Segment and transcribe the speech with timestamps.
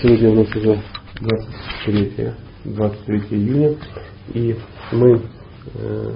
[0.00, 0.80] Сегодня у нас уже
[1.20, 2.32] 23,
[2.64, 3.76] 23 июня,
[4.32, 4.56] и
[4.90, 5.20] мы
[5.74, 6.12] э,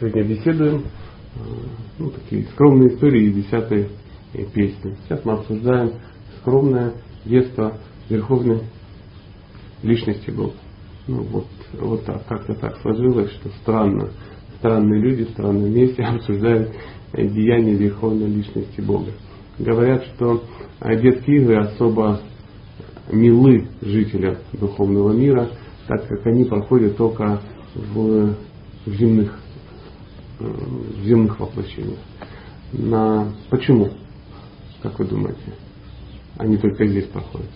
[0.00, 1.38] сегодня беседуем э,
[1.98, 3.88] ну, такие скромные истории из десятой
[4.54, 4.96] песни.
[5.04, 5.92] Сейчас мы обсуждаем
[6.40, 6.94] скромное
[7.26, 7.76] детство
[8.08, 8.62] верховной
[9.82, 10.54] личности Бога.
[11.06, 14.08] Ну вот, вот так, как-то так сложилось, что странно,
[14.58, 16.74] странные люди в странном месте обсуждают
[17.12, 19.12] деяния верховной личности Бога.
[19.58, 20.44] Говорят, что
[20.80, 22.20] детские игры особо
[23.10, 25.50] милы жителям духовного мира,
[25.86, 27.40] так как они проходят только
[27.74, 28.34] в,
[28.86, 29.38] в земных,
[30.38, 31.98] в земных воплощениях.
[32.72, 33.90] На, почему?
[34.82, 35.54] Как вы думаете?
[36.36, 37.50] Они только здесь проходят.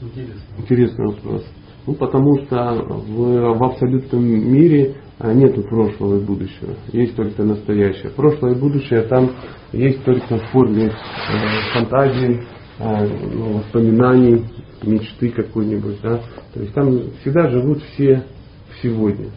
[0.00, 0.42] Интересно.
[0.58, 1.44] Интересный вопрос.
[1.86, 6.74] Ну, потому что в, в абсолютном мире нету прошлого и будущего.
[6.92, 8.10] Есть только настоящее.
[8.10, 9.30] Прошлое и будущее там
[9.72, 12.42] есть только в форме э, фантазии,
[12.78, 14.44] э, ну, воспоминаний,
[14.82, 16.00] мечты какой-нибудь.
[16.02, 16.20] Да?
[16.52, 18.24] То есть там всегда живут все
[18.70, 19.30] в сегодня.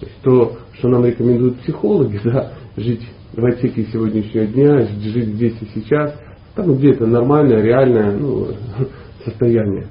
[0.00, 5.56] То, есть то, что нам рекомендуют психологи, да, жить в отсеке сегодняшнего дня, жить здесь
[5.60, 6.14] и сейчас,
[6.54, 8.48] там где-то нормальное, реальное ну,
[9.24, 9.88] состояние.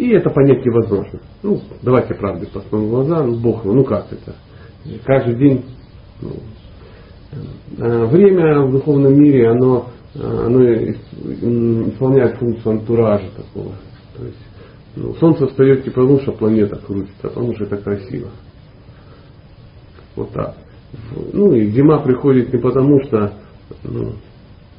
[0.00, 1.20] И это понять невозможно.
[1.42, 4.34] Ну, давайте правде посмотрим в глаза, ну, Бог ну как это?
[5.04, 5.64] Каждый день
[6.22, 6.30] ну,
[7.76, 10.64] э, время в духовном мире, оно, э, оно
[11.90, 13.74] исполняет функцию антуража такого.
[14.16, 14.38] То есть,
[14.96, 18.30] ну, солнце встает не потому, что планета крутится, а потому что это красиво.
[20.16, 20.54] Вот так.
[21.34, 23.34] Ну и зима приходит не потому, что
[23.84, 24.12] ну,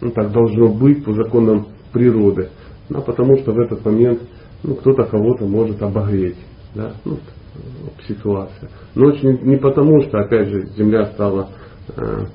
[0.01, 2.49] ну, так должно быть по законам природы,
[2.91, 4.23] а потому что в этот момент
[4.63, 6.37] ну, кто-то кого-то может обогреть.
[6.75, 6.93] Да?
[7.05, 7.17] Ну,
[8.07, 8.69] ситуация.
[8.95, 11.49] Ночь не, не потому, что, опять же, Земля стала
[11.95, 12.25] э,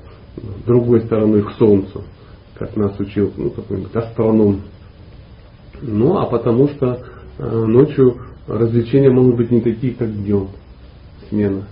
[0.65, 2.03] другой стороной к Солнцу,
[2.55, 4.61] как нас учил ну, какой-нибудь астроном.
[5.81, 7.03] Ну, а потому что
[7.37, 8.17] э, ночью
[8.47, 10.49] развлечения могут быть не такие, как днем.
[11.29, 11.67] Смена.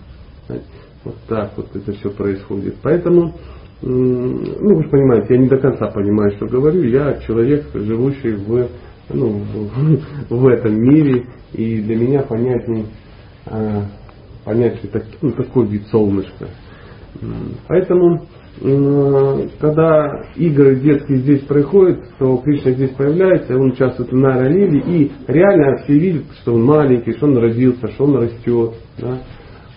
[1.03, 2.75] Вот так вот это все происходит.
[2.81, 3.35] Поэтому,
[3.81, 6.83] ну вы же понимаете, я не до конца понимаю, что говорю.
[6.83, 8.67] Я человек, живущий в
[9.09, 9.41] ну,
[10.29, 12.85] в этом мире, и для меня понятней,
[13.45, 13.83] а,
[14.43, 16.47] понять, что так, ну, такой вид солнышка.
[17.67, 18.25] Поэтому,
[19.59, 25.83] когда игры детские здесь происходят, то Кришна здесь появляется, он участвует в Наралиле, и реально
[25.83, 28.73] все видят, что он маленький, что он родился, что он растет.
[28.97, 29.19] Да?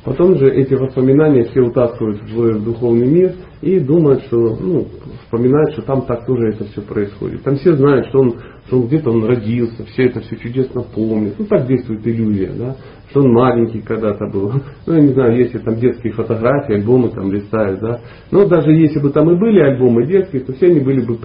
[0.05, 4.87] Потом же эти воспоминания все утаскивают в духовный мир и думают, что, ну,
[5.25, 7.43] вспоминают, что там так тоже это все происходит.
[7.43, 8.35] Там все знают, что он,
[8.67, 11.35] что он где-то он родился, все это все чудесно помнят.
[11.39, 12.77] Ну, так действует иллюзия, да,
[13.11, 14.53] что он маленький когда-то был.
[14.87, 18.01] Ну, я не знаю, если там детские фотографии, альбомы там листают, да.
[18.31, 21.19] Но даже если бы там и были альбомы детские, то все они были бы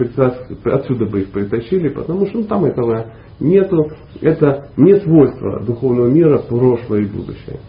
[0.64, 3.90] отсюда бы их притащили, потому что ну, там этого нету.
[4.20, 7.60] Это не свойство духовного мира прошлое и будущее.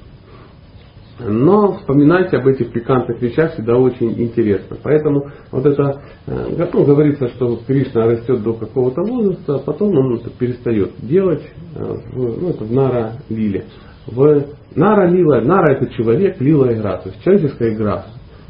[1.17, 4.75] Но вспоминать об этих пикантных вещах всегда очень интересно.
[4.83, 10.15] Поэтому вот это, э, ну, говорится, что Кришна растет до какого-то возраста, а потом он
[10.15, 11.43] это перестает делать
[11.75, 11.83] э,
[12.13, 13.63] в, ну, это в Нара Лиле.
[14.07, 18.05] В Нара Лила, Нара это человек, Лила игра, то есть человеческая игра.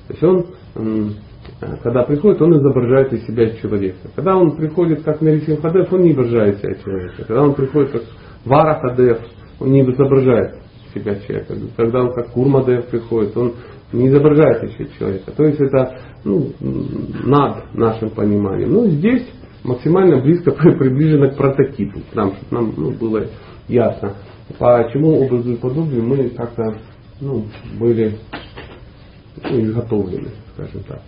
[0.08, 1.10] То есть он, э,
[1.84, 4.10] когда приходит, он изображает из себя человека.
[4.16, 7.14] Когда он приходит как Нарисим Хадев, он не изображает себя человека.
[7.28, 8.02] Когда он приходит как
[8.44, 9.20] Вара Хадев,
[9.60, 10.65] он не изображает
[10.96, 11.56] себя человека.
[11.76, 13.54] Когда он как Курмадев приходит, он
[13.92, 15.32] не изображает еще человека.
[15.32, 18.74] То есть это ну, над нашим пониманием.
[18.74, 19.28] Но здесь
[19.64, 23.26] максимально близко приближено к прототипу, нам, чтобы нам ну, было
[23.68, 24.14] ясно.
[24.58, 26.78] Почему образу и подобию мы как-то
[27.20, 27.46] ну,
[27.80, 28.18] были
[29.44, 31.02] ну, изготовлены, скажем так.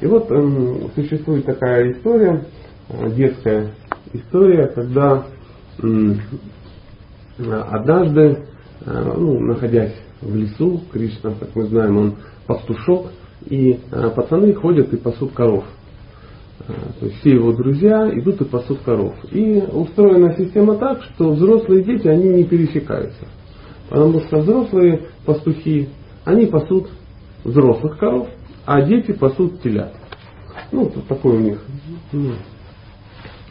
[0.00, 2.44] И вот эм, существует такая история,
[2.90, 3.70] э, детская
[4.12, 5.24] история, когда
[5.82, 6.20] эм,
[7.38, 8.53] однажды Э,
[8.86, 12.14] ну, находясь в лесу, Кришна, как мы знаем, он
[12.46, 13.12] пастушок,
[13.46, 15.64] и э, пацаны ходят и пасут коров.
[16.60, 19.14] Э, то есть все его друзья идут и пасут коров.
[19.32, 23.26] И устроена система так, что взрослые дети, они не пересекаются.
[23.88, 25.88] Потому что взрослые пастухи,
[26.24, 26.88] они пасут
[27.44, 28.28] взрослых коров,
[28.64, 29.94] а дети пасут телят.
[30.72, 31.62] Ну, вот такой у них,
[32.12, 32.32] ну,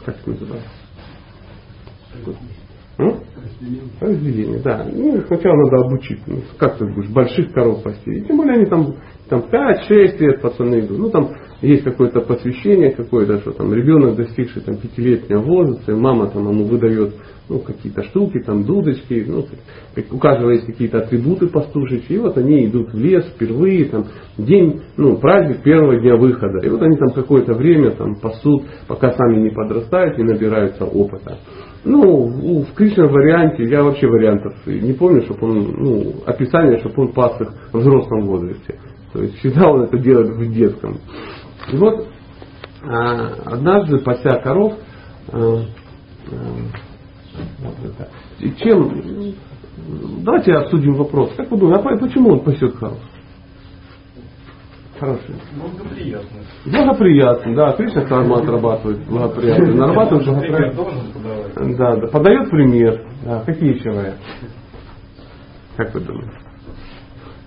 [0.04, 0.68] как это называется?
[4.00, 4.86] Разделение, да.
[4.92, 6.20] Ну, сначала надо обучить.
[6.26, 8.10] Ну, как ты будешь больших коров пасти.
[8.10, 8.94] И тем более они там
[9.28, 10.98] Там 5-6 лет пацаны идут.
[10.98, 11.30] Ну там
[11.62, 16.64] есть какое-то посвящение какое-то, что там ребенок, достигший там пятилетнего возраста, и мама там ему
[16.64, 17.14] выдает
[17.48, 19.44] ну, какие-то штуки, там дудочки, ну,
[20.10, 24.06] у каждого есть какие-то атрибуты пастушечьи, и вот они идут в лес впервые, там,
[24.38, 29.12] день, ну, праздник первого дня выхода, и вот они там какое-то время там пасут, пока
[29.12, 31.38] сами не подрастают, не набираются опыта.
[31.84, 37.12] Ну, в Кришна варианте, я вообще вариантов не помню, чтобы он, ну, описание, чтобы он
[37.12, 38.78] пас их в взрослом возрасте.
[39.12, 40.98] То есть всегда он это делает в детском.
[41.72, 42.06] И вот
[42.82, 44.74] а, однажды, пася коров,
[45.30, 45.60] а,
[46.30, 46.42] а,
[48.58, 49.34] чем,
[50.24, 51.32] давайте обсудим вопрос.
[51.36, 52.98] Как вы думаете, а почему он пасет коров?
[54.98, 55.34] Хороший.
[55.56, 56.40] Благоприятно.
[56.66, 57.72] Благоприятно, да.
[57.72, 59.74] Кришна карма отрабатывает благоприятно.
[59.74, 61.76] Нарабатывает благоприятно.
[61.76, 62.06] Да, да.
[62.08, 63.02] Подает пример.
[63.24, 63.42] Да.
[63.44, 64.18] Какие варианты?
[65.76, 66.32] Как вы думаете?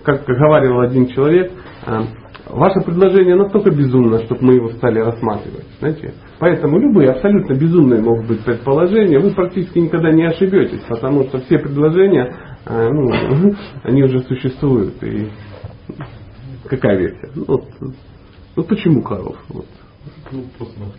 [0.04, 1.52] Как говорил один человек,
[1.86, 2.02] а,
[2.50, 5.66] ваше предложение настолько безумно, чтобы мы его стали рассматривать.
[5.80, 6.14] Знаете?
[6.38, 11.58] Поэтому любые абсолютно безумные могут быть предположения, вы практически никогда не ошибетесь, потому что все
[11.58, 12.34] предложения,
[12.64, 13.10] а, ну,
[13.82, 15.02] они уже существуют.
[15.02, 15.28] И
[16.68, 17.30] какая версия?
[17.34, 17.64] Ну, вот,
[18.56, 19.36] ну почему коров?
[19.48, 19.66] Вот.
[20.32, 20.90] Ну, просто на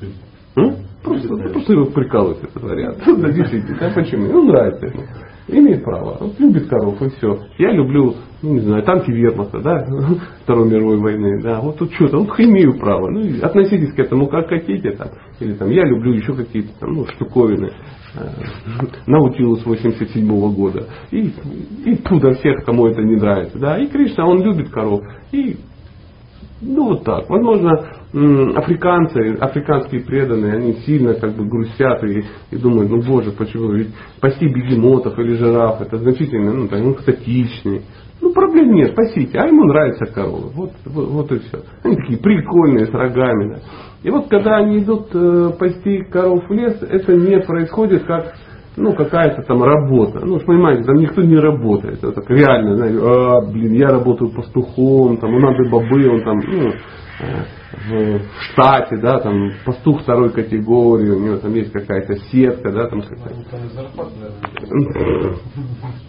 [1.04, 2.98] Просто, просто его прикалывает этот вариант.
[3.06, 4.26] Да, действительно, а почему?
[4.26, 5.04] Ну, нравится ему.
[5.48, 6.18] Имеет право.
[6.20, 7.40] Вот любит коров и все.
[7.58, 9.88] Я люблю, ну не знаю, танки вермахта, да,
[10.44, 13.10] Второй мировой войны, да, вот тут что-то, вот имею право.
[13.10, 15.08] Ну, относитесь к этому как хотите, там,
[15.40, 17.72] или там, я люблю еще какие-то там, ну, штуковины.
[18.16, 18.28] Э,
[19.06, 20.86] Наутилус 87 -го года.
[21.12, 21.32] И,
[21.86, 23.60] и туда всех, кому это не нравится.
[23.60, 23.78] Да.
[23.78, 25.02] И Кришна, он любит коров.
[25.32, 25.58] И
[26.62, 27.30] ну вот так.
[27.30, 27.72] Возможно,
[28.58, 33.72] африканцы, африканские преданные, они сильно как бы грустят и, и думают, ну боже, почему?
[33.72, 33.90] Ведь
[34.20, 37.84] пасти бегемотов или жираф, это значительно, ну, так, ну, экзотичнее.
[38.22, 39.38] Ну, проблем нет, пасите.
[39.40, 40.50] А ему нравятся коровы.
[40.54, 41.60] Вот, вот, вот и все.
[41.84, 43.54] Они такие прикольные, с рогами.
[43.54, 43.60] Да.
[44.04, 48.34] И вот когда они идут э, пасти коров в лес, это не происходит как
[48.78, 50.20] ну, какая-то там работа.
[50.26, 51.98] Ну, понимаете, там никто не работает.
[51.98, 56.40] Это так реально, знаете, а, блин, я работаю пастухом, там, у надо бобы, он там,
[56.40, 56.74] ну,
[57.20, 62.88] э, в штате, да, там, пастух второй категории, у него там есть какая-то сетка, да,
[62.88, 63.36] там какая-то.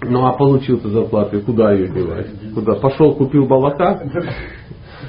[0.03, 2.29] Ну, а получил-то зарплату, и куда ее девать?
[2.55, 2.75] Куда?
[2.75, 4.01] Пошел, купил балака?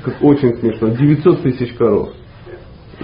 [0.03, 0.89] Как очень смешно.
[0.89, 2.09] 900 тысяч коров.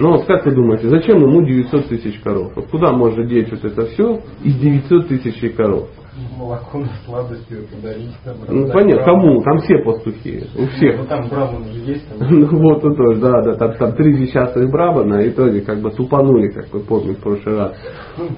[0.00, 2.52] Ну вот как вы думаете, зачем ему 900 тысяч коров?
[2.54, 5.88] Вот куда можно деть вот это все из 900 тысяч коров?
[6.36, 8.14] Молоко на сладостью подарить.
[8.24, 9.42] Там, ну понятно, кому?
[9.42, 10.44] Там все пастухи.
[10.56, 10.98] У всех.
[10.98, 12.08] Ну там браман же есть.
[12.08, 12.28] Там.
[12.30, 15.90] ну вот это тоже, да, да, там, там три несчастных брабана, и тоже как бы
[15.90, 17.76] тупанули, как вы помните в прошлый раз.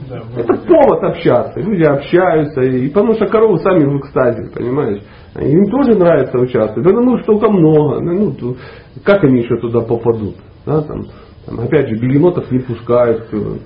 [0.08, 1.60] да, это повод общаться.
[1.60, 5.02] Люди общаются, и, потому что коровы сами в экстазе, понимаешь?
[5.36, 6.86] Им тоже нравится участвовать.
[6.86, 8.00] Потому что столько много.
[8.00, 8.56] Ну,
[9.04, 10.36] как они еще туда попадут?
[10.66, 11.04] Да, там,
[11.46, 13.56] там, опять же, бегемотов не пускают, э,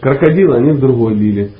[0.00, 1.50] крокодила они в другой лили.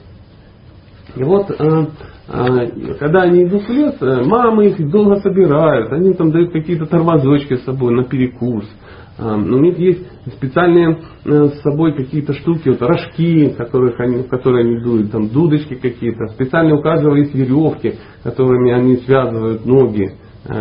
[1.16, 1.86] И вот, э,
[2.28, 7.56] э, когда они идут в лес, мамы их долго собирают, они там дают какие-то тормозочки
[7.56, 8.64] с собой на перекус.
[9.18, 10.06] У них есть
[10.38, 10.96] специальные
[11.26, 16.28] с собой какие-то штуки, вот рожки, которых они, которые они дуют, там дудочки какие-то.
[16.28, 20.14] Специально у каждого есть веревки, которыми они связывают ноги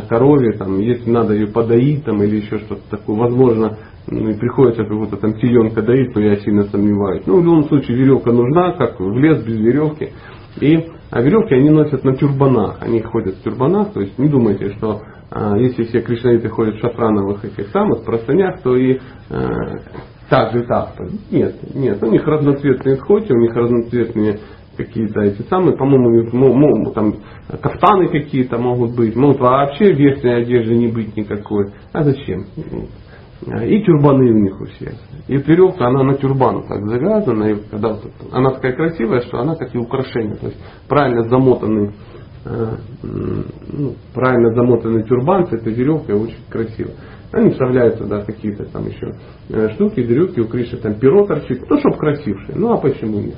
[0.10, 3.16] корове, там, если надо ее подоить там, или еще что-то такое.
[3.18, 3.78] Возможно,
[4.12, 7.24] ну, и приходится какого-то там теленка доить, но я сильно сомневаюсь.
[7.26, 10.10] Ну, в любом случае, веревка нужна, как в лес без веревки.
[10.62, 12.78] И, а веревки они носят на тюрбанах.
[12.82, 15.02] Они ходят в тюрбанах, то есть не думайте, что
[15.32, 19.48] а, если все кришнаиты ходят в шафрановых этих самых простынях, то и а,
[20.30, 20.96] так же так.
[21.32, 24.40] Нет, нет, у них разноцветные сходи, у них разноцветные
[24.76, 27.16] какие-то эти самые, по-моему, там
[27.62, 31.72] кафтаны какие-то могут быть, могут вообще верхней одежды не быть никакой.
[31.92, 32.46] А зачем?
[33.42, 34.94] И тюрбаны у них у всех.
[35.28, 37.46] И веревка, она на тюрбан так завязана.
[37.46, 40.36] И когда вот, она такая красивая, что она как и украшение.
[40.36, 41.92] То есть правильно замотанный,
[42.46, 46.92] э, ну, правильно замотанный тюрбан с этой веревкой очень красиво.
[47.32, 49.14] Они вставляют туда какие-то там еще
[49.50, 51.62] э, штуки, дрюки, у Криши там перо торчит.
[51.70, 52.58] Ну, чтобы красившее.
[52.58, 53.38] Ну, а почему нет?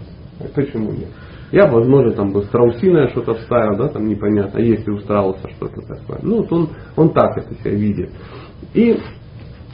[0.55, 1.09] Почему нет?
[1.51, 5.81] Я, возможно, там бы страусиное что-то вставил, да, там непонятно, есть ли у страуса что-то
[5.81, 6.19] такое.
[6.23, 8.09] Ну, вот он, он так это себя видит.
[8.73, 8.97] И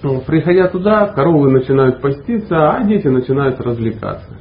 [0.02, 4.38] приходя туда, коровы начинают поститься, а дети начинают развлекаться.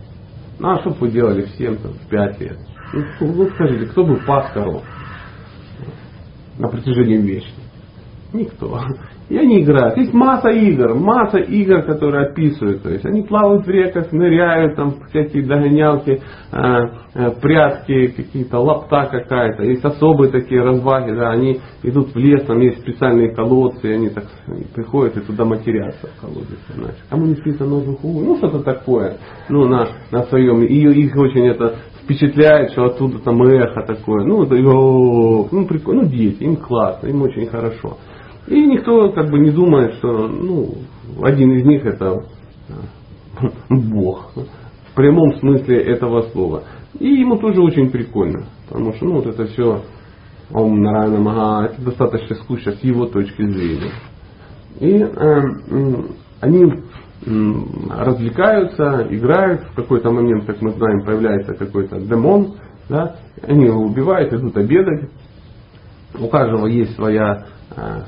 [0.58, 2.58] Ну а что бы вы делали всем там, в 5 лет?
[2.92, 4.82] Ну, ну скажите, кто бы пас коров
[6.58, 7.60] на протяжении вечности?
[8.32, 8.80] Никто.
[9.28, 9.96] И они играют.
[9.96, 12.82] Есть масса игр, масса игр, которые описывают.
[12.82, 16.20] То есть они плавают в реках, ныряют, там всякие догонялки,
[16.52, 16.58] э,
[17.14, 19.64] э, прятки, какие-то лапта какая-то.
[19.64, 24.10] Есть особые такие разваги, да, они идут в лес, там есть специальные колодцы, и они
[24.10, 24.26] так
[24.74, 26.56] приходят и туда матерятся в колодце.
[26.74, 27.04] Знаешь.
[27.10, 29.16] Кому не спится нож ну что-то такое,
[29.48, 30.62] ну на, на своем.
[30.62, 34.24] И их очень это впечатляет, что оттуда там эхо такое.
[34.24, 37.96] Ну, это, ну, прикольно, ну, дети, им классно, им очень хорошо.
[38.46, 40.74] И никто как бы не думает, что ну,
[41.22, 42.24] один из них это
[42.68, 44.32] э, Бог.
[44.90, 46.62] В прямом смысле этого слова.
[46.98, 48.46] И ему тоже очень прикольно.
[48.68, 49.82] Потому что ну, вот это все
[50.52, 53.92] Ом Нарайна Мага, это достаточно скучно с его точки зрения.
[54.78, 55.42] И э,
[56.40, 56.72] они
[57.90, 59.62] развлекаются, играют.
[59.72, 62.54] В какой-то момент, как мы знаем, появляется какой-то демон.
[62.88, 63.16] Да?
[63.42, 65.10] Они его убивают, идут обедать.
[66.18, 67.46] У каждого есть своя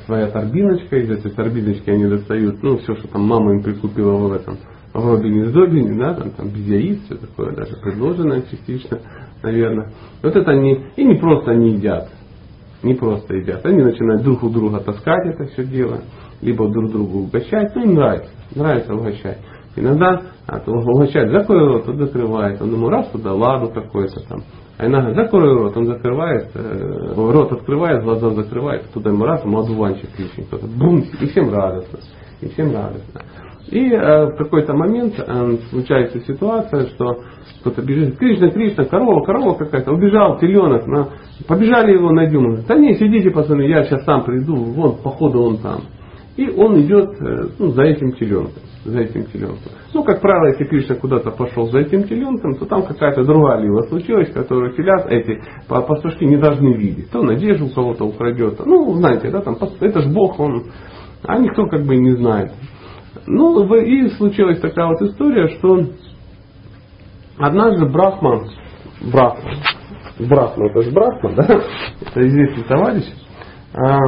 [0.07, 4.33] своя торбиночка, из этой торбиночки они достают, ну, все, что там мама им прикупила в
[4.33, 4.59] этом,
[4.95, 9.01] в Робине с Добине, да, там, там без яиц, все такое, даже предложенное частично,
[9.43, 9.93] наверное.
[10.23, 12.09] Вот это они, и не просто они едят,
[12.83, 16.03] не просто едят, они начинают друг у друга таскать это все дело,
[16.41, 19.39] либо друг другу угощать, ну, им нравится, нравится угощать.
[19.77, 24.43] Иногда а, угощать, закрой рот, он закрывает, он ему раз туда ладу какой-то там,
[24.79, 29.59] а иногда закрой рот, он закрывает, э, рот открывает, глаза закрывает, туда ему раз, ему
[29.59, 31.99] одуванчик лишний, кто-то бум, и всем радостно.
[32.41, 33.23] И всем радостно.
[33.71, 37.23] И э, в какой-то момент э, случается ситуация, что
[37.61, 41.09] кто-то бежит, Кришна, Кришна, корова, корова какая-то, убежал, теленок, на,
[41.49, 42.63] побежали его найдем.
[42.67, 45.81] Да не, сидите, пацаны, я сейчас сам приду, вон, походу он там.
[46.37, 49.73] И он идет э, ну, за этим теленком за этим теленком.
[49.95, 53.83] Ну, как правило, если Кришна куда-то пошел за этим теленком, то там какая-то другая лила
[53.85, 57.11] случилась, которую телят эти пастушки не должны видеть.
[57.11, 58.61] То надежду у кого-то украдет.
[58.67, 60.65] Ну, знаете, да, там, это же Бог, он,
[61.25, 62.53] а никто как бы и не знает.
[63.27, 65.81] Ну, и случилась такая вот история, что
[67.39, 68.45] однажды Брахма,
[69.11, 69.53] Брахма,
[70.19, 71.45] Брахма, это же Брахма, да,
[72.07, 73.05] это известный товарищ,
[73.75, 73.99] а,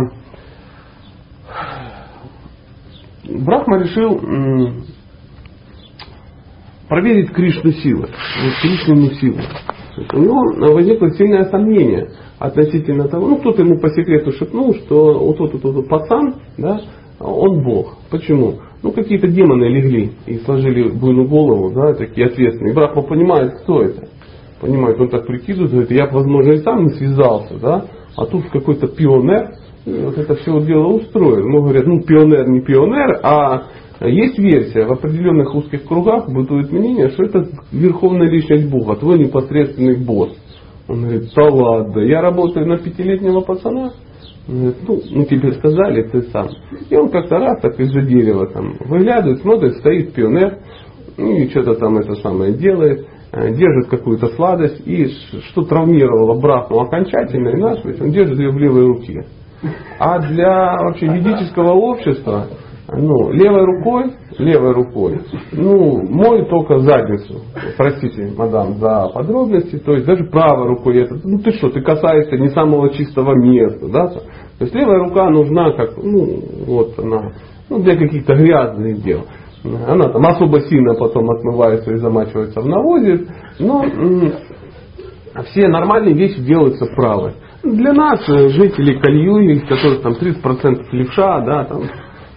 [3.24, 4.20] Брахма решил
[6.90, 8.08] проверить Кришну силы,
[8.60, 9.38] Кришну силу.
[10.12, 15.38] У него возникло сильное сомнение относительно того, ну кто-то ему по секрету шепнул, что вот
[15.38, 16.80] тот, вот, вот пацан, да,
[17.20, 17.96] он Бог.
[18.10, 18.60] Почему?
[18.82, 22.72] Ну какие-то демоны легли и сложили буйную голову, да, такие ответственные.
[22.72, 24.08] И Брахма понимает, кто это.
[24.60, 27.84] Понимает, он так прикидывает, говорит, я, возможно, и сам не связался, да,
[28.16, 29.54] а тут какой-то пионер,
[29.86, 31.48] вот это все дело устроил.
[31.48, 33.64] Ну, говорят, ну, пионер не пионер, а
[34.08, 39.96] есть версия, в определенных узких кругах бытует мнение, что это верховная личность Бога, твой непосредственный
[39.96, 40.36] босс.
[40.88, 43.92] Он говорит, да ладно, я работаю на пятилетнего пацана.
[44.48, 46.48] Говорит, ну, ну тебе сказали, ты сам.
[46.88, 50.58] И он как-то раз так из-за дерева там выглядывает, смотрит, стоит пионер,
[51.16, 55.08] ну и что-то там это самое делает, э, держит какую-то сладость, и
[55.50, 59.26] что травмировало Брахму окончательно, и насмерть, он держит ее в левой руке.
[59.98, 62.46] А для вообще ведического общества,
[62.96, 65.20] ну, левой рукой, левой рукой,
[65.52, 67.40] ну, мой только задницу.
[67.76, 69.78] Простите, мадам, за подробности.
[69.78, 73.88] То есть даже правой рукой это, ну ты что, ты касаешься не самого чистого места,
[73.88, 74.08] да?
[74.08, 74.20] То
[74.64, 77.32] есть левая рука нужна как, ну, вот она,
[77.68, 79.22] ну, для каких-то грязных дел.
[79.64, 83.26] Она там особо сильно потом отмывается и замачивается в навозе,
[83.58, 83.84] но
[85.50, 87.32] все нормальные вещи делаются правой.
[87.62, 91.82] Для нас, э, жителей Кальюи, которых там 30% левша, да, там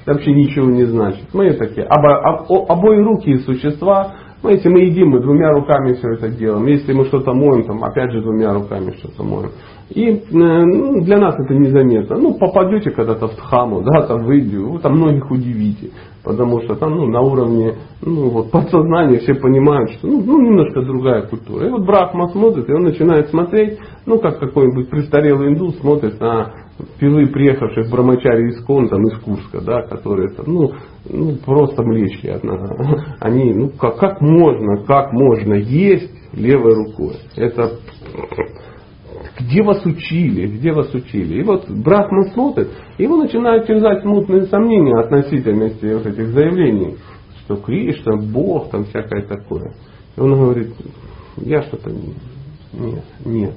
[0.06, 1.34] вообще ничего не значит.
[1.34, 6.30] Мы такие, обо, об, обои руки существа, если мы едим, мы двумя руками все это
[6.30, 6.66] делаем.
[6.68, 9.52] Если мы что-то моем, там, опять же двумя руками что-то моем.
[9.90, 12.18] И э, ну, для нас это незаметно.
[12.18, 15.92] Ну, попадете когда-то в Тхаму, да, там в Индию, вы там многих удивите.
[16.24, 20.82] Потому что там ну, на уровне ну, вот, подсознания все понимают, что ну, ну, немножко
[20.82, 21.68] другая культура.
[21.68, 26.54] И вот Брахма смотрит, и он начинает смотреть, ну как какой-нибудь престарелый индус смотрит на
[26.96, 30.72] впервые приехавших брамачари из Кон, там, из Курска, да, которые там, ну,
[31.10, 32.58] ну, просто млечи одна.
[33.20, 37.18] Они, ну, как, как можно, как можно есть левой рукой?
[37.36, 37.80] Это
[39.40, 41.40] где вас учили, где вас учили.
[41.40, 46.98] И вот Брахман смотрит, и его начинают терзать смутные сомнения относительности вот этих заявлений,
[47.40, 49.74] что Кришна, Бог, там всякое такое.
[50.16, 50.74] И он говорит,
[51.38, 51.92] я что-то
[52.74, 53.54] нет, нет.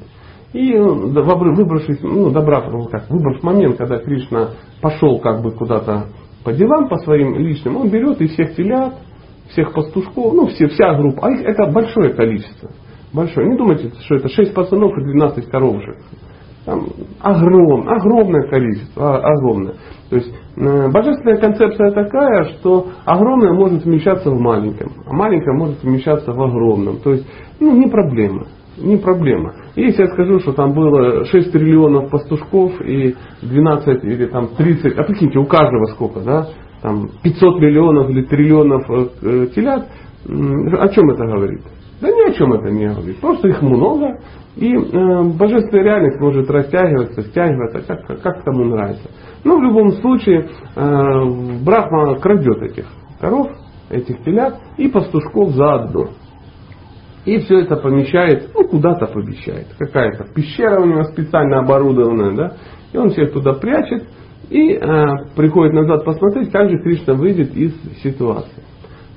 [0.52, 6.06] И выбравшись, ну, добрав, как, выбрав момент, когда Кришна пошел как бы куда-то
[6.44, 8.94] по делам, по своим личным, он берет и всех телят,
[9.50, 12.70] всех пастушков, ну, все, вся группа, а их это большое количество
[13.16, 13.48] большой.
[13.48, 15.96] Не думайте, что это 6 пацанов и 12 коровушек.
[16.64, 16.86] Там
[17.20, 19.74] огром, огромное количество, а, огромное.
[20.10, 25.82] То есть Э, божественная концепция такая, что огромное может вмещаться в маленьком, а маленькое может
[25.82, 26.98] вмещаться в огромном.
[27.00, 27.26] То есть,
[27.60, 28.46] ну, не проблема.
[28.78, 29.54] Не проблема.
[29.74, 35.02] Если я скажу, что там было 6 триллионов пастушков и 12 или там 30, а
[35.02, 36.48] прикиньте, у каждого сколько, да?
[36.80, 39.88] Там 500 миллионов или триллионов э, э, телят,
[40.24, 41.60] о чем это говорит?
[42.00, 43.20] Да ни о чем это не говорит.
[43.20, 44.18] Просто их много,
[44.56, 49.10] и э, божественная реальность может растягиваться, стягиваться, как, как кому нравится.
[49.44, 51.24] Но в любом случае э,
[51.64, 52.86] Брахма крадет этих
[53.20, 53.48] коров,
[53.90, 56.10] этих телят и пастушков заодно.
[57.24, 59.66] И все это помещает, ну куда-то помещает.
[59.78, 62.52] Какая-то пещера у него специально оборудованная, да.
[62.92, 64.04] И он всех туда прячет
[64.48, 68.55] и э, приходит назад посмотреть, как же Кришна выйдет из ситуации.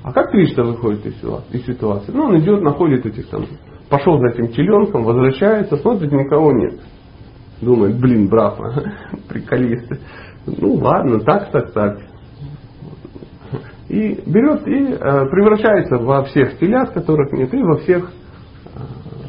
[0.02, 2.12] А как Кришна выходит из ситуации?
[2.12, 3.44] Ну, он идет, находит этих там,
[3.90, 6.80] пошел за этим теленком, возвращается, смотрит, никого нет.
[7.60, 8.72] Думает, блин, Брахма,
[9.28, 9.98] приколисты.
[10.46, 11.98] Ну ладно, так, так, так.
[13.88, 18.10] И берет и э, превращается во всех телят, которых нет, и во всех
[18.64, 18.78] э,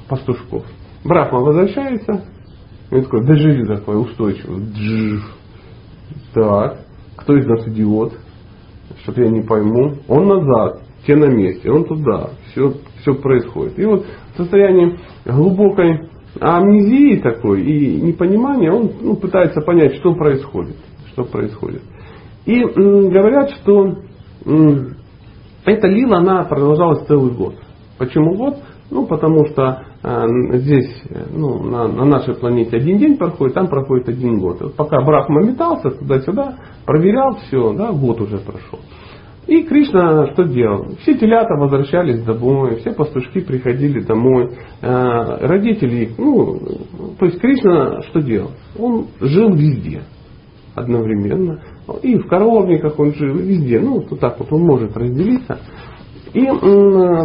[0.08, 0.63] пастушков.
[1.04, 2.24] Брахма возвращается,
[2.92, 4.63] и он такой, доживи такой устойчивый.
[4.72, 5.22] Джж.
[6.34, 6.78] Так,
[7.18, 8.13] кто из нас идиот?
[9.03, 9.95] Что-то я не пойму.
[10.07, 12.31] Он назад, те на месте, он туда.
[12.51, 13.79] Все, все происходит.
[13.79, 20.75] И вот в состоянии глубокой амнезии такой и непонимания он ну, пытается понять, что происходит.
[21.13, 21.81] Что происходит.
[22.45, 23.95] И м, говорят, что
[24.45, 24.95] м,
[25.65, 27.55] эта лила, она продолжалась целый год.
[27.98, 28.57] Почему год?
[28.89, 34.39] Ну, потому что здесь, ну, на, на нашей планете один день проходит, там проходит один
[34.39, 34.75] год.
[34.75, 36.55] пока Брахма метался туда-сюда,
[36.86, 38.79] проверял все, да, год уже прошел.
[39.48, 40.96] И Кришна что делал?
[41.01, 46.60] Все телята возвращались домой, все пастушки приходили домой, э, родители ну,
[47.20, 48.51] то есть Кришна что делал?
[48.77, 50.03] Он жил везде
[50.75, 51.62] одновременно.
[52.01, 53.79] И в коровниках он жил, везде.
[53.79, 55.60] Ну, вот так вот он может разделиться.
[56.34, 56.42] И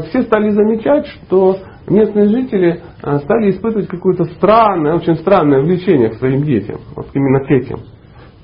[0.09, 1.57] все стали замечать, что
[1.89, 6.81] местные жители э, стали испытывать какое-то странное, очень странное влечение к своим детям.
[6.97, 7.79] Вот именно к этим.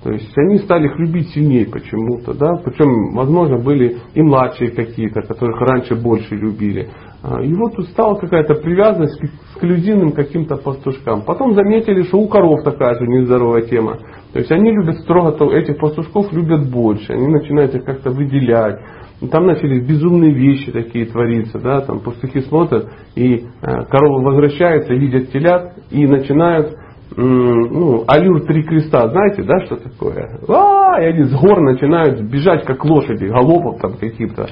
[0.03, 5.23] То есть они стали их любить сильнее почему-то, да, причем, возможно, были и младшие какие-то,
[5.23, 6.89] которых раньше больше любили.
[7.23, 11.23] А, и вот тут стала какая-то привязанность к эксклюзивным каким-то пастушкам.
[11.23, 13.99] Потом заметили, что у коров такая же нездоровая тема.
[14.33, 18.81] То есть они любят строго, этих пастушков любят больше, они начинают их как-то выделять.
[19.23, 24.93] И там начались безумные вещи такие твориться, да, там пастухи смотрят, и э, коровы возвращаются,
[24.95, 26.77] видят телят и начинают
[27.15, 30.41] ну, аллюр три креста, знаете, да, что такое?
[30.49, 34.47] А, и они с гор начинают бежать, как лошади, галопом там каким-то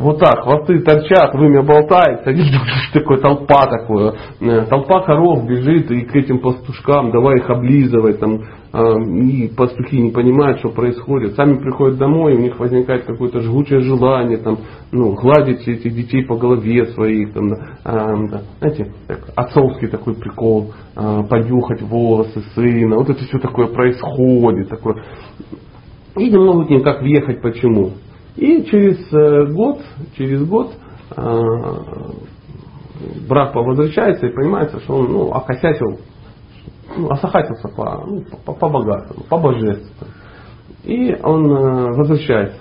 [0.00, 2.32] вот так, хвосты торчат, вымя болтается,
[2.94, 8.40] такой толпа такое, э, толпа коров бежит и к этим пастушкам, давай их облизывать, там,
[8.72, 13.80] а, и пастухи не понимают, что происходит, сами приходят домой, у них возникает какое-то жгучее
[13.80, 14.58] желание, там,
[14.90, 17.52] ну, гладить этих детей по голове своих, там,
[17.84, 23.66] а, да, знаете, так, отцовский такой прикол, а, подюхать волосы сына, вот это все такое
[23.66, 25.04] происходит, такое.
[26.16, 27.92] И не никак въехать, почему?
[28.36, 29.80] И через э, год,
[30.16, 30.72] через год
[31.16, 31.42] э,
[33.28, 35.98] брат возвращается и понимается, что он ну, окосячил,
[36.96, 40.14] ну, осахатился по, ну, по, по богатому, по божественному.
[40.84, 42.54] И он э, возвращает,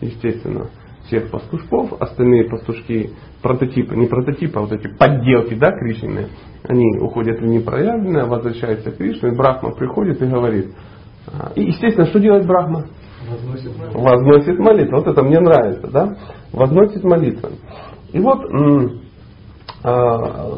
[0.00, 0.68] естественно,
[1.06, 3.10] всех пастушков, остальные пастушки,
[3.42, 6.28] прототипы, не прототипы, а вот эти подделки, да, Кришны,
[6.66, 10.74] они уходят в непроявленное, возвращаются к Кришне, и Брахма приходит и говорит.
[11.54, 12.86] И, естественно, что делает Брахма?
[13.28, 14.00] Возносит молитву.
[14.00, 14.98] Возносит молитву.
[14.98, 16.16] Вот это мне нравится, да?
[16.52, 17.50] Возносит молитву.
[18.12, 18.40] И вот
[19.82, 20.50] а,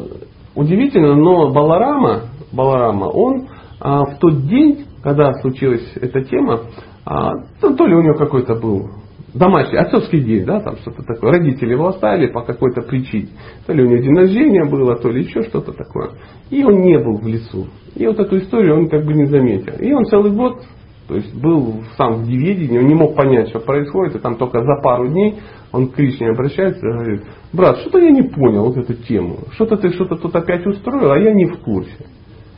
[0.55, 3.47] удивительно, но Баларама, Баларама, он
[3.79, 6.61] а, в тот день, когда случилась эта тема,
[7.05, 8.89] а, то, ли у него какой-то был
[9.33, 11.33] домашний, отцовский день, да, там что-то такое.
[11.33, 13.29] Родители его оставили по какой-то причине.
[13.65, 16.11] То ли у него день рождения было, то ли еще что-то такое.
[16.49, 17.67] И он не был в лесу.
[17.95, 19.73] И вот эту историю он как бы не заметил.
[19.79, 20.63] И он целый год
[21.07, 24.59] то есть был сам в неведении, он не мог понять, что происходит, и там только
[24.59, 25.35] за пару дней
[25.71, 29.77] он к Кришне обращается и говорит, брат, что-то я не понял вот эту тему, что-то
[29.77, 32.05] ты что-то тут опять устроил, а я не в курсе.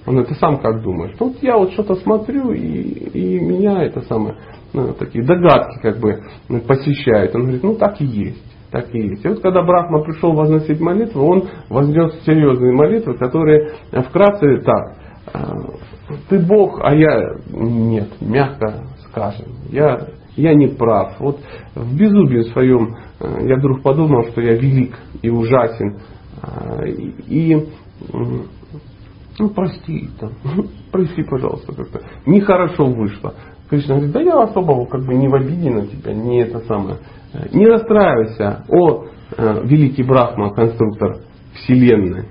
[0.08, 1.16] Он это сам как думаешь?
[1.20, 4.36] Вот я вот что-то смотрю, и, и меня это самое,
[4.74, 6.24] ну, такие догадки как бы
[6.68, 7.36] посещают.
[7.36, 8.44] Он говорит, ну так и есть.
[8.72, 9.26] Так и есть.
[9.26, 13.74] И вот когда Брахма пришел возносить молитву, он вознес серьезные молитвы, которые
[14.08, 14.98] вкратце так
[16.30, 19.48] ты Бог, а я нет, мягко скажем.
[19.70, 21.20] Я, я не прав.
[21.20, 21.40] Вот
[21.76, 26.00] в безумии своем э, я вдруг подумал, что я велик и ужасен.
[26.42, 27.68] А, и,
[28.12, 30.32] ну, прости, там,
[30.92, 32.02] прости, пожалуйста, как-то.
[32.26, 33.34] Нехорошо вышло.
[33.70, 36.98] Кришна говорит, да я особо как бы не в обиде на тебя, не это самое.
[37.54, 39.06] Не расстраивайся, о
[39.38, 41.18] э, великий Брахма, конструктор
[41.54, 42.26] Вселенной.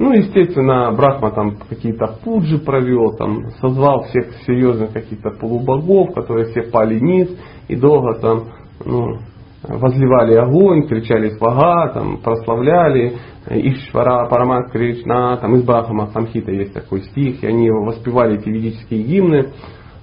[0.00, 6.62] Ну, естественно, Брахма там какие-то пуджи провел, там созвал всех серьезных каких-то полубогов, которые все
[6.62, 7.28] пали низ
[7.68, 8.44] и долго там
[8.82, 9.18] ну,
[9.62, 13.18] возливали огонь, кричали свага, там, прославляли
[13.50, 19.02] Ишвара, Парамат Кришна, там из Брахма Самхита есть такой стих, и они воспевали эти ведические
[19.02, 19.50] гимны.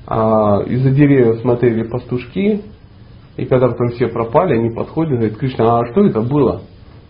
[0.06, 2.62] А, из-за деревьев смотрели пастушки,
[3.36, 6.62] и когда потом все пропали, они подходят и говорят, Кришна, а что это было?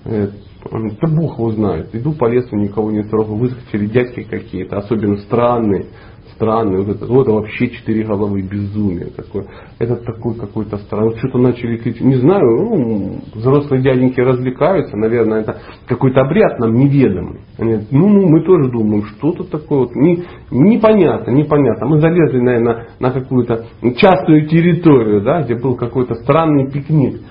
[0.06, 0.32] Говорят,
[0.63, 1.93] да Бог его знает.
[1.93, 3.37] Иду по лесу, никого не трогаю.
[3.37, 5.87] Выскочили дядьки какие-то, особенно странные.
[6.33, 6.83] Странные.
[6.83, 9.47] Вот это, вот это вообще четыре головы безумие такое.
[9.79, 11.09] Этот такой какой-то странный.
[11.09, 12.01] Вот что-то начали кричать.
[12.01, 14.97] Не знаю, ну, взрослые дяденьки развлекаются.
[14.97, 17.39] Наверное, это какой-то обряд нам неведомый.
[17.57, 19.79] Они говорят, ну, ну, мы тоже думаем, что-то такое.
[19.79, 21.87] Вот, не, непонятно, непонятно.
[21.87, 23.65] Мы залезли, наверное, на какую-то
[23.95, 27.21] частную территорию, да, где был какой-то странный пикник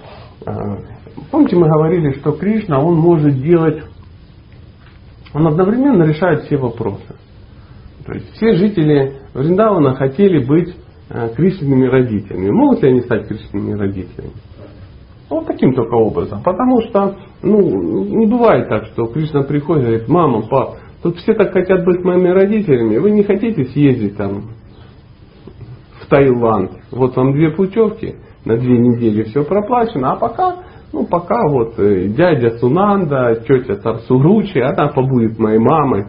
[0.47, 0.79] а,
[1.31, 3.83] Помните, мы говорили, что Кришна, он может делать,
[5.35, 7.17] он одновременно решает все вопросы.
[8.05, 10.75] То есть все жители Вриндавана хотели быть
[11.11, 12.51] э, Кришными родителями.
[12.51, 14.33] Могут ли они стать Кришными родителями?
[15.29, 16.43] Вот таким только образом.
[16.43, 21.35] Потому что ну, не бывает так, что Кришна приходит и говорит, мама, пап, тут все
[21.35, 24.45] так хотят быть моими родителями, вы не хотите съездить там
[26.01, 26.73] в Таиланд.
[26.93, 30.57] Вот вам две путевки, на две недели все проплачено, а пока
[30.93, 36.07] ну, пока вот э, дядя Сунанда, тетя Тарсуручи, она побудет моей мамой.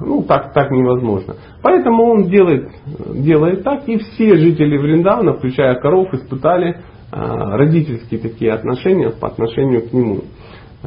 [0.00, 1.36] Ну, так, так невозможно.
[1.62, 2.70] Поэтому он делает,
[3.14, 9.88] делает так, и все жители Вриндавана, включая коров, испытали а, родительские такие отношения по отношению
[9.88, 10.20] к нему.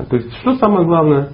[0.09, 1.29] То есть, что самое главное?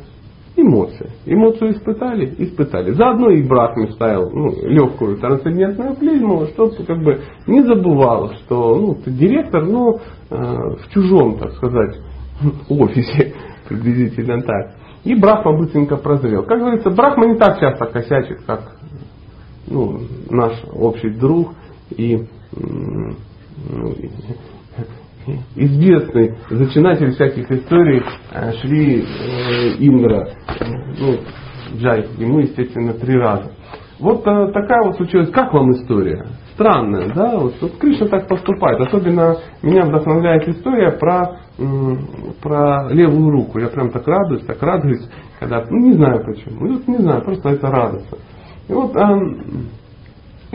[0.58, 1.10] Эмоции.
[1.26, 2.34] Эмоцию испытали?
[2.38, 2.92] Испытали.
[2.92, 8.76] Заодно и брат мне ставил ну, легкую трансцендентную клизму, чтобы как бы не забывал, что
[8.78, 11.98] ну, ты директор, но э, в чужом, так сказать,
[12.70, 13.34] офисе,
[13.68, 14.76] приблизительно так.
[15.04, 16.44] И Брахма быстренько прозрел.
[16.44, 18.78] Как говорится, Брахма не так часто косячит, как
[19.68, 21.54] ну, наш общий друг
[21.96, 23.94] и ну,
[25.56, 30.30] известный зачинатель всяких историй э, Шри э, Индра,
[31.00, 31.18] ну,
[31.78, 33.52] Джай, ему, естественно, три раза.
[34.00, 36.26] Вот э, такая вот случилась, как вам история?
[36.54, 37.38] Странная, да?
[37.38, 38.80] Вот, вот Кришна так поступает.
[38.80, 41.40] Особенно меня вдохновляет история про,
[42.42, 43.60] про левую руку.
[43.60, 45.06] Я прям так радуюсь, так радуюсь,
[45.40, 48.18] когда, ну не знаю почему, ну, не знаю, просто это радостно.
[48.70, 48.96] И вот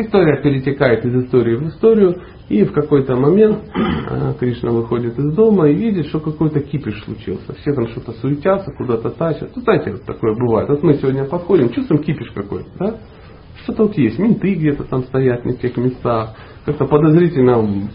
[0.00, 2.16] История перетекает из истории в историю,
[2.48, 3.58] и в какой-то момент
[4.10, 7.52] э, Кришна выходит из дома и видит, что какой-то кипиш случился.
[7.54, 9.50] Все там что-то суетятся, куда-то тащат.
[9.54, 10.70] Ну, знаете, вот такое бывает.
[10.70, 12.94] Вот мы сегодня подходим, чувствуем кипиш какой-то, да?
[13.62, 16.34] Что-то вот есть, менты где-то там стоят в тех местах,
[16.64, 17.90] как-то подозрительно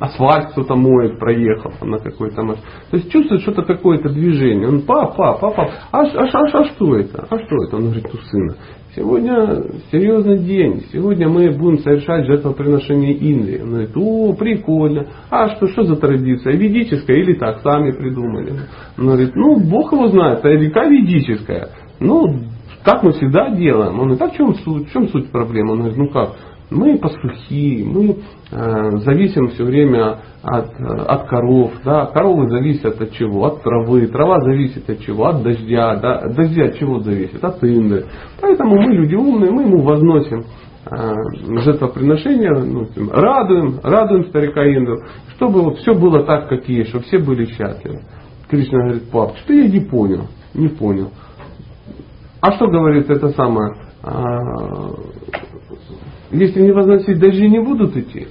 [0.00, 2.66] асфальт кто-то моет, проехал на какой-то машине.
[2.90, 4.68] То есть чувствует что-то какое-то движение.
[4.68, 7.26] Он, папа, папа, а, а, а, а что это?
[7.28, 7.76] А что это?
[7.76, 8.56] Он говорит, у сына.
[8.96, 10.84] Сегодня серьезный день.
[10.90, 13.60] Сегодня мы будем совершать жертвоприношение Индии.
[13.60, 15.06] Он говорит, о, прикольно.
[15.30, 16.56] А что, что за традиция?
[16.56, 18.54] Ведическая или так, сами придумали?
[18.96, 21.68] Он говорит, ну, Бог его знает, это река ведическая.
[22.00, 22.44] Ну,
[22.82, 24.00] так мы всегда делаем.
[24.00, 24.88] Он говорит, а в чем суть?
[24.88, 25.72] В чем суть проблемы?
[25.72, 26.36] Он говорит, ну как?
[26.70, 28.18] Мы пастухи, мы
[28.50, 31.72] э, зависим все время от, от коров.
[31.82, 32.06] Да?
[32.06, 33.46] Коровы зависят от чего?
[33.46, 34.06] От травы.
[34.08, 35.28] Трава зависит от чего?
[35.28, 35.96] От дождя.
[35.96, 36.16] Да?
[36.18, 37.42] От дождя от чего зависит?
[37.42, 38.04] От инды.
[38.40, 40.44] Поэтому мы люди умные, мы ему возносим
[40.90, 41.14] э,
[41.62, 44.98] жертвоприношения, ну, радуем, радуем старика Инду,
[45.36, 48.02] чтобы все было так, как есть, чтобы все были счастливы.
[48.50, 51.10] Кришна говорит, пап, что я не понял, не понял.
[52.40, 53.87] А что говорит это самое?
[54.02, 54.90] А,
[56.30, 58.28] если не возносить, дожди не будут идти?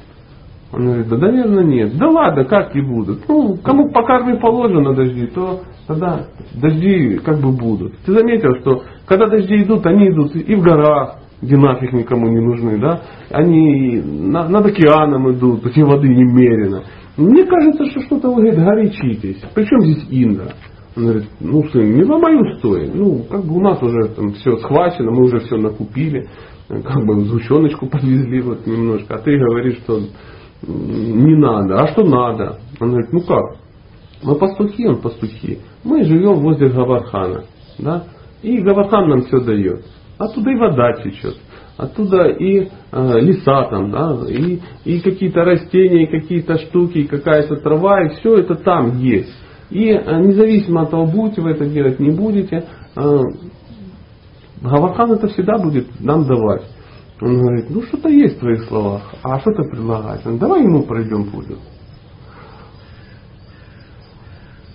[0.74, 1.98] Он говорит, да, наверное, нет.
[1.98, 3.28] Да ладно, как не будут?
[3.28, 7.98] Ну, кому по карме положено дожди, то тогда дожди как бы будут.
[8.06, 12.42] Ты заметил, что когда дожди идут, они идут и в горах, где нафиг никому не
[12.42, 13.02] нужны, да?
[13.32, 16.84] Они на, над океаном идут, где воды немерено.
[17.16, 19.42] Мне кажется, что что-то вы, говорит, горячитесь.
[19.56, 20.54] Причем здесь Индра?
[20.98, 22.94] Он говорит, ну сын, не мою стоит.
[22.94, 26.28] Ну, как бы у нас уже там все схвачено, мы уже все накупили
[26.68, 30.00] как бы сгущеночку подвезли вот немножко, а ты говоришь, что
[30.64, 31.82] не надо.
[31.82, 32.60] А что надо?
[32.80, 33.58] Он говорит, ну как?
[34.24, 35.60] Мы пастухи, он пастухи.
[35.84, 37.46] Мы живем возле Гавархана.
[37.78, 38.06] Да?
[38.42, 39.86] И Гавархан нам все дает.
[40.18, 41.38] Оттуда и вода течет.
[41.78, 47.58] Оттуда и э, леса там, да, и, и какие-то растения, и какие-то штуки, и какая-то
[47.58, 49.32] трава, и все это там есть.
[49.70, 53.22] И э, независимо от того, будете вы это делать, не будете, э,
[54.62, 56.64] Гавахан это всегда будет нам давать.
[57.22, 60.26] Он говорит, ну что-то есть в твоих словах, а что ты предлагаешь?
[60.26, 61.48] Он, давай ему пройдем путь.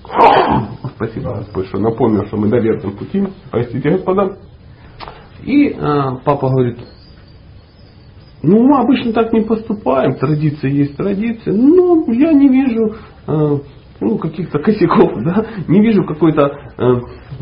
[0.96, 3.26] Спасибо, Господь, что напомнил, что мы на верном пути.
[3.50, 4.36] Простите, господа.
[5.44, 5.74] И э,
[6.24, 6.78] папа говорит,
[8.42, 13.58] ну мы обычно так не поступаем, традиция есть традиция, но я не вижу э,
[14.02, 17.00] ну, каких-то косяков, да, не вижу какой-то э,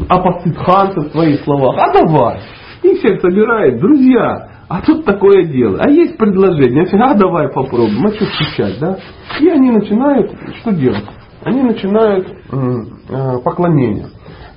[0.08, 1.76] апоцитханца в твоих словах.
[1.78, 2.40] А давай.
[2.82, 5.78] И всех собирает, друзья, а тут такое дело.
[5.80, 8.98] А есть предложение, а давай попробуем, а что кричать, да?
[9.40, 11.04] И они начинают, что делать?
[11.42, 14.06] Они начинают э, поклонение.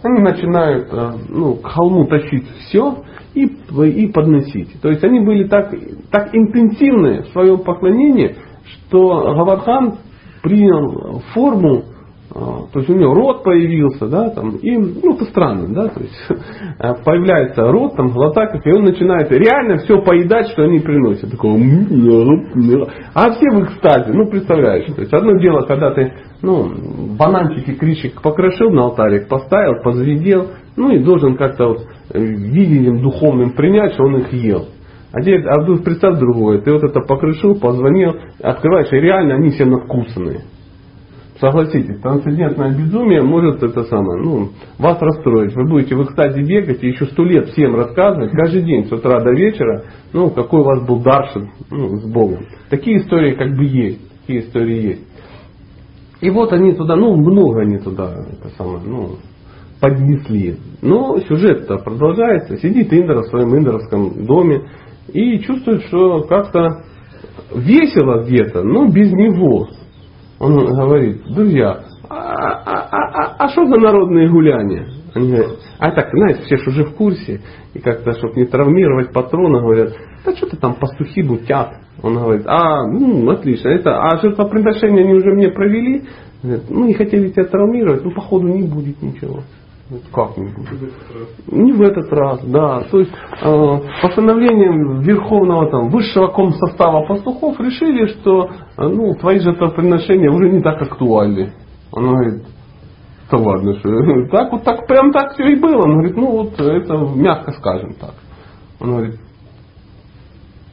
[0.04, 4.80] Они начинают э, ну, к холму тащить все и, и подносить.
[4.82, 5.74] То есть они были так,
[6.12, 8.36] так интенсивны в своем поклонении,
[8.66, 9.98] что Гавардхан
[10.44, 11.86] принял форму
[12.34, 16.15] то есть у него рот появился, да, там, и, ну, это странно, да, то есть
[17.06, 21.30] появляется рот, там, глотаков, и он начинает реально все поедать, что они приносят.
[21.30, 21.60] Такого,
[23.13, 26.72] а все в экстазе, ну, представляешь, то есть одно дело, когда ты, ну,
[27.17, 31.82] бананчики, кричик покрошил на алтарик, поставил, позведел, ну, и должен как-то вот
[32.13, 34.65] э, видением духовным принять, что он их ел.
[35.12, 39.65] А теперь, а представь другое, ты вот это покрышил, позвонил, открываешь, и реально они все
[39.65, 40.41] надкусанные.
[41.44, 45.54] Согласитесь, трансцендентное безумие может это самое, ну, вас расстроить.
[45.54, 49.20] Вы будете в экстазе бегать и еще сто лет всем рассказывать, каждый день с утра
[49.20, 52.46] до вечера, ну, какой у вас был даршин ну, с Богом.
[52.70, 54.00] Такие истории как бы есть.
[54.22, 55.02] Такие истории есть.
[56.22, 59.18] И вот они туда, ну, много они туда, это самое, ну,
[59.82, 60.56] поднесли.
[60.82, 62.56] Но сюжет-то продолжается.
[62.56, 64.62] Сидит Индра в своем индровском доме
[65.12, 66.84] и чувствует, что как-то
[67.54, 69.68] весело где-то, но без него.
[70.44, 74.90] Он говорит, друзья, а, а, а, а что за народные гуляния?
[75.14, 77.40] Они говорят, а так, знаете, все же уже в курсе,
[77.74, 79.94] и как-то, чтобы не травмировать патрона, говорят,
[80.26, 81.70] да что-то там пастухи бутят.
[82.02, 86.04] Он говорит, а, ну, отлично, это, а жертвоприношение они уже мне провели,
[86.42, 89.44] говорят, ну, не хотели тебя травмировать, ну, походу не будет ничего.
[90.13, 92.82] Как не в этот раз, да.
[92.89, 100.32] То есть э, постановлением верховного там, высшего комсостава пастухов решили, что э, ну, твои жертвоприношения
[100.32, 101.54] уже не так актуальны.
[101.91, 102.43] Он говорит,
[103.30, 103.89] да ладно, что
[104.32, 105.84] так вот так прям так все и было.
[105.84, 108.13] Он говорит, ну вот это мягко скажем так.
[108.80, 109.19] Он говорит,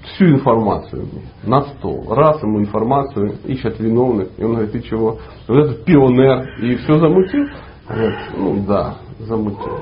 [0.03, 2.07] всю информацию мне, на стол.
[2.14, 4.29] Раз ему информацию, ищет виновных.
[4.38, 5.18] И он говорит, ты чего?
[5.49, 6.49] Вот этот пионер.
[6.62, 7.46] И все замутил.
[7.90, 9.79] Вот, ну да, замутил.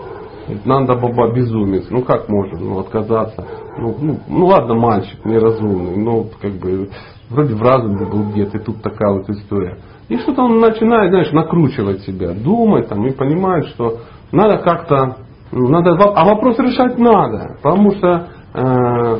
[0.64, 1.88] Нанда Баба безумец.
[1.90, 3.44] Ну как можно ну, отказаться?
[3.76, 6.88] Ну, ну, ну ладно, мальчик неразумный, но как бы
[7.28, 9.78] вроде в разуме был где-то, и тут такая вот история.
[10.08, 13.98] И что-то он начинает, знаешь, накручивать себя, думать там, и понимает, что
[14.32, 15.16] надо как-то,
[15.52, 19.18] ну, надо, а вопрос решать надо, потому что э,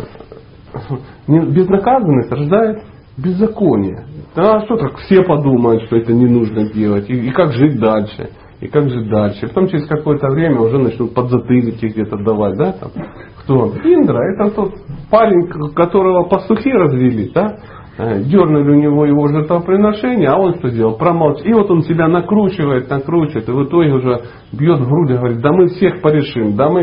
[1.29, 2.85] безнаказанность рождает
[3.18, 4.07] беззаконие.
[4.35, 8.31] Да, что так все подумают, что это не нужно делать, и, и как жить дальше
[8.61, 9.47] и как же дальше.
[9.49, 12.90] Потом через какое-то время уже начнут подзатыльники где-то давать, да, там,
[13.38, 13.73] кто?
[13.85, 14.75] Индра, это тот
[15.11, 17.57] парень, которого пастухи развели, да,
[17.99, 20.97] э, дернули у него его жертвоприношение, а он что сделал?
[20.97, 21.47] Промолчал.
[21.47, 25.40] И вот он себя накручивает, накручивает, и в итоге уже бьет в грудь и говорит,
[25.40, 26.83] да мы всех порешим, да мы...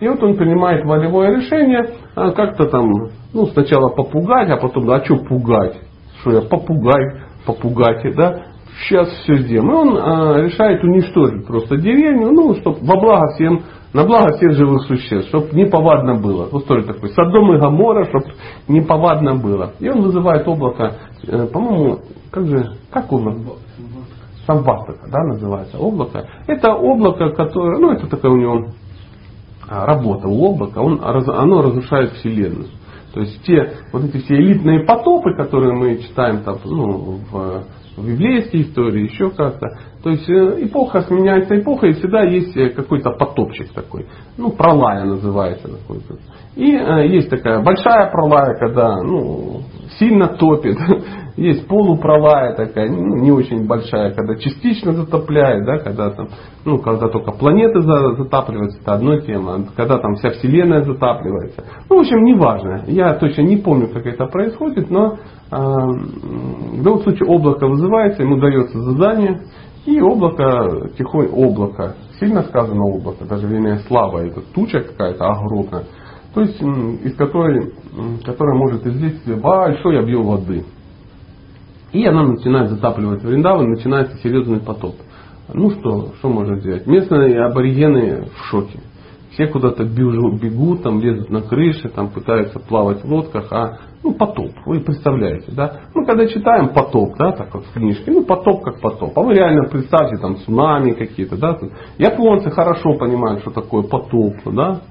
[0.00, 2.90] И вот он принимает волевое решение, а как-то там,
[3.32, 5.80] ну, сначала попугать, а потом, а что пугать?
[6.20, 8.53] Что я попугай, попугать, да?
[8.80, 9.70] Сейчас все сделаем.
[9.70, 14.52] И он а, решает уничтожить просто деревню, ну, чтобы во благо всем, на благо всех
[14.52, 16.48] живых существ, чтобы неповадно было.
[16.50, 18.26] Вот тоже такой Содом и Гамора, чтобы
[18.68, 19.72] неповадно было.
[19.78, 20.94] И он вызывает облако,
[21.26, 23.38] э, по-моему, как же, как облако?
[24.46, 26.28] Самвастака, да, называется облако.
[26.46, 28.66] Это облако, которое, ну, это такая у него
[29.66, 32.66] а, работа у облака, он, оно разрушает Вселенную.
[33.14, 37.64] То есть те вот эти все элитные потопы, которые мы читаем там, ну, в
[37.96, 39.66] в библейской истории, еще как-то.
[40.02, 44.06] То есть э, эпоха сменяется эпохой, и всегда есть э, какой-то потопчик такой.
[44.36, 46.18] Ну, пролая называется какой-то.
[46.56, 49.62] И э, есть такая большая пролая, когда ну,
[49.98, 50.78] сильно топит.
[51.36, 56.28] Есть полуправая такая, ну, не очень большая, когда частично затопляет, да, когда там,
[56.64, 61.64] ну, когда только планеты затапливаются, это одна тема, когда там вся Вселенная затапливается.
[61.90, 62.84] Ну, в общем, неважно.
[62.86, 68.38] Я точно не помню, как это происходит, но э, в любом случае облако вызывается, ему
[68.38, 69.40] дается задание,
[69.86, 75.84] и облако, тихой облако, сильно сказано облако, даже время слава, это туча какая-то огромная,
[76.34, 77.72] то есть из которой,
[78.24, 80.64] которая может излить большой объем воды.
[81.92, 84.96] И она начинает затапливать Вриндаван, начинается серьезный потоп.
[85.52, 86.86] Ну что, что можно сделать?
[86.86, 88.80] Местные аборигены в шоке.
[89.30, 94.50] все куда-то бегут, там лезут на крыши, там пытаются плавать в лодках, а ну, потоп,
[94.66, 95.80] вы представляете, да?
[95.94, 99.16] Мы когда читаем потоп, да, так вот в книжке, ну, потоп как потоп.
[99.16, 101.58] А вы реально представьте, там, цунами какие-то, да?
[101.98, 104.82] Японцы хорошо понимают, что такое потоп, да?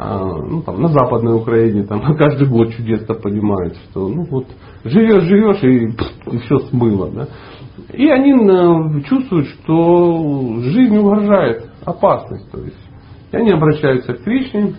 [0.00, 4.46] А, ну, там, на Западной Украине там каждый год чудесно понимают, что ну вот
[4.84, 7.10] живешь, живешь и, и все смыло.
[7.10, 7.28] Да?
[7.92, 12.48] И они э, чувствуют, что жизнь угрожает опасность.
[12.52, 12.78] То есть,
[13.32, 14.74] и они обращаются к Кришне.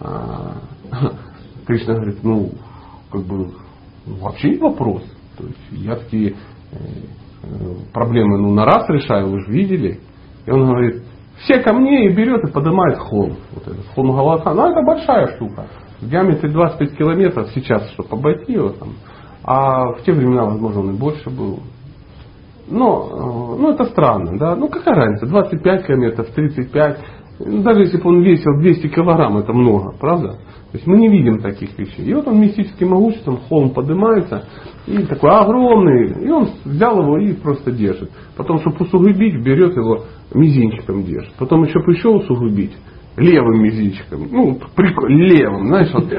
[0.00, 0.56] А,
[1.66, 2.50] Кришна говорит, ну,
[3.12, 3.52] как бы,
[4.06, 5.04] вообще не вопрос.
[5.36, 6.34] То есть, я такие
[6.72, 6.76] э,
[7.44, 10.00] э, проблемы ну, на раз решаю, вы же видели.
[10.46, 11.02] И он говорит,
[11.42, 13.36] все ко мне и берет и поднимает холм.
[13.52, 14.52] Вот этот холм Галата.
[14.52, 15.66] Ну, это большая штука.
[16.00, 18.94] В диаметре 25 километров сейчас, чтобы обойти его там.
[19.44, 21.60] А в те времена, возможно, он и больше был.
[22.70, 24.54] Но, э, ну, это странно, да.
[24.54, 26.98] Ну, какая разница, 25 километров, 35.
[27.38, 30.38] Ну, даже если бы он весил 200 килограмм, это много, правда?
[30.70, 32.04] То есть мы не видим таких вещей.
[32.04, 34.46] И вот он мистическим могуществом, холм поднимается,
[34.86, 38.10] и такой огромный, и он взял его и просто держит.
[38.36, 41.32] Потом, чтобы усугубить, берет его мизинчиком держит.
[41.38, 42.76] Потом еще еще усугубить,
[43.16, 44.28] левым мизинчиком.
[44.30, 46.12] Ну, прикольно, левым, знаешь, вот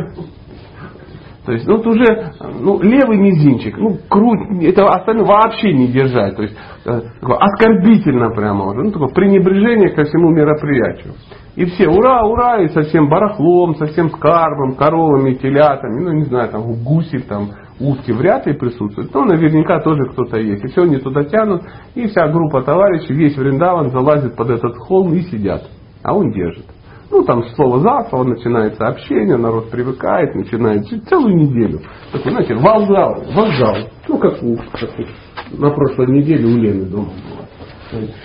[1.49, 6.35] то есть, ну, это уже ну, левый мизинчик, ну, круть, это остальное вообще не держать.
[6.35, 8.83] То есть, э, оскорбительно прямо уже.
[8.83, 11.15] Ну, такое пренебрежение ко всему мероприятию.
[11.55, 16.25] И все ура, ура, и со всем барахлом, со всем скарбом, коровами, телятами, ну, не
[16.25, 17.47] знаю, там, гуси, там,
[17.79, 20.63] утки вряд ли присутствуют, но наверняка тоже кто-то есть.
[20.63, 21.63] И все они туда тянут,
[21.95, 25.63] и вся группа товарищей, весь Вриндаван залазит под этот холм и сидят.
[26.03, 26.65] А он держит.
[27.11, 31.81] Ну, там слово за слово начинается общение, народ привыкает, начинает целую неделю.
[32.11, 33.75] Такой, знаете, вокзал, вокзал.
[34.07, 37.39] Ну, как, у, как у, на прошлой неделе у Лены дома было.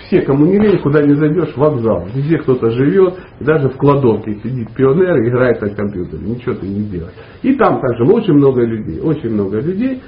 [0.05, 2.05] Все, кому не лень, куда не зайдешь, вокзал.
[2.13, 6.23] Везде кто-то живет, и даже в кладовке сидит пионер и играет на компьютере.
[6.23, 7.15] Ничего ты не делаешь.
[7.41, 9.01] И там также очень много людей.
[9.01, 10.03] Очень много людей.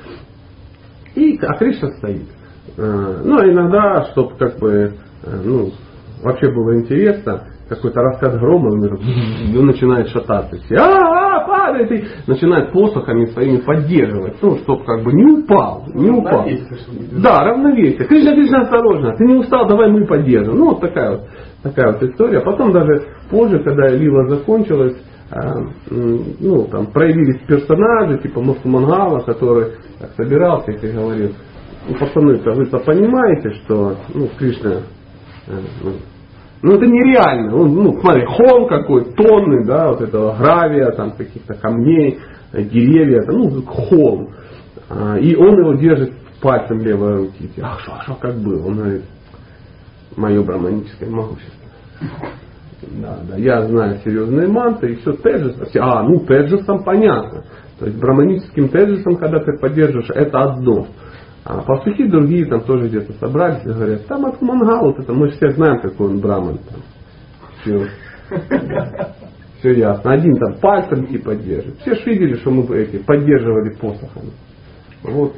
[1.16, 2.28] И а Кришна стоит.
[2.78, 5.72] Э, ну, а иногда, чтобы как бы, э, ну,
[6.22, 8.70] вообще было интересно, какой-то раскат грома,
[9.58, 10.58] он начинает шататься.
[10.66, 15.86] Все, а, а, падает, и начинает посохами своими поддерживать, ну, чтобы как бы не упал,
[15.94, 16.48] не упал.
[17.22, 18.08] Да, равновесие.
[18.08, 20.56] Кришна, Кришна, осторожно, ты не устал, давай мы поддержим.
[20.56, 21.22] Ну, вот такая вот,
[21.64, 22.42] такая вот история.
[22.42, 24.98] Потом даже позже, когда Лила закончилась,
[25.30, 25.56] а,
[25.90, 31.32] ну, там, проявились персонажи, типа Мангала, который так, собирался и говорил,
[31.88, 34.84] ну, пацаны-то, вы-то понимаете, что ну, Кришна
[35.48, 35.60] э,
[36.62, 37.52] ну, это нереально.
[37.52, 42.20] Ну, ну смотри, холм какой, тонны, да, вот этого гравия, там каких-то камней,
[42.54, 44.30] деревья, это, ну холм.
[44.90, 47.50] А, и он его держит пальцем левой руки.
[47.62, 48.66] А что, а что как было?
[48.68, 49.04] Он говорит,
[50.16, 51.54] мое браманическое могущество.
[52.82, 55.56] Да, да, я знаю серьезные манты, и все теджис.
[55.80, 57.44] А, ну теджисом понятно.
[57.80, 60.88] То есть браманическим теджисом, когда ты поддерживаешь, это одно.
[61.50, 65.30] А пастухи другие там тоже где-то собрались и говорят, там от Мангал, вот это, мы
[65.30, 66.58] все знаем, какой он браман.
[66.58, 66.82] Там.
[67.62, 67.88] Все.
[69.60, 70.12] Все ясно.
[70.12, 71.80] Один там пальцем типа держит.
[71.80, 74.32] Все ж видели, что мы эти поддерживали посохами.
[75.04, 75.36] Вот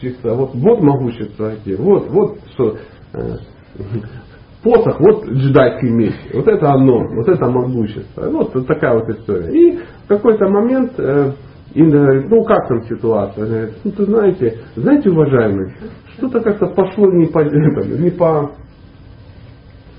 [0.00, 1.52] чисто, вот, вот могущество.
[1.76, 2.76] Вот, вот что
[3.14, 3.36] э,
[4.62, 6.14] посох, вот джедайский меч.
[6.32, 8.30] Вот это оно, вот это могущество.
[8.30, 9.50] Вот, вот такая вот история.
[9.50, 11.32] И в какой-то момент э,
[11.74, 13.44] Инна говорит, ну как там ситуация?
[13.44, 15.72] Она говорит, ну ты знаете, знаете, уважаемый,
[16.16, 17.40] что-то как-то пошло не по,
[17.98, 18.52] не по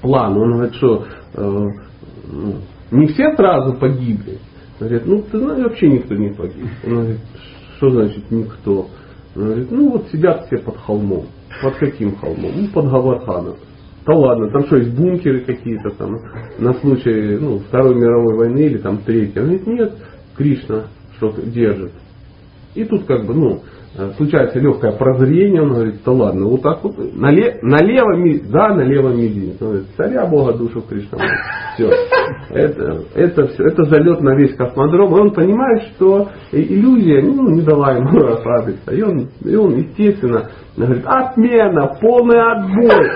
[0.02, 0.42] плану.
[0.42, 1.06] Он говорит, что
[1.36, 1.66] э,
[2.32, 2.56] ну,
[2.92, 4.40] не все сразу погибли.
[4.80, 6.66] Он говорит, ну ты знаешь, вообще никто не погиб.
[6.86, 7.20] Он говорит,
[7.78, 8.88] что значит никто?
[9.36, 11.28] Он говорит, ну вот сидят все под холмом.
[11.62, 12.52] Под каким холмом?
[12.56, 13.56] Ну под Гаварханом.
[14.08, 16.16] Да ладно, там что, есть бункеры какие-то там
[16.58, 19.40] на случай ну, Второй мировой войны или там Третьей?
[19.40, 19.94] Он говорит, нет,
[20.36, 20.86] Кришна
[21.20, 21.92] что держит.
[22.76, 23.64] И тут как бы, ну,
[24.17, 29.62] случается легкое прозрение, он говорит, да ладно, вот так вот, нале, налево, да, налево мизинец.
[29.62, 31.17] Он говорит, царя Бога душу Кришна.
[31.73, 31.89] Все.
[32.52, 35.15] Это, это, все, это залет на весь космодром.
[35.15, 38.91] И он понимает, что иллюзия ну, не дала ему расслабиться.
[38.91, 43.10] И он, и он естественно, говорит, отмена, полный отбой.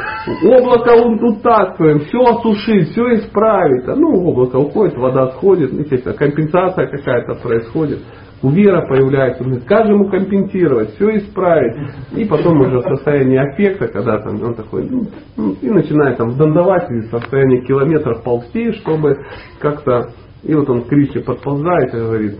[0.43, 3.87] Облако он тут таскиваем, все осушить, все исправить.
[3.87, 7.99] А, ну, облако уходит, вода сходит, естественно, компенсация какая-то происходит.
[8.43, 9.41] У Вера появляется,
[9.85, 11.77] же ему компенсировать, все исправить.
[12.13, 16.31] И потом уже в состоянии аффекта, когда там он такой, ну, ну, и начинает там
[16.31, 19.17] вдандавать в состоянии километров ползти, чтобы
[19.59, 20.09] как-то,
[20.43, 22.39] и вот он к Кришне подползает и говорит,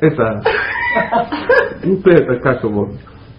[0.00, 0.42] это,
[1.84, 2.90] ну ты это как его,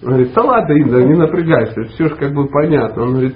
[0.02, 3.04] он говорит, да ладно, Инда, не напрягайся, все же как бы понятно.
[3.04, 3.36] Он говорит,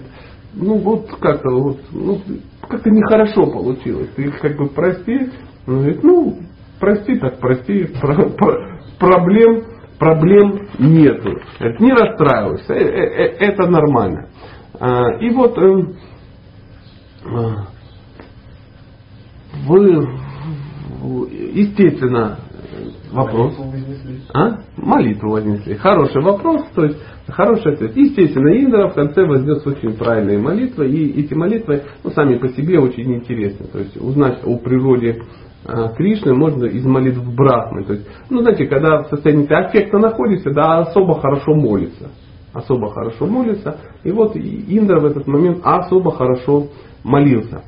[0.53, 2.20] ну вот как-то вот, ну,
[2.68, 4.09] как-то нехорошо получилось.
[4.16, 5.30] Ты как бы прости,
[5.68, 6.39] он говорит, ну,
[6.80, 9.64] прости так прости, про, про, проблем,
[9.99, 11.39] проблем нету.
[11.59, 14.30] Говорит, не расстраивайся, э, э, э, это нормально.
[14.80, 15.95] А, и вот эм,
[17.26, 17.68] а,
[19.68, 20.07] вы,
[21.53, 22.39] естественно,
[23.12, 23.59] вопрос.
[24.34, 24.57] А?
[24.78, 25.76] Молитву вознесли.
[25.76, 26.97] Хороший вопрос, то есть
[27.28, 27.95] хороший ответ.
[27.95, 32.80] Естественно, Индра в конце вознес очень правильные молитвы, и эти молитвы ну, сами по себе
[32.80, 33.68] очень интересны.
[33.68, 35.22] То есть узнать о природе
[35.95, 37.84] Кришны можно из молитв Брахмы.
[37.84, 42.09] То есть, ну, знаете, когда в состоянии аффекта находишься, да, особо хорошо молится.
[42.53, 43.78] Особо хорошо молится.
[44.03, 46.68] И вот Индра в этот момент особо хорошо
[47.03, 47.64] молился.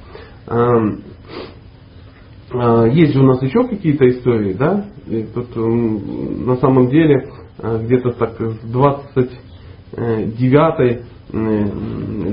[2.54, 4.86] А, есть же у нас еще какие-то истории, да?
[5.08, 7.28] И тут на самом деле
[7.60, 11.02] а, где-то так с 29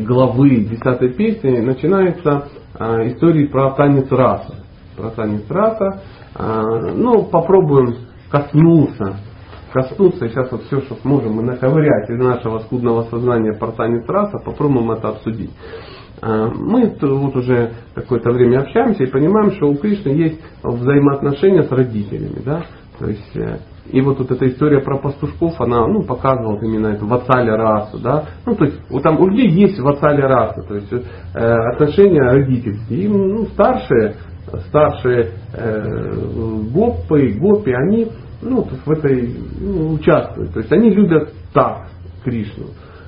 [0.07, 4.60] главы 10 песни начинается а, история про танец раса.
[5.01, 6.03] Про танец раса.
[6.39, 7.97] Ну, попробуем
[8.31, 9.17] коснуться
[9.73, 14.39] коснуться, сейчас вот все, что сможем мы наковырять из нашего скудного сознания про танец раса,
[14.45, 15.51] попробуем это обсудить.
[16.23, 21.71] А, мы вот уже какое-то время общаемся и понимаем, что у Кришны есть взаимоотношения с
[21.71, 22.43] родителями.
[22.45, 22.65] Да?
[22.99, 27.07] То есть, э, и вот, вот эта история про пастушков, она ну, показывала именно эту
[27.07, 27.99] вацаля расу.
[27.99, 28.25] Да?
[28.45, 30.99] Ну, то есть вот там у людей есть вацаля раса, то есть э,
[31.73, 33.05] отношения родительские.
[33.05, 34.17] И ну, старшие,
[34.69, 36.15] старшие э,
[36.73, 38.09] гопы, гопи, они
[38.43, 40.53] ну, в этой ну, участвуют.
[40.53, 41.89] То есть они любят так
[42.25, 42.67] Кришну.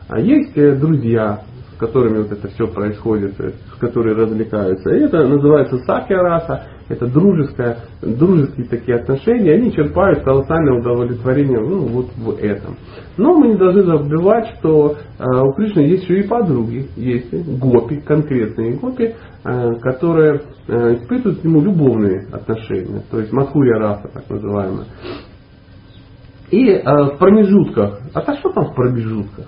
[0.09, 1.43] А есть э, друзья,
[1.83, 4.91] которыми вот это все происходит, э, с которыми развлекаются.
[4.95, 11.87] И это называется сакья раса, это дружеское, дружеские такие отношения, они черпают колоссальное удовлетворение ну,
[11.87, 12.77] вот в этом.
[13.17, 18.01] Но мы не должны забывать, что э, у Кришны есть еще и подруги, есть гопи,
[18.01, 19.15] конкретные гопи,
[19.45, 24.87] э, которые э, испытывают к нему любовные отношения, то есть Мадхурия раса так называемая.
[26.51, 29.47] И в промежутках, а то что там в промежутках?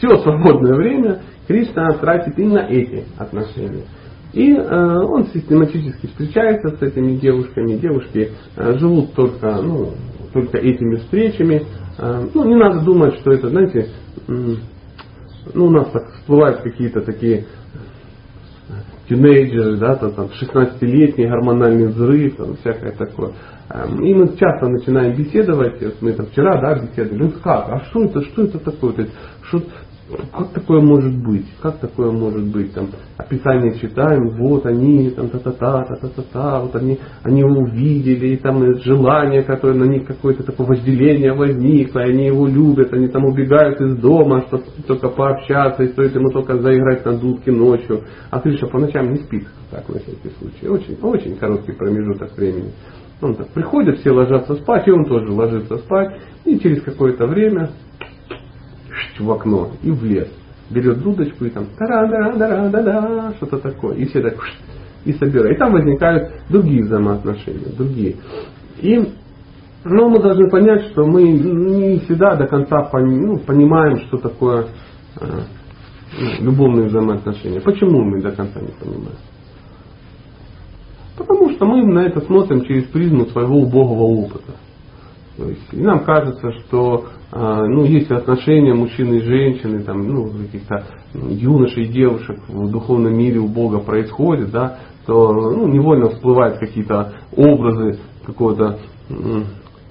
[0.00, 3.84] все свободное время Кришна тратит именно эти отношения.
[4.32, 7.76] И э, он систематически встречается с этими девушками.
[7.76, 9.94] Девушки э, живут только, ну,
[10.32, 11.64] только этими встречами.
[11.98, 13.88] Э, ну, не надо думать, что это, знаете,
[14.28, 14.54] э,
[15.54, 17.46] ну, у нас так всплывают какие-то такие
[19.08, 23.32] тинейджеры, да, там, там 16-летний гормональный взрыв, там, всякое такое.
[23.68, 28.04] Эм, и мы часто начинаем беседовать, мы там вчера, да, беседовали, ну как, а что
[28.04, 28.92] это, что это такое?
[28.92, 29.62] То есть, что,
[30.32, 31.46] как такое может быть?
[31.60, 32.72] Как такое может быть?
[32.72, 38.74] Там описание читаем, вот они, там та-та-та, та-та-та-та, вот они, они его увидели, и там
[38.80, 43.80] желание, которое на них какое-то такое вожделение возникло, и они его любят, они там убегают
[43.80, 48.02] из дома, чтобы только пообщаться, и стоит ему только заиграть на дудке ночью.
[48.30, 50.68] А Кришна по ночам не спит, так на всякий случай.
[50.68, 52.72] Очень, очень короткий промежуток времени.
[53.22, 57.70] Он так приходит, все ложатся спать, и он тоже ложится спать, и через какое-то время
[59.18, 60.28] в окно и в лес.
[60.70, 63.96] Берет дудочку и там тара да да да да что-то такое.
[63.96, 64.34] И все так
[65.04, 65.56] и собирают.
[65.56, 68.16] И там возникают другие взаимоотношения, другие.
[68.78, 69.12] И
[69.84, 74.66] но мы должны понять, что мы не всегда до конца ну, понимаем, что такое
[75.20, 75.26] э,
[76.18, 77.60] ну, любовные взаимоотношения.
[77.60, 79.16] Почему мы до конца не понимаем?
[81.16, 84.52] Потому что мы на это смотрим через призму своего убогого опыта.
[85.40, 90.28] То есть, и нам кажется, что а, ну, если отношения мужчины и женщины, там, ну,
[90.30, 90.84] каких-то
[91.14, 97.14] юношей и девушек в духовном мире у Бога происходит, да, то ну, невольно всплывают какие-то
[97.34, 98.80] образы какого-то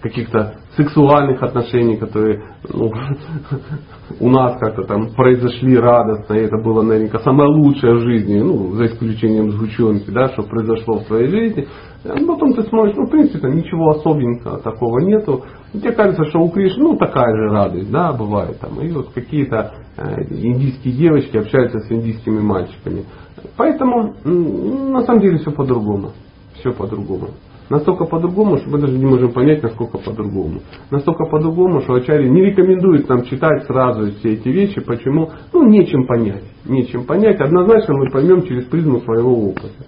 [0.02, 2.42] каких-то сексуальных отношений, которые
[2.72, 2.92] ну,
[4.20, 8.76] у нас как-то там произошли радостно, и это было наверняка самое лучшее в жизни, ну,
[8.76, 11.68] за исключением сгущенки, да, что произошло в своей жизни.
[12.04, 15.44] Ну, потом ты смотришь, ну, в принципе, ничего особенного такого нету.
[15.74, 18.80] Тебе кажется, что у Кришны, ну, такая же радость, да, бывает там.
[18.82, 23.04] И вот какие-то э, индийские девочки общаются с индийскими мальчиками.
[23.58, 26.12] Поэтому, на самом деле, все по-другому.
[26.60, 27.30] Все по-другому.
[27.70, 30.62] Настолько по-другому, что мы даже не можем понять, насколько по-другому.
[30.90, 34.82] Настолько по-другому, что Ачари не рекомендует нам читать сразу все эти вещи.
[34.82, 35.30] Почему?
[35.54, 36.44] Ну, нечем понять.
[36.66, 37.40] Нечем понять.
[37.40, 39.86] Однозначно мы поймем через призму своего опыта.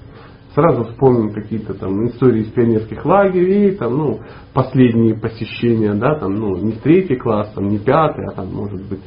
[0.54, 4.20] Сразу вспомним какие-то там истории из пионерских лагерей, там, ну,
[4.54, 9.00] последние посещения, да, там, ну, не третий класс, там, не пятый, а там, может быть,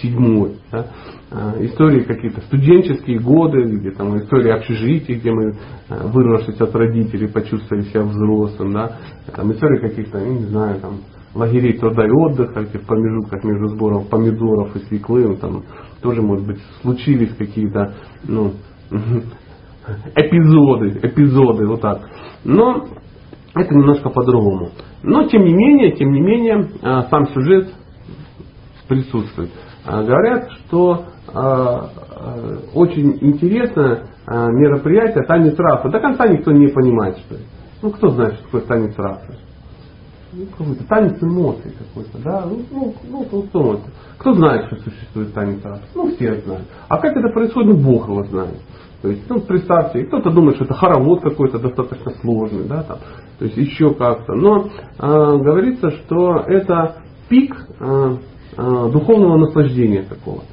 [0.00, 0.56] седьмой.
[0.72, 0.86] Да?
[1.30, 5.54] А, истории какие-то студенческие годы, или там истории общежитий, где мы,
[5.88, 8.96] а, вырвавшись от родителей, почувствовали себя взрослым, да?
[9.34, 11.00] там истории каких-то, не знаю, там,
[11.34, 15.64] лагерей труда и отдыха, где в промежутках между сбором помидоров и свеклы, ну, там,
[16.00, 17.94] тоже, может быть, случились какие-то
[18.24, 18.52] ну,
[20.14, 22.08] эпизоды, эпизоды, вот так.
[22.44, 22.86] Но
[23.54, 24.70] это немножко по-другому.
[25.02, 27.72] Но тем не менее, тем не менее, а, сам сюжет
[28.88, 29.50] присутствует.
[29.84, 31.88] А, говорят, что а,
[32.74, 35.88] очень интересное мероприятие танец раса.
[35.88, 37.44] До конца никто не понимает, что это.
[37.82, 39.38] Ну, кто знает, что такое танец расы?
[40.32, 42.44] Ну, какой-то танец эмоций какой-то, да?
[42.44, 43.80] Ну, ну, ну, кто,
[44.18, 45.84] кто знает, что существует танец расы?
[45.94, 46.66] Ну, все знают.
[46.88, 48.56] А как это происходит, ну, Бог его знает.
[49.02, 52.98] То есть, ну, представьте, кто-то думает, что это хоровод какой-то достаточно сложный, да, там,
[53.38, 54.34] то есть еще как-то.
[54.34, 54.68] Но э,
[54.98, 56.96] говорится, что это
[57.28, 58.16] пик э,
[58.56, 60.46] э, духовного наслаждения какого-то.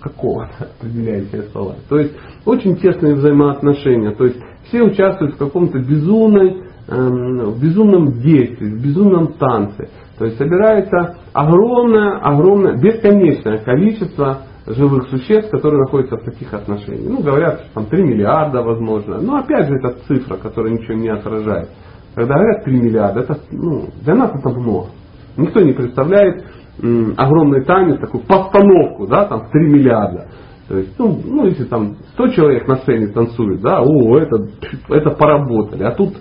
[0.00, 1.76] Какого-то, определяете слова.
[1.88, 2.14] То есть
[2.44, 4.12] очень тесные взаимоотношения.
[4.12, 9.88] То есть все участвуют в каком-то безумной, э, в безумном действии, в безумном танце.
[10.18, 17.10] То есть собирается огромное, огромное, бесконечное количество живых существ, которые находятся в таких отношениях.
[17.10, 19.20] Ну, говорят, там 3 миллиарда возможно.
[19.20, 21.68] Но опять же, это цифра, которая ничего не отражает.
[22.14, 24.88] Когда говорят 3 миллиарда, это, ну, для нас это много.
[25.36, 26.44] Никто не представляет
[26.82, 30.28] м, огромный танец, такую постановку, да, там в 3 миллиарда.
[30.68, 34.36] То есть, ну, ну, если там 100 человек на сцене танцует, да, о, это,
[34.88, 35.82] это поработали.
[35.82, 36.14] А тут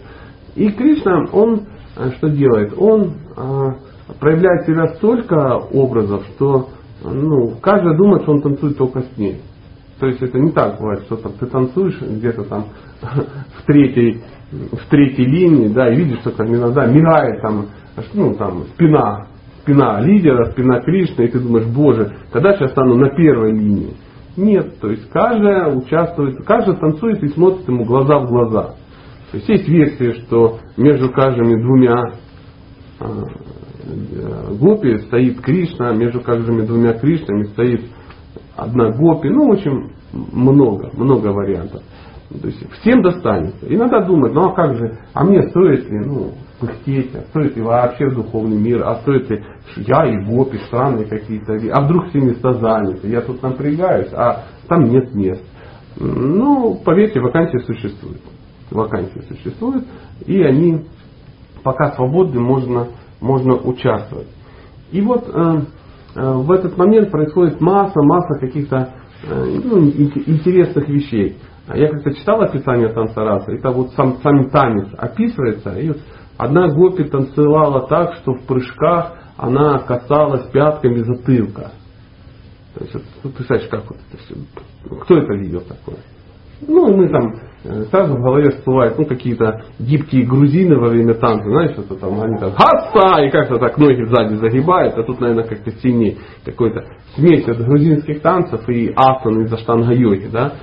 [0.55, 1.61] и Кришна, он
[1.97, 2.73] э, что делает?
[2.77, 3.75] Он а,
[4.19, 6.69] проявляет себя столько образов, что
[7.03, 9.41] ну, каждый думает, что он танцует только с ней.
[9.99, 12.65] То есть это не так бывает, что там, ты танцуешь где-то там
[13.01, 17.67] в третьей, в третьей линии, да, и видишь, что там иногда мигает там,
[18.13, 19.27] ну, там спина,
[19.61, 23.93] спина лидера, спина Кришны, и ты думаешь, боже, когда я стану на первой линии?
[24.35, 28.75] Нет, то есть каждая участвует, каждый танцует и смотрит ему глаза в глаза.
[29.31, 32.13] То есть есть версия, что между каждыми двумя
[32.99, 33.23] а,
[34.59, 37.81] гопи стоит Кришна, между каждыми двумя Кришнами стоит
[38.55, 39.29] одна гопи.
[39.29, 41.83] Ну, в общем, много, много вариантов.
[42.41, 43.65] То есть всем достанется.
[43.67, 47.61] Иногда думают, ну а как же, а мне стоит ли, ну, пыхтеть, а стоит ли
[47.61, 49.43] вообще духовный мир, а стоит ли
[49.75, 54.85] я и гопи странные какие-то, а вдруг все места заняты, я тут напрягаюсь, а там
[54.85, 55.43] нет мест.
[55.97, 58.21] Ну, поверьте, вакансии существуют.
[58.71, 59.85] Вакансии существуют,
[60.25, 60.85] и они
[61.63, 62.87] пока свободны, можно
[63.23, 64.27] можно участвовать.
[64.91, 65.61] И вот э,
[66.15, 68.93] э, в этот момент происходит масса, масса каких-то
[69.23, 71.37] э, ну, интересных вещей.
[71.73, 75.99] Я как-то читал описание танца раса, это вот сам, сам танец описывается, и вот
[76.37, 81.71] одна гопи танцевала так, что в прыжках она касалась пятками затылка.
[82.75, 84.35] То есть, вот, ну, представляешь, как вот это все.
[85.03, 85.97] Кто это видел такое?
[86.67, 87.33] Ну, и мы там
[87.63, 92.37] сразу в голове всплывают ну, какие-то гибкие грузины во время танца, знаешь, что-то там, они
[92.37, 96.85] там хаса, и как-то так ноги сзади загибают, а тут, наверное, как-то сильнее какой-то
[97.15, 100.53] смесь от грузинских танцев и асан из аштанга-йоги, да.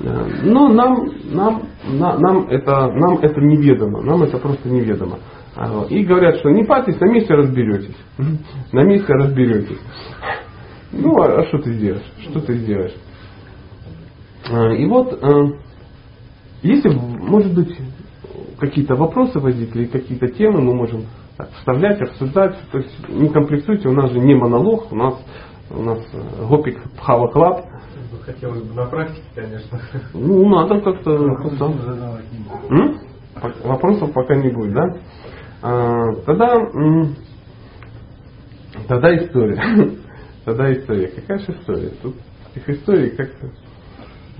[0.00, 5.18] Э, но нам, нам, на, нам, это, нам это неведомо, нам это просто неведомо.
[5.56, 7.96] А, и говорят, что не парьтесь, на месте разберетесь.
[8.72, 9.80] На месте разберетесь.
[10.92, 12.06] Ну, а, а что ты сделаешь?
[12.20, 12.94] Что ты сделаешь?
[14.50, 15.18] А, и вот,
[16.62, 17.76] если, может быть,
[18.58, 21.06] какие-то вопросы возникли, какие-то темы мы можем
[21.36, 22.56] так, вставлять, обсуждать.
[22.70, 25.14] То есть не комплексуйте, у нас же не монолог, у нас,
[25.70, 27.66] у нас э, Гопи-бхава Club.
[28.24, 29.80] Хотелось бы на практике, конечно.
[30.12, 31.38] Ну, надо как-то...
[33.64, 34.96] Вопросов пока не будет, да?
[35.62, 36.58] А, тогда,
[38.86, 39.62] тогда история.
[40.44, 41.08] Тогда история.
[41.08, 41.90] Какая же история?
[42.02, 42.16] Тут
[42.54, 43.50] этих историй как-то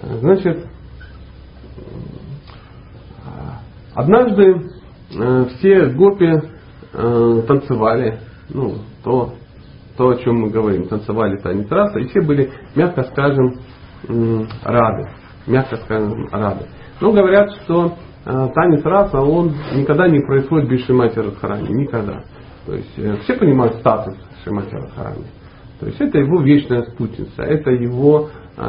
[0.02, 0.66] Значит,
[3.94, 4.70] однажды
[5.18, 6.32] э, все гопи
[6.92, 9.34] э, танцевали, ну, то,
[9.96, 13.54] то, о чем мы говорим, танцевали танец раса, и все были, мягко скажем,
[14.62, 15.10] рады.
[15.46, 16.66] Мягко скажем, рады.
[17.00, 21.68] Но говорят, что э, танец раса, он никогда не происходит без Шимати Радхарани.
[21.68, 22.22] Никогда.
[22.66, 24.14] То есть все понимают статус
[24.44, 25.26] Шимати Радхарани.
[25.80, 28.28] То есть это его вечная спутница, это его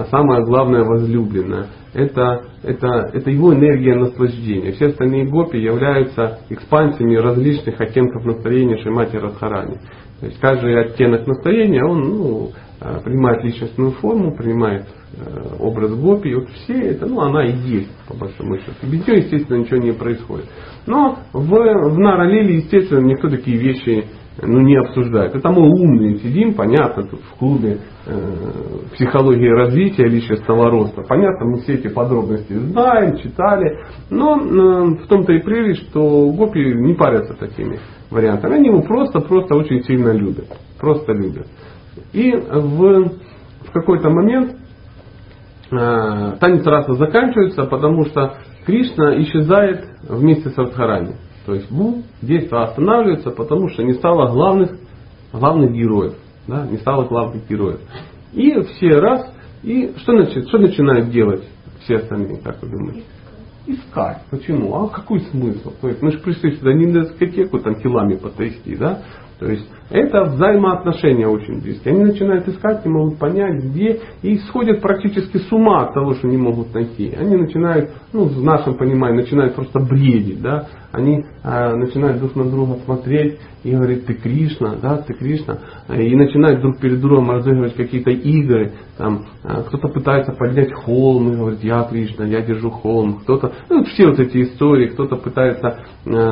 [0.10, 1.68] самое главное возлюбленное.
[1.94, 4.72] Это, это, это его энергия наслаждения.
[4.72, 9.78] Все остальные гопи являются экспансиями различных оттенков настроения Шимати Радхарани.
[10.22, 16.34] То есть каждый оттенок настроения, он ну, а, принимает личностную форму, принимает э, образ гопи.
[16.34, 18.74] Вот все это, ну она и есть, по большому счету.
[18.84, 20.46] Без нее, естественно, ничего не происходит.
[20.86, 24.06] Но в, в Наралиле, естественно, никто такие вещи
[24.42, 25.36] ну, не обсуждают.
[25.36, 28.14] Это мы умные сидим, понятно, тут в клубе э,
[28.94, 31.04] психологии развития личностного роста.
[31.08, 33.80] Понятно, мы все эти подробности знаем, читали.
[34.10, 37.80] Но э, в том-то и прелесть, что гопи не парятся такими
[38.10, 38.56] вариантами.
[38.56, 40.48] Они его просто-просто очень сильно любят.
[40.80, 41.48] Просто любят.
[42.14, 43.10] И в,
[43.68, 44.56] в какой-то момент
[45.72, 51.16] э, танец раса заканчивается, потому что Кришна исчезает вместе с Радхарани.
[51.46, 54.78] То есть бум, действие останавливается, потому что не стало главных,
[55.34, 56.16] главных героев.
[56.48, 57.80] Да, не стало главных героев.
[58.34, 59.32] И все раз,
[59.64, 61.44] и что, значит, что начинают делать
[61.84, 63.04] все остальные, как вы думаете?
[63.68, 64.24] Искать.
[64.30, 64.76] Почему?
[64.76, 65.72] А какой смысл?
[65.82, 69.04] То есть мы же пришли сюда не на дискотеку там килами потрясти, да?
[69.42, 71.96] То есть это взаимоотношения очень близкие.
[71.96, 76.28] Они начинают искать, не могут понять, где, и сходят практически с ума от того, что
[76.28, 77.12] не могут найти.
[77.18, 80.68] Они начинают, ну, в нашем понимании, начинают просто бредить, да.
[80.92, 85.58] Они э, начинают друг на друга смотреть и говорить, ты Кришна, да, ты Кришна.
[85.90, 88.74] И начинают друг перед другом разыгрывать какие-то игры.
[89.00, 93.22] Там, э, кто-то пытается поднять холм и говорит, я Кришна, я держу холм.
[93.22, 96.30] Кто-то, ну, все вот эти истории, кто-то пытается э,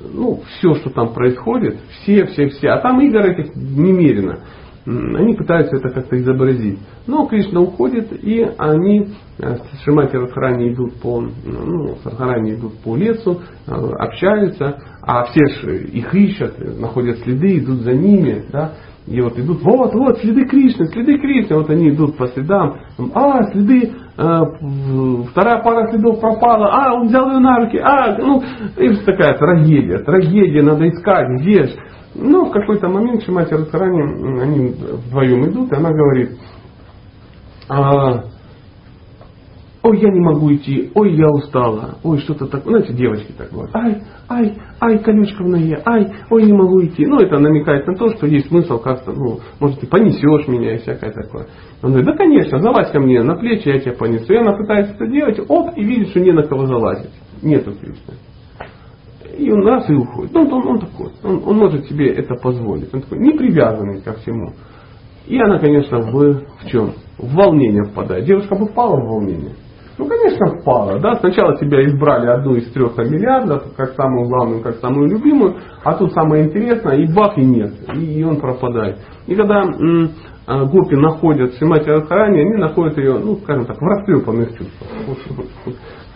[0.00, 4.40] ну, все, что там происходит, все, все, все, а там игр этих немерено.
[4.86, 6.78] Они пытаются это как-то изобразить.
[7.06, 12.78] Но Кришна уходит, и они э, с Шимати Радхарани идут по, ну, с Радхарани идут
[12.78, 18.72] по лесу, э, общаются, а все их ищут, находят следы, идут за ними, да,
[19.06, 22.76] и вот идут, вот, вот, следы Кришны, следы Кришны, вот они идут по следам,
[23.14, 24.44] а, следы Э,
[25.30, 28.42] вторая пара следов пропала, а, он взял ее на руки, а, ну,
[28.76, 31.76] и такая трагедия, трагедия, надо искать, где же.
[32.14, 34.74] Ну, в какой-то момент Шимати Радхарани, они
[35.06, 36.38] вдвоем идут, и она говорит,
[37.70, 38.24] а,
[39.82, 42.78] ой, я не могу идти, ой, я устала, ой, что-то такое.
[42.78, 47.06] Знаете, девочки так говорят, ай, ай, ай, колючка в ноге, ай, ой, не могу идти.
[47.06, 50.78] Ну, это намекает на то, что есть смысл как-то, ну, может, ты понесешь меня и
[50.78, 51.46] всякое такое.
[51.82, 54.32] Он говорит, да, конечно, залазь ко мне на плечи, я тебя понесу.
[54.32, 57.10] И она пытается это делать, оп, и видит, что не на кого залазить.
[57.42, 58.14] Нету Кришны.
[59.38, 60.34] И он раз и уходит.
[60.34, 62.92] Ну, он, он такой, он, он может себе это позволить.
[62.92, 64.52] Он такой, не привязанный ко всему.
[65.26, 66.92] И она, конечно, в, в чем?
[67.16, 68.24] В волнение впадает.
[68.24, 69.52] Девушка бы впала в волнение.
[70.00, 70.98] Ну, конечно, впала.
[70.98, 71.16] Да?
[71.16, 76.14] Сначала тебя избрали одну из трех миллиардов, как самую главную, как самую любимую, а тут
[76.14, 77.74] самое интересное, и бах, и нет.
[77.94, 78.96] И, он пропадает.
[79.26, 80.12] И когда м,
[80.46, 84.88] а, гопи находят Шимати Радхарани, они находят ее, ну, скажем так, в растрепанных чувствах.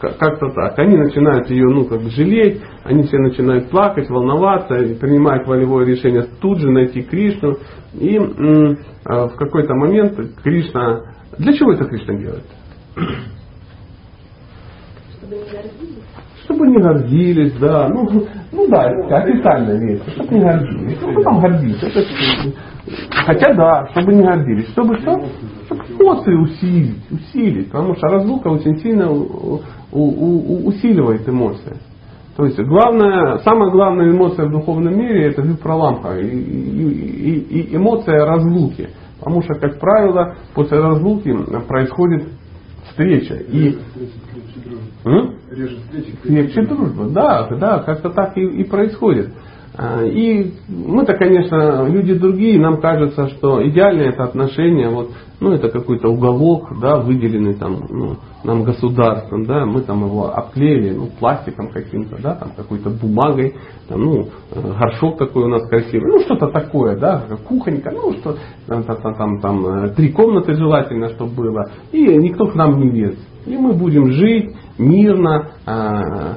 [0.01, 0.78] Как-то так.
[0.78, 6.59] Они начинают ее, ну, как жалеть, они все начинают плакать, волноваться, принимать волевое решение тут
[6.59, 7.57] же найти Кришну.
[7.93, 11.03] И м, а, в какой-то момент Кришна...
[11.37, 12.45] Для чего это Кришна делает?
[12.95, 13.11] Чтобы
[15.37, 16.05] не гордились?
[16.64, 17.88] Чтобы не гордились, да.
[17.88, 18.08] Ну,
[18.52, 20.00] ну да, это официальная вещь.
[20.14, 20.98] Чтобы не гордились.
[21.02, 21.86] Ну, там гордиться?
[21.86, 22.00] Это,
[23.26, 24.68] хотя да, чтобы не гордились.
[24.70, 25.20] Чтобы что?
[25.66, 27.70] Чтобы эмоции усилить, усилить.
[27.70, 29.60] Потому что разлука очень сильно у,
[29.92, 31.76] у, у, усиливает эмоции.
[32.36, 38.24] То есть главная, самая главная эмоция в духовном мире это випроламха и, и, и, эмоция
[38.24, 38.88] разлуки.
[39.18, 41.32] Потому что, как правило, после разлуки
[41.68, 42.24] происходит
[42.88, 43.34] встреча.
[43.34, 43.78] И
[46.22, 47.09] крепче дружба.
[47.09, 49.30] Да, да, как-то так и, и происходит.
[49.76, 55.68] А, и мы-то, конечно, люди другие, нам кажется, что идеальное это отношение, вот, ну, это
[55.68, 61.70] какой-то уголок, да, выделенный там, ну, нам государством, да, мы там его обклеили, ну, пластиком
[61.72, 63.57] каким-то, да, там, какой-то бумагой,
[63.88, 68.36] там, ну, горшок такой у нас красивый, ну, что-то такое, да, кухонька, ну, что,
[68.68, 72.90] там, там, там, там, э, три комнаты желательно, чтобы было, и никто к нам не
[72.92, 73.16] лез.
[73.46, 76.36] И мы будем жить мирно, а,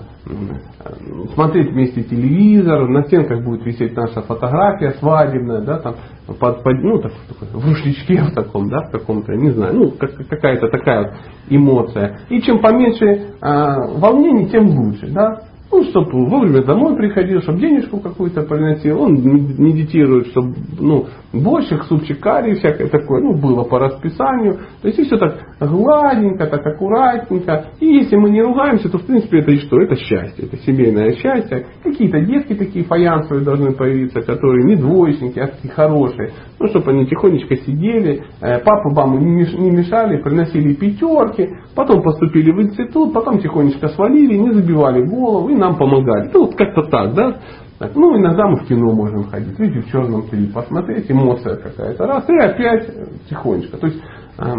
[1.34, 5.96] смотреть вместе телевизор, на стенках будет висеть наша фотография свадебная, да, там,
[6.28, 7.12] под, под, ну, так,
[7.54, 11.14] в рушничке в таком, да, в каком-то, не знаю, ну, как, какая-то такая вот
[11.50, 12.20] эмоция.
[12.30, 15.47] И чем поменьше э, волнений, тем лучше, да.
[15.70, 19.02] Ну, чтобы вовремя домой приходил, чтобы денежку какую-то приносил.
[19.02, 24.60] Он медитирует, чтобы ну, борщик, супчик, карри, всякое такое, ну, было по расписанию.
[24.82, 27.72] То есть, и все так гладненько, так аккуратненько.
[27.82, 29.82] И если мы не ругаемся, то, в принципе, это и что?
[29.82, 31.66] Это счастье, это семейное счастье.
[31.84, 36.32] Какие-то детки такие фаянсовые должны появиться, которые не двоечники, а такие хорошие.
[36.60, 42.62] Ну, чтобы они тихонечко сидели, э, папа, маму не мешали, приносили пятерки, потом поступили в
[42.62, 46.30] институт, потом тихонечко свалили, не забивали голову нам помогали.
[46.34, 47.38] Ну, вот как-то так, да?
[47.80, 52.08] Так, ну, иногда мы в кино можем ходить, видите, в черном теле посмотреть, эмоция какая-то,
[52.08, 52.90] раз, и опять
[53.30, 53.78] тихонечко.
[53.78, 54.02] То есть,
[54.40, 54.54] э,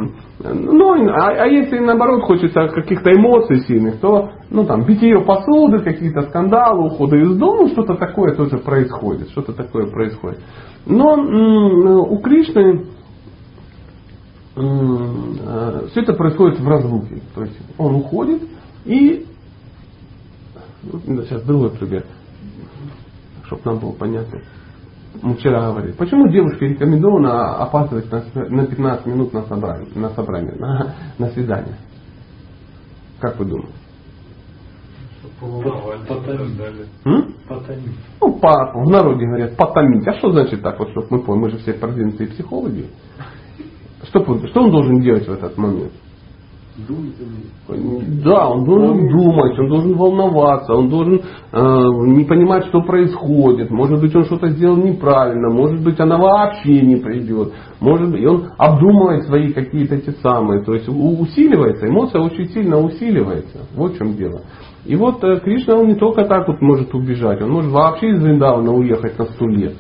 [0.44, 6.22] ну, а, а если наоборот хочется каких-то эмоций сильных, то, ну, там, битье посуды, какие-то
[6.28, 10.38] скандалы, уходы из дома, что-то такое тоже происходит, что-то такое происходит.
[10.86, 12.84] Но м- у Кришны
[14.57, 17.20] м- все это происходит в разлуке.
[17.34, 18.42] То есть он уходит
[18.84, 19.26] и
[20.93, 22.05] ну, сейчас другой пример,
[23.45, 24.41] чтобы нам было понятно.
[25.22, 25.93] Мы вчера говорили.
[25.93, 31.76] Почему девушке рекомендовано опаздывать на 15 минут на собрание, на, собрание, на, на свидание?
[33.20, 33.72] Как вы думаете?
[37.49, 37.99] Потомить.
[38.20, 40.07] Ну, по, в народе говорят потомить.
[40.07, 42.86] А что значит так, вот, чтобы мы поняли, мы же все продвинутые психологи.
[44.05, 45.93] Что, что он должен делать в этот момент?
[48.24, 51.20] Да, он должен думать, он должен волноваться, он должен
[51.52, 51.60] э,
[52.06, 53.70] не понимать, что происходит.
[53.70, 57.52] Может быть, он что-то сделал неправильно, может быть, она вообще не придет.
[57.80, 60.62] Может быть, и он обдумывает свои какие-то эти самые.
[60.62, 63.66] То есть усиливается, эмоция очень сильно усиливается.
[63.74, 64.42] Вот в чем дело.
[64.84, 68.22] И вот э, Кришна, он не только так вот может убежать, он может вообще из
[68.22, 69.74] Вриндавана уехать на сто лет.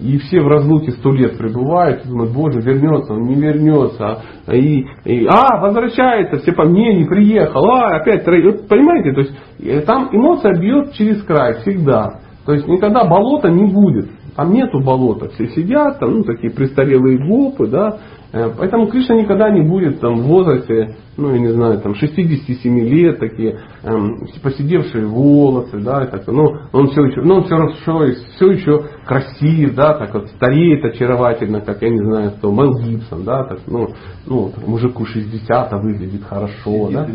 [0.00, 4.22] И все в разлуке сто лет пребывают, думают, боже, вернется, он не вернется.
[4.52, 9.32] И, и, а, возвращается, все по мне не приехал, а, опять, вот, понимаете, то есть
[9.60, 12.20] э, там эмоция бьет через край всегда.
[12.46, 14.10] То есть никогда болота не будет.
[14.34, 15.28] Там нету болота.
[15.30, 17.98] Все сидят, там, ну, такие престарелые гопы, да,
[18.32, 22.80] Э, поэтому Кришна никогда не будет там, в возрасте, ну я не знаю, там 67
[22.80, 27.56] лет, такие эм, посидевшие волосы, да, и так, ну, он все еще, ну, он все,
[27.56, 28.06] хорошо,
[28.36, 33.24] все еще красив, да, так вот стареет очаровательно, как я не знаю, кто, Мел Гибсон,
[33.24, 33.88] да, так, ну,
[34.26, 37.06] ну мужику 60, а выглядит хорошо, да.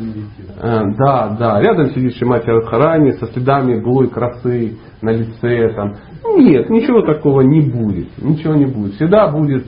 [0.62, 5.96] Э, да, да, рядом сидит Шимати Радхарани со следами былой красы на лице, там.
[6.38, 8.94] Нет, ничего такого не будет, ничего не будет.
[8.94, 9.66] Всегда будет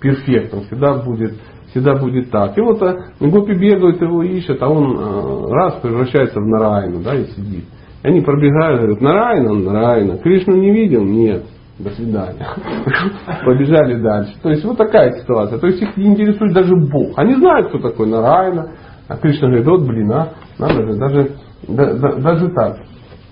[0.00, 1.34] перфектом, всегда будет,
[1.70, 2.56] всегда будет так.
[2.56, 7.14] И вот а, гопи бегают, его ищут, а он а, раз превращается в Нарайну, да,
[7.14, 7.64] и сидит.
[8.02, 10.18] И они пробегают, говорят, Нарайна, Нарайна.
[10.18, 11.04] Кришну не видел?
[11.04, 11.44] Нет.
[11.78, 12.46] До свидания.
[13.44, 14.34] Побежали дальше.
[14.42, 15.58] То есть вот такая ситуация.
[15.58, 17.18] То есть их интересует даже Бог.
[17.18, 18.72] Они знают, кто такой Нарайна.
[19.08, 21.30] А Кришна говорит, вот блин, а, надо же, даже,
[21.68, 22.76] да, да, даже так.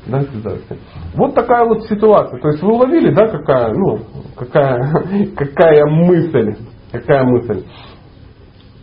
[0.06, 0.78] Даже так.
[1.14, 2.40] Вот такая вот ситуация.
[2.40, 3.98] То есть вы уловили, да, какая, ну,
[4.34, 4.80] какая,
[5.36, 6.54] какая мысль,
[6.90, 7.64] какая мысль.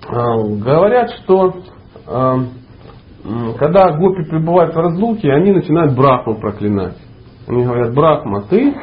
[0.08, 1.56] А, говорят, что
[2.08, 2.39] а,
[3.58, 6.97] когда гопи пребывают в разлуке, они начинают Брахму проклинать.
[7.47, 8.76] Они говорят, Брахма, ты,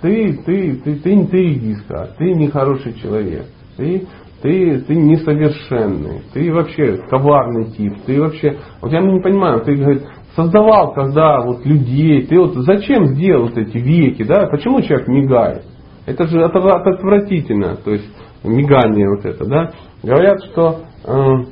[0.00, 3.46] ты, ты, ты, ты, ты эгиска, ты нехороший человек,
[3.76, 4.06] ты,
[4.40, 10.04] ты, ты несовершенный, ты вообще коварный тип, ты вообще, вот я не понимаю, ты говорит,
[10.34, 15.64] создавал когда вот людей, ты вот зачем сделал вот эти веки, да, почему человек мигает?
[16.06, 18.10] Это же отвратительно, то есть
[18.44, 19.72] мигание вот это, да.
[20.02, 21.44] Говорят, что э,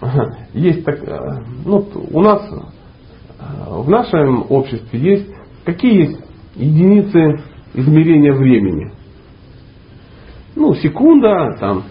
[0.54, 5.38] есть так, э, ну, у нас э, в нашем обществе есть
[5.68, 6.20] какие есть
[6.56, 7.42] единицы
[7.74, 8.90] измерения времени.
[10.56, 11.84] Ну, секунда, там,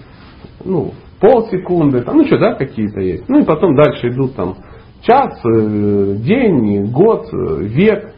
[0.66, 3.30] ну, полсекунды, там, ну что, да, какие-то есть.
[3.30, 4.55] Ну и потом дальше идут там
[5.01, 8.16] час, э, день, год, э, век.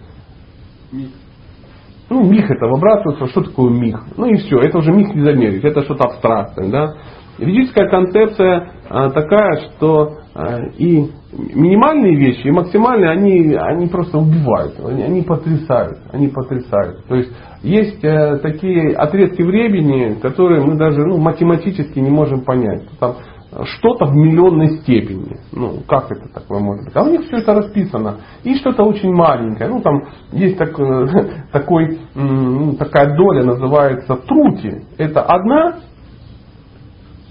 [2.09, 3.99] Ну, миг это выбрасывается, что такое миг?
[4.17, 6.69] Ну и все, это уже миг не замерить, это что-то абстрактное.
[6.69, 6.93] Да?
[7.37, 14.79] Ведическая концепция а, такая, что а, и минимальные вещи, и максимальные, они, они просто убивают,
[14.83, 17.05] они, они потрясают, они потрясают.
[17.07, 17.31] То есть
[17.61, 22.83] есть э, такие отрезки времени, которые мы даже ну, математически не можем понять.
[22.99, 23.15] Там
[23.51, 25.37] что-то в миллионной степени.
[25.51, 26.95] Ну, как это такое может быть?
[26.95, 28.17] А у них все это расписано.
[28.43, 29.69] И что-то очень маленькое.
[29.69, 30.75] Ну, там есть так,
[31.51, 34.83] такой, ну, такая доля, называется трути.
[34.97, 35.79] Это одна,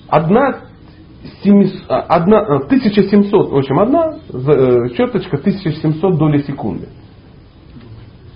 [0.09, 0.57] одна,
[1.43, 6.89] 700, одна 1700, в общем, одна э, черточка 1700 доли секунды.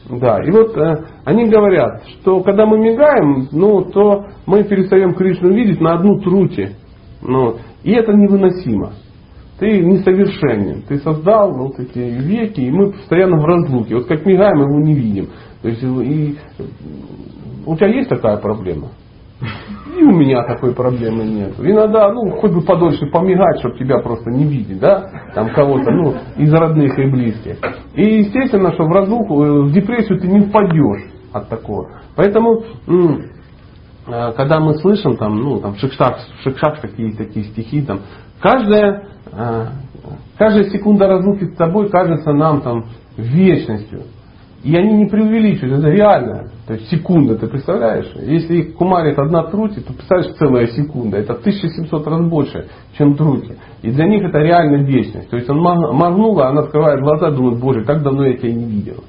[0.09, 5.53] Да, и вот э, они говорят, что когда мы мигаем, ну, то мы перестаем Кришну
[5.53, 6.77] видеть на одну трути.
[7.23, 8.93] Ну, и это невыносимо.
[9.59, 10.83] Ты несовершенен.
[10.89, 13.95] Ты создал вот эти веки, и мы постоянно в разлуке.
[13.95, 15.29] Вот как мигаем, его не видим.
[15.63, 16.37] То есть, и,
[17.65, 18.89] у тебя есть такая проблема?
[19.97, 21.55] И у меня такой проблемы нет.
[21.59, 25.05] Иногда, ну, хоть бы подольше помигать, чтобы тебя просто не видеть, да,
[25.35, 27.59] там кого-то, ну, из родных и близких.
[27.95, 31.91] И естественно, что в разлуку, э, в депрессию ты не впадешь от такого.
[32.17, 32.93] Поэтому Э,
[34.05, 38.01] когда мы слышим там, ну, там, шикшак, шикшак какие-то такие стихи, там,
[38.41, 39.67] каждая, э,
[40.39, 42.87] каждая секунда разлуки с тобой кажется нам там
[43.17, 44.03] вечностью.
[44.65, 46.51] И они не преувеличивают, это реально.
[46.67, 48.09] То есть секунда, ты представляешь?
[48.15, 51.17] Если кумарит одна трути, то представляешь целая секунда.
[51.17, 53.55] Это 1700 раз больше, чем трути.
[53.83, 55.31] И для них это реально вечность.
[55.31, 58.65] То есть он моргнул, а она открывает глаза, думает, боже, как давно я тебя не
[58.65, 59.03] видел.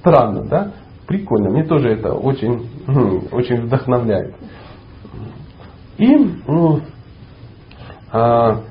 [0.00, 0.72] Странно, да?
[1.06, 1.50] Прикольно.
[1.50, 2.68] Мне тоже это очень
[3.32, 4.34] очень вдохновляет.
[5.98, 6.80] И, ну,
[8.10, 8.62] а,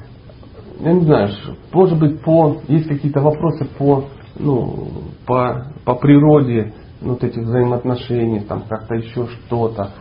[0.79, 1.29] я не знаю,
[1.71, 4.05] может быть, по, есть какие-то вопросы по,
[4.37, 4.89] ну,
[5.25, 9.91] по, по природе вот этих взаимоотношений, там как-то еще что-то.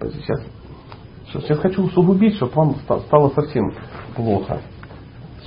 [0.00, 0.40] Сейчас,
[1.32, 2.76] сейчас хочу усугубить, чтобы вам
[3.06, 3.72] стало совсем
[4.14, 4.60] плохо.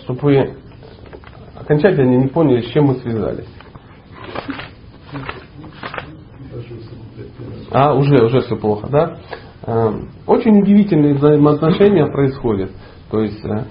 [0.04, 0.58] Чтобы вы
[1.56, 3.48] окончательно не поняли, с чем мы связались.
[7.72, 9.17] А, уже, уже все плохо, да?
[9.65, 12.72] Эм, очень удивительные взаимоотношения происходят.
[13.11, 13.63] То есть э,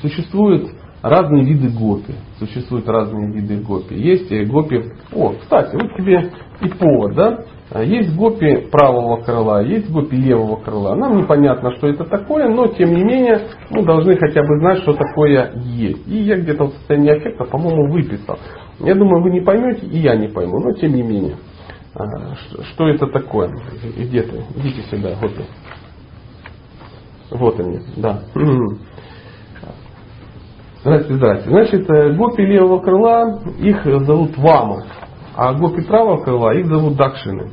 [0.00, 0.70] существуют
[1.02, 2.14] разные виды гопи.
[2.38, 3.94] Существуют разные виды гопи.
[3.94, 4.82] Есть гопи...
[5.12, 7.44] О, кстати, вот тебе и повод, да?
[7.82, 10.94] Есть гопи правого крыла, есть гопи левого крыла.
[10.94, 14.92] Нам непонятно, что это такое, но тем не менее мы должны хотя бы знать, что
[14.92, 16.06] такое есть.
[16.06, 18.38] И я где-то в состоянии аффекта, по-моему, выписал.
[18.80, 21.36] Я думаю, вы не поймете, и я не пойму, но тем не менее.
[21.96, 22.34] А,
[22.72, 23.50] что это такое?
[23.96, 24.44] Где ты?
[24.56, 25.44] Идите сюда, гопи.
[27.30, 28.22] Вот они, да.
[30.82, 31.50] Здравствуйте, здравствуйте.
[31.50, 34.84] Значит, э, гопи левого крыла, их зовут Вама,
[35.34, 37.52] а гопи правого крыла, их зовут Дакшины.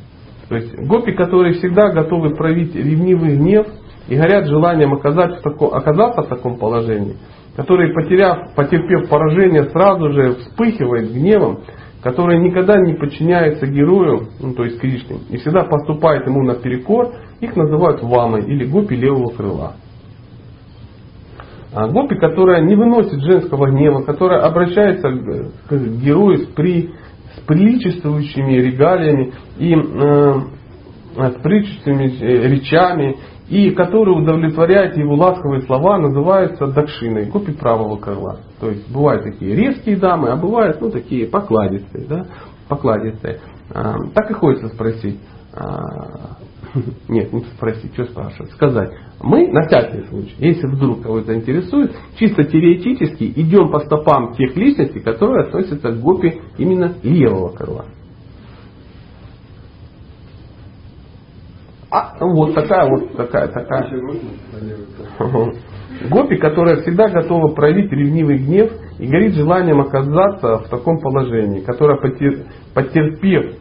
[0.50, 3.68] То есть гопи, которые всегда готовы проявить ревнивый гнев
[4.10, 7.16] и горят желанием оказать в тако, оказаться в таком положении,
[7.56, 11.62] которые, потеряв, потерпев поражение, сразу же вспыхивает гневом,
[12.02, 17.56] которые никогда не подчиняются герою, ну, то есть Кришне, и всегда поступает ему наперекор, их
[17.56, 19.76] называют вамой или гопи левого крыла.
[21.74, 26.92] А гопи, которая не выносит женского гнева, которая обращается к герою с, при,
[27.38, 33.16] с приличествующими регалиями и э, с приличествующими э, речами,
[33.52, 38.40] и который удовлетворяет его ласковые слова, называется дакшиной, гопи правого крыла.
[38.60, 42.08] То есть бывают такие резкие дамы, а бывают ну, такие покладистые.
[42.08, 42.26] Да?
[42.72, 43.42] покладистые.
[43.74, 45.20] А, так и хочется спросить,
[45.54, 46.38] а,
[47.10, 48.92] нет, не спросить, что спрашивать, сказать.
[49.22, 55.02] Мы, на всякий случай, если вдруг кого-то заинтересует, чисто теоретически идем по стопам тех личностей,
[55.02, 57.86] которые относятся к группе именно левого крыла.
[61.92, 63.92] А, вот такая вот, такая, такая.
[66.10, 72.00] Гопи, которая всегда готова проявить ревнивый гнев и горит желанием оказаться в таком положении, которая,
[72.74, 73.58] потерпев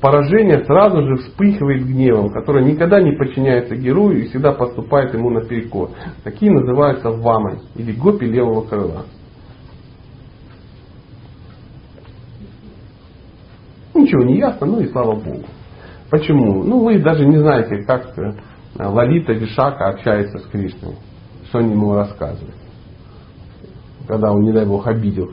[0.00, 5.90] поражение сразу же вспыхивает гневом, который никогда не подчиняется герою и всегда поступает ему наперекор.
[6.24, 9.04] Такие называются вамой или гопи левого крыла.
[13.94, 15.44] Ничего не ясно, ну и слава Богу.
[16.14, 16.62] Почему?
[16.62, 18.34] Ну вы даже не знаете, как э,
[18.78, 20.94] Лалита Вишака общается с Кришной.
[21.48, 22.54] Что они ему рассказывают.
[24.06, 25.30] Когда он, не дай Бог, обидел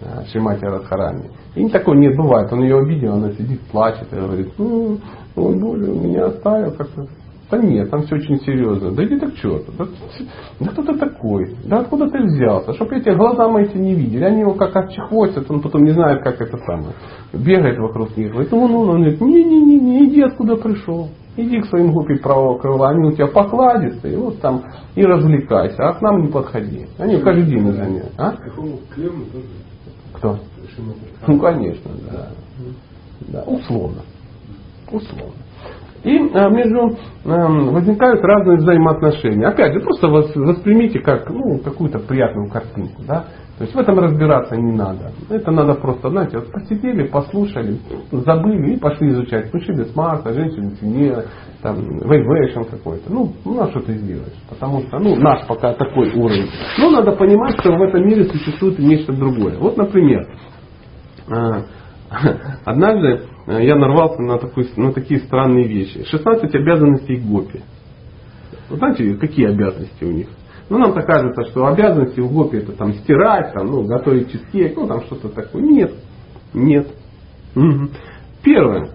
[0.00, 1.28] э, Шимати Радхарани.
[1.54, 2.50] И такого не бывает.
[2.50, 4.98] Он ее обидел, она сидит, плачет и говорит, ну,
[5.36, 7.06] он Боже, меня оставил как-то.
[7.48, 8.90] Да нет, там все очень серьезно.
[8.90, 9.86] Да иди так что то Да,
[10.58, 11.56] да кто ты такой?
[11.64, 12.72] Да откуда ты взялся?
[12.74, 14.24] Чтоб эти глаза мои не видели.
[14.24, 16.94] Они его как отчехвостят, он потом не знает, как это самое.
[17.32, 18.32] Бегает вокруг них.
[18.32, 21.08] Говорит, ну, ну, он говорит, не-не-не, иди откуда пришел.
[21.36, 24.62] Иди к своим группе правого крыла, они у тебя покладистые, вот там
[24.94, 26.86] и развлекайся, а к нам не подходи.
[26.98, 28.08] Они каждый день заняты.
[28.16, 28.32] А?
[30.14, 30.38] Кто?
[31.26, 32.28] Ну, конечно, да.
[33.28, 33.42] да.
[33.42, 34.00] Условно.
[34.90, 35.34] Условно.
[36.06, 39.48] И а, между а, возникают разные взаимоотношения.
[39.48, 43.02] Опять же, просто воспримите как ну, какую-то приятную картинку.
[43.08, 43.24] Да?
[43.58, 45.10] То есть в этом разбираться не надо.
[45.30, 47.78] Это надо просто, знаете, вот посидели, послушали,
[48.12, 49.52] забыли и пошли изучать.
[49.52, 51.24] Мужчины с Марса, женщины с Венеры,
[51.60, 53.12] там, вейвейшн какой-то.
[53.12, 54.34] Ну, ну, а что ты сделаешь?
[54.48, 56.48] Потому что, ну, наш пока такой уровень.
[56.78, 59.58] Но надо понимать, что в этом мире существует нечто другое.
[59.58, 60.28] Вот, например,
[61.28, 61.62] а,
[62.64, 66.04] однажды я нарвался на, такой, на такие странные вещи.
[66.04, 67.62] 16 обязанностей гопи.
[68.68, 70.28] Вы знаете, какие обязанности у них?
[70.68, 74.88] Ну, нам-то кажется, что обязанности у гопи это там стирать, там, ну, готовить чизкейк, ну,
[74.88, 75.62] там что-то такое.
[75.62, 75.92] Нет.
[76.54, 76.88] Нет.
[77.54, 77.88] Угу.
[78.42, 78.90] Первое.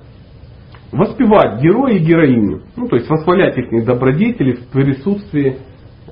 [0.91, 2.63] Воспевать героя и героиню.
[2.75, 5.59] Ну, то есть восхвалять их добродетели в присутствии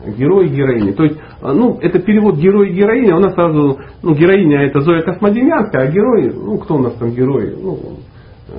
[0.05, 0.91] героя и героини.
[0.91, 4.81] То есть, а, ну, это перевод герой и героиня, у нас сразу, ну, героиня это
[4.81, 7.55] Зоя Космодемьянская, а герой, ну, кто у нас там герой?
[7.61, 7.77] Ну,
[8.49, 8.51] э,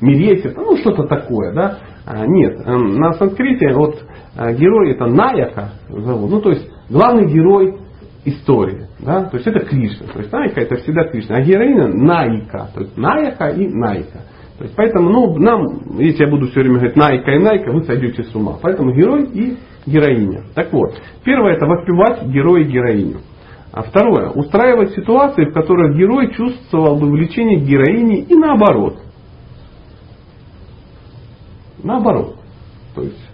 [0.00, 1.78] Мересит, ну, что-то такое, да?
[2.06, 3.96] А, нет, эм, на санскрите вот
[4.36, 7.76] э, герой это Наяка зовут, ну, то есть, главный герой
[8.24, 9.24] истории, да?
[9.24, 12.96] То есть, это Кришна, то есть, Найка это всегда Кришна, а героиня Найка, то есть,
[12.96, 14.22] Наяка и Найка.
[14.58, 17.82] То есть, поэтому, ну, нам, если я буду все время говорить Найка и Найка, вы
[17.84, 18.58] сойдете с ума.
[18.60, 19.56] Поэтому герой и
[19.90, 20.44] героиня.
[20.54, 23.20] Так вот, первое это воспевать героя и героиню.
[23.72, 28.98] А второе, устраивать ситуации, в которых герой чувствовал бы влечение к героине и наоборот.
[31.82, 32.36] Наоборот.
[32.94, 33.30] То есть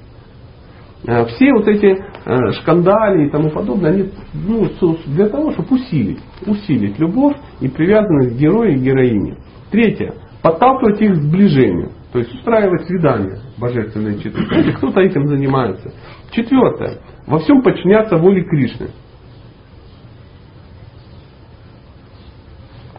[1.07, 4.68] э, все вот эти э, шкандали и тому подобное, они ну,
[5.07, 9.38] для того, чтобы усилить, усилить любовь и привязанность к герою и героине.
[9.70, 10.14] Третье.
[10.42, 11.90] подталкивать их к сближению.
[12.12, 14.72] То есть устраивать свидания божественные четыре.
[14.76, 15.92] Кто-то этим занимается.
[16.31, 17.01] Четвертое.
[17.27, 18.91] Во всем подчиняться воле Кришны.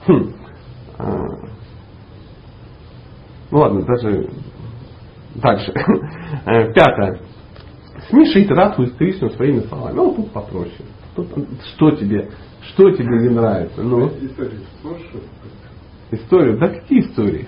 [0.07, 0.33] Хм.
[0.97, 1.25] А.
[3.51, 4.29] Ну ладно, даже
[5.35, 5.73] дальше.
[6.45, 7.21] Э, пятое.
[8.09, 9.95] Смешить Радху и Кришну своими словами.
[9.95, 10.85] Ну, тут попроще.
[11.15, 11.27] Тут,
[11.75, 12.29] что тебе,
[12.61, 13.81] что тебе не нравится?
[13.81, 14.11] Ну,
[16.11, 16.57] историю?
[16.57, 17.47] Да какие истории?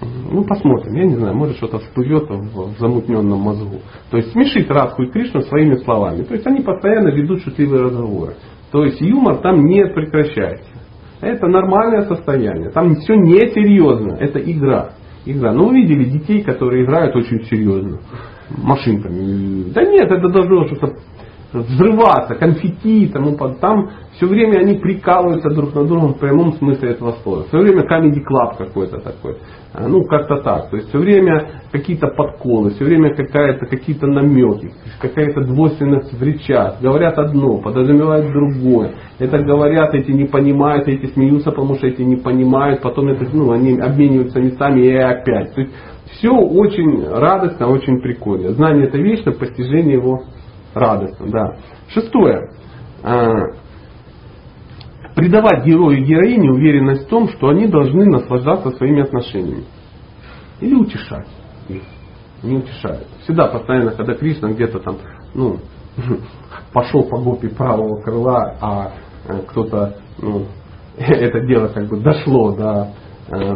[0.00, 0.94] Ну, посмотрим.
[0.94, 3.80] Я не знаю, может что-то всплывет в, замутненном мозгу.
[4.10, 6.22] То есть смешить Радху и Кришну своими словами.
[6.22, 8.34] То есть они постоянно ведут шутливые разговоры.
[8.72, 10.68] То есть юмор там не прекращается.
[11.20, 12.70] Это нормальное состояние.
[12.70, 14.16] Там все несерьезно.
[14.16, 14.90] Это игра.
[15.24, 15.52] Игра.
[15.52, 18.00] Ну, вы видели детей, которые играют очень серьезно.
[18.50, 19.70] Машинками.
[19.72, 20.96] Да нет, это должно что-то
[21.52, 27.16] взрываться, конфетти, тому, там все время они прикалываются друг на другом в прямом смысле этого
[27.22, 27.44] слова.
[27.44, 29.36] Все время comedy club какой-то такой.
[29.72, 30.70] А, ну, как-то так.
[30.70, 36.80] То есть все время какие-то подколы, все время какая-то, какие-то намеки, какая-то двойственность в речах.
[36.80, 38.94] Говорят одно, подразумевают другое.
[39.18, 42.80] Это говорят, эти не понимают, эти смеются, потому что эти не понимают.
[42.80, 45.54] Потом это, ну, они обмениваются местами и опять.
[45.54, 45.72] То есть
[46.12, 48.52] все очень радостно, очень прикольно.
[48.52, 50.22] Знание это вечно, постижение его
[50.76, 51.26] радостно.
[51.30, 51.56] Да.
[51.88, 52.50] Шестое.
[53.02, 53.34] А,
[55.14, 59.64] придавать герою и героине уверенность в том, что они должны наслаждаться своими отношениями.
[60.60, 61.28] Или утешать
[61.68, 61.82] их.
[62.42, 63.06] Не утешают.
[63.22, 64.98] Всегда постоянно, когда Кришна где-то там,
[65.34, 65.56] ну,
[66.72, 68.92] пошел по гопе правого крыла, а
[69.26, 70.44] э, кто-то, ну,
[70.98, 72.92] это дело как бы дошло до,
[73.28, 73.54] э,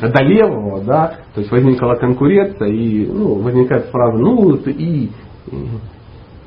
[0.00, 5.10] до левого, да, то есть возникла конкуренция, и ну, возникает фраза, ну, и и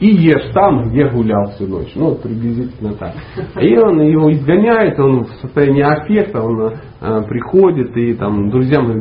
[0.08, 1.92] ешь там, где гулял всю ночь.
[1.96, 3.14] Ну, вот приблизительно так.
[3.62, 8.92] И он его изгоняет, он в состоянии аффекта, он э, приходит и там друзьям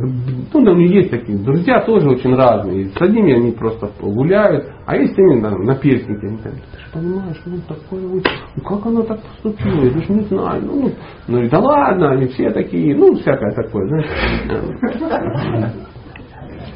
[0.54, 2.90] ну, да, у него есть такие, друзья тоже очень разные.
[2.90, 6.26] С одними они просто гуляют, а есть они там, на перстнике.
[6.26, 10.24] Они говорят, ты же понимаешь, ну такое, ну как она так поступила, я даже не
[10.24, 10.62] знаю.
[10.62, 10.90] Ну,
[11.28, 15.72] ну и да ладно, они все такие, ну, всякое такое, знаешь.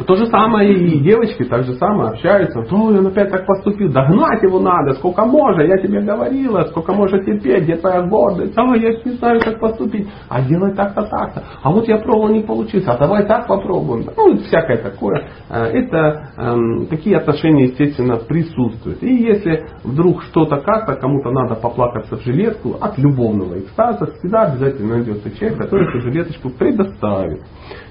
[0.05, 2.61] То же самое и девочки так же самое общаются.
[2.61, 7.25] Ой, он опять так поступил, догнать его надо, сколько можно, я тебе говорила, сколько можно
[7.25, 11.71] терпеть, где твоя гордость, а я не знаю, как поступить, а делай так-то, так-то, а
[11.71, 14.07] вот я пробовал, не получился, а давай так попробуем.
[14.17, 15.29] Ну, всякое такое.
[15.49, 19.03] Э, это эм, такие отношения, естественно, присутствуют.
[19.03, 24.97] И если вдруг что-то как-то, кому-то надо поплакаться в жилетку от любовного экстаза, всегда обязательно
[24.97, 27.43] найдется человек, который эту жилеточку предоставит.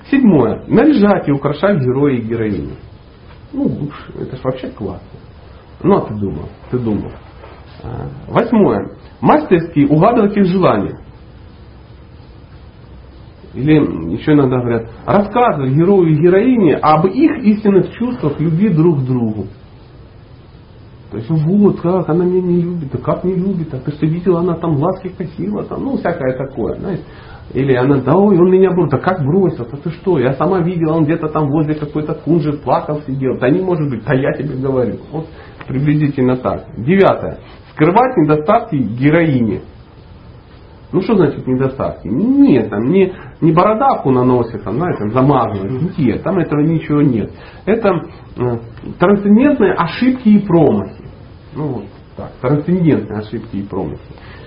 [0.09, 0.63] Седьмое.
[0.67, 2.75] Наряжать и украшать героя и героиню.
[3.51, 3.89] Ну,
[4.19, 5.19] это ж вообще классно.
[5.81, 7.11] Ну, а ты думал, ты думал.
[7.83, 8.91] А, восьмое.
[9.21, 10.99] Мастерски угадывать их желания.
[13.53, 13.75] Или
[14.13, 19.47] еще иногда говорят, рассказывать герою и героине об их истинных чувствах любви друг к другу.
[21.15, 24.05] То есть, вот как, она меня не любит, да как не любит, а ты что
[24.05, 26.75] видела, она там ласки косила, там, ну, всякое такое.
[26.75, 27.03] Знаете.
[27.53, 30.59] Или она, да ой, он меня бросил, да как бросил, да ты что, я сама
[30.59, 33.37] видела, он где-то там возле какой-то кунжи плакал, сидел.
[33.39, 34.97] Да не может быть, да я тебе говорю.
[35.13, 35.27] Вот
[35.69, 36.65] приблизительно так.
[36.79, 37.37] Девятое.
[37.71, 39.61] Скрывать недостатки героини.
[40.91, 42.09] Ну что значит недостатки?
[42.09, 45.97] Нет, там не, не бородавку наносит, там, знаете, замазывает.
[45.97, 47.31] Нет, там этого ничего нет.
[47.65, 48.01] Это
[48.37, 48.57] э,
[48.99, 51.04] трансцендентные ошибки и промахи.
[51.55, 51.85] Ну вот
[52.17, 53.99] так, трансцендентные ошибки и промахи.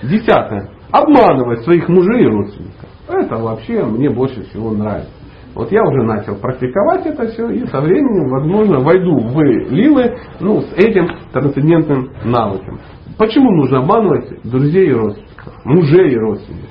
[0.03, 0.71] Десятое.
[0.91, 2.89] Обманывать своих мужей и родственников.
[3.09, 5.11] Это вообще мне больше всего нравится.
[5.55, 10.61] Вот я уже начал практиковать это все и со временем, возможно, войду в лилы ну,
[10.61, 12.81] с этим трансцендентным навыком.
[13.17, 16.71] Почему нужно обманывать друзей и родственников, мужей и родственников?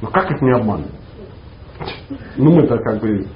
[0.00, 0.90] Ну как их не обманывать?
[2.36, 3.26] Ну мы-то как бы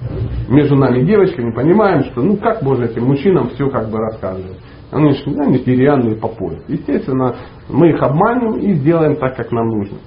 [0.49, 4.59] между нами девочками понимаем, что ну как можно этим мужчинам все как бы рассказывать.
[4.91, 6.62] Они же они деревянные по пояс.
[6.68, 7.34] Естественно,
[7.68, 9.99] мы их обманем и сделаем так, как нам нужно.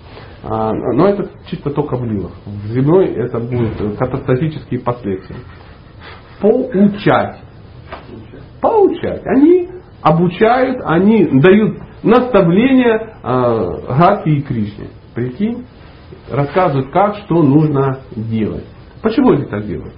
[0.43, 2.31] А, но это чисто только в лилах.
[2.45, 5.37] В земной это будут катастрофические последствия.
[6.41, 7.41] Поучать.
[8.61, 9.21] Поучать.
[9.25, 9.69] Они
[10.01, 14.87] обучают, они дают наставления э, Гаки и Кришне.
[15.13, 15.65] Прикинь?
[16.31, 18.65] Рассказывают, как, что нужно делать.
[19.01, 19.95] Почему они так делают?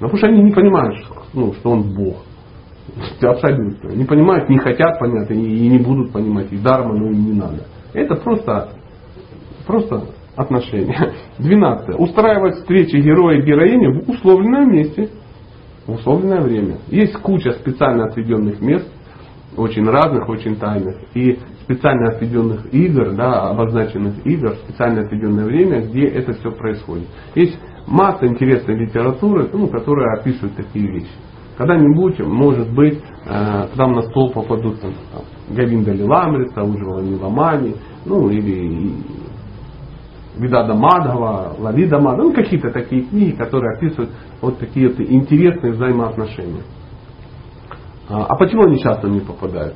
[0.00, 0.98] Ну, потому что они не понимают,
[1.32, 2.24] ну, что он Бог.
[3.22, 3.90] Абсолютно.
[3.90, 6.52] Не понимают, не хотят понять и не будут понимать.
[6.52, 7.64] И дарма, ну и не надо.
[7.92, 8.70] Это просто
[9.68, 11.12] Просто отношения.
[11.38, 11.96] Двенадцатое.
[11.96, 15.10] Устраивать встречи героя и героини в условленном месте.
[15.86, 16.78] В условленное время.
[16.88, 18.90] Есть куча специально отведенных мест.
[19.56, 26.06] очень разных, очень тайных, и специально отведенных игр, да, обозначенных игр, специально отведенное время, где
[26.06, 27.08] это все происходит.
[27.34, 31.10] Есть масса интересной литературы, ну, которая описывает такие вещи.
[31.58, 34.92] Когда-нибудь, может быть, э, к нам на стол попадут там,
[35.50, 37.74] Гавинда Лиламрица, Уджвала Ниламани,
[38.06, 38.92] ну или
[40.36, 46.62] Видада Мадхава, Лавида Мадхава, ну какие-то такие книги, которые описывают вот такие вот интересные взаимоотношения.
[48.08, 49.74] А, а почему они часто не попадают?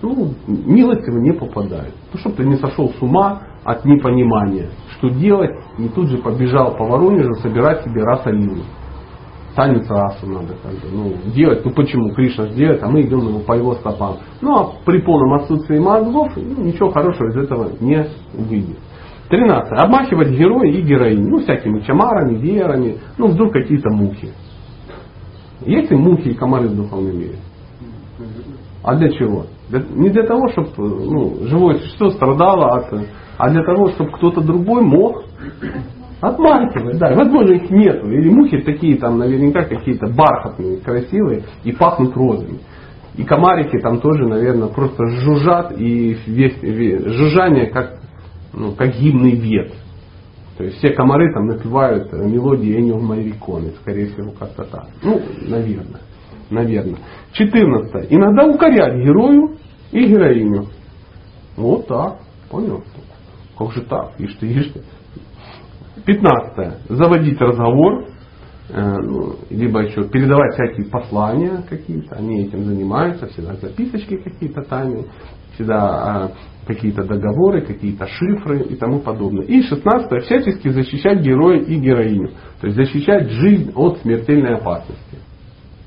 [0.00, 1.94] Ну, милостиво не попадают.
[2.14, 6.74] Ну, чтобы ты не сошел с ума от непонимания, что делать, и тут же побежал
[6.74, 8.62] по Воронежу собирать себе раз оливы.
[9.56, 11.64] Танец расу надо как бы, ну, делать.
[11.64, 12.12] Ну почему?
[12.12, 14.18] Кришна сделает, а мы идем его по его стопам.
[14.42, 18.76] Ну а при полном отсутствии мозгов ну, ничего хорошего из этого не выйдет.
[19.30, 19.72] 13.
[19.72, 21.26] Обмахивать героя и героинь.
[21.26, 22.98] Ну, всякими чамарами, верами.
[23.16, 24.32] Ну, вдруг какие-то мухи.
[25.64, 27.36] Есть ли мухи и комары в духовном мире?
[28.84, 29.46] А для чего?
[29.70, 32.92] Для, не для того, чтобы ну, живое существо страдало от...
[33.38, 35.24] А для того, чтобы кто-то другой мог
[36.20, 36.98] отмахивать.
[36.98, 38.10] Да, возможно их нету.
[38.10, 42.60] Или мухи такие там наверняка какие-то бархатные, красивые и пахнут розами.
[43.16, 47.98] И комарики там тоже, наверное, просто жужжат и весь, весь жужжание как,
[48.52, 49.72] ну, как гимный вет.
[50.58, 54.88] То есть все комары там напевают мелодии Энио Майриконы, скорее всего, как-то так.
[55.02, 56.00] Ну, наверное.
[56.48, 56.98] Наверное.
[57.32, 58.06] 14.
[58.10, 59.56] Иногда укорять герою
[59.92, 60.68] и героиню.
[61.56, 62.18] Вот так.
[62.50, 62.84] Понял?
[63.58, 64.12] Как же так?
[64.18, 64.82] Ишь ты, ишь ты.
[66.06, 66.88] 15.
[66.88, 68.06] Заводить разговор.
[68.68, 72.16] Э, ну, либо еще передавать всякие послания какие-то.
[72.16, 73.26] Они этим занимаются.
[73.26, 75.06] Всегда записочки какие-то тайные.
[75.54, 76.32] Всегда
[76.66, 79.44] какие-то договоры, какие-то шифры и тому подобное.
[79.46, 82.30] И 16 всячески защищать героя и героиню.
[82.60, 85.18] То есть защищать жизнь от смертельной опасности.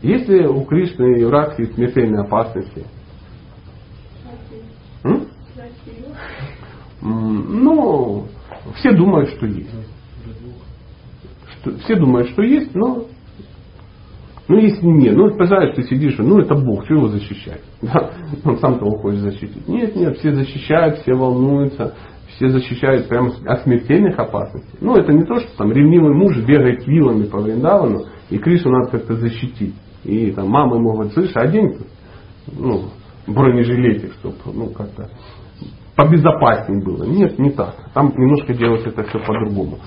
[0.02, 2.86] Если у Кришны и у Радхи смертельные опасности?
[7.02, 8.28] Ну,
[8.76, 9.70] все думают, что есть.
[11.62, 13.06] Что, все думают, что есть, но
[14.50, 17.62] ну, если нет, ну, представляешь, ты сидишь, ну, это Бог, что его защищать?
[17.82, 18.12] Да?
[18.44, 19.68] Он сам того хочет защитить.
[19.68, 21.94] Нет, нет, все защищают, все волнуются,
[22.30, 24.80] все защищают прямо от смертельных опасностей.
[24.82, 28.90] Ну, это не то, что там ревнивый муж бегает вилами по Вриндавану, и Кришу надо
[28.90, 29.76] как-то защитить.
[30.04, 31.78] И там мамы могут, слышать, одень
[32.48, 32.86] ну,
[33.28, 35.10] бронежилетик, чтобы ну, как-то
[35.96, 37.04] побезопаснее было.
[37.04, 37.76] Нет, не так.
[37.94, 39.80] Там немножко делать это все по-другому.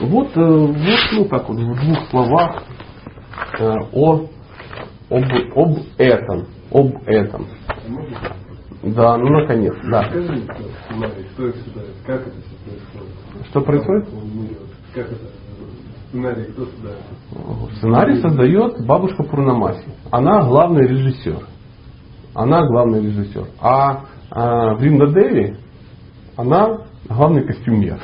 [0.00, 0.76] Вот, э, вот,
[1.12, 2.62] ну так вот, в двух словах
[3.58, 4.26] Э, о,
[5.10, 5.24] об,
[5.54, 6.46] об этом.
[6.70, 7.46] Об этом.
[8.82, 10.04] Да, ну наконец, да.
[10.04, 10.42] Скажи,
[11.32, 13.46] что, сюда, как это все происходит?
[13.48, 14.08] Что происходит?
[14.94, 15.26] Как это?
[16.08, 17.76] Сценарий кто создает?
[17.76, 19.88] Сценарий создает бабушка Пурнамаси.
[20.10, 21.40] Она главный режиссер.
[22.34, 23.46] Она главный режиссер.
[23.60, 25.56] А, а Вринда Деви,
[26.36, 26.78] она
[27.08, 27.98] главный костюмер.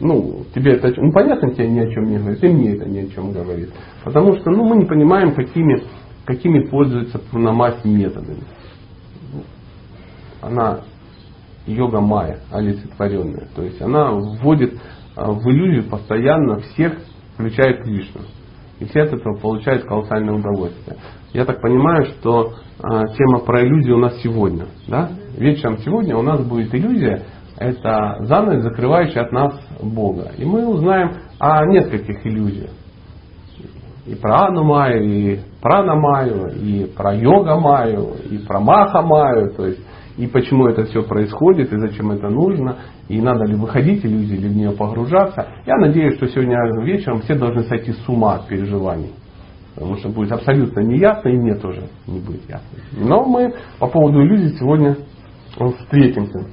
[0.00, 3.00] Ну, тебе это, ну понятно, тебе ни о чем не говорит, и мне это ни
[3.00, 3.70] о чем говорит.
[4.02, 5.82] Потому что ну, мы не понимаем, какими,
[6.24, 8.42] какими пользуются Пурнамаси методами.
[10.40, 10.80] Она
[11.66, 13.48] йога майя, олицетворенная.
[13.54, 14.80] То есть она вводит
[15.16, 16.94] а, в иллюзию постоянно всех,
[17.34, 18.22] включая Кришну.
[18.78, 20.96] И все от этого получают колоссальное удовольствие.
[21.34, 24.66] Я так понимаю, что а, тема про иллюзию у нас сегодня.
[24.88, 25.10] Да?
[25.36, 27.22] Вечером сегодня у нас будет иллюзия,
[27.60, 30.32] это занавес, закрывающий от нас Бога.
[30.38, 32.70] И мы узнаем о нескольких иллюзиях.
[34.06, 39.52] И про Ану Майю, и про Намаю, и про Йога Майю, и про Маха Майю.
[39.52, 39.80] То есть,
[40.16, 44.48] и почему это все происходит, и зачем это нужно, и надо ли выходить иллюзии, или
[44.48, 45.46] в нее погружаться.
[45.66, 49.12] Я надеюсь, что сегодня вечером все должны сойти с ума от переживаний.
[49.74, 52.66] Потому что будет абсолютно неясно, и мне тоже не будет ясно.
[52.92, 54.96] Но мы по поводу иллюзий сегодня
[55.78, 56.46] встретимся.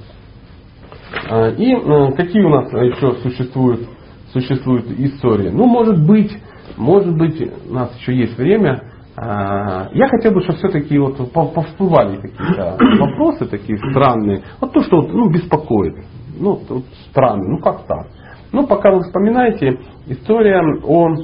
[1.30, 3.88] А, и э, какие у нас еще существуют,
[4.32, 5.50] существуют истории?
[5.50, 6.32] Ну, может быть,
[6.76, 8.82] может быть, у нас еще есть время.
[9.16, 14.42] А, я хотел бы, чтобы все-таки вот повсплывали какие-то вопросы такие странные.
[14.60, 15.94] Вот то, что ну, беспокоит.
[16.38, 18.06] Ну, вот странно, ну как так?
[18.52, 21.14] Ну, пока вы вспоминаете, история о,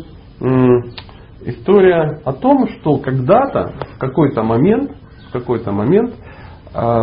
[1.45, 4.91] история о том, что когда-то, в какой-то момент,
[5.29, 6.15] в какой-то момент,
[6.75, 7.01] а,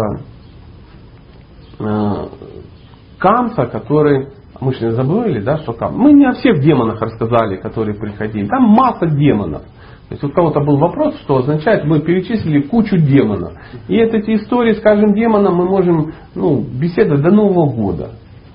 [3.22, 4.30] Камса, который,
[4.60, 5.96] мы же забыли, да, что Кам.
[5.96, 8.48] Мы не о всех демонах рассказали, которые приходили.
[8.48, 9.62] Там масса демонов.
[10.10, 13.54] То есть у кого-то был вопрос, что означает, мы перечислили кучу демонов.
[13.88, 18.10] И эти истории с каждым демоном мы можем ну, беседовать до Нового года.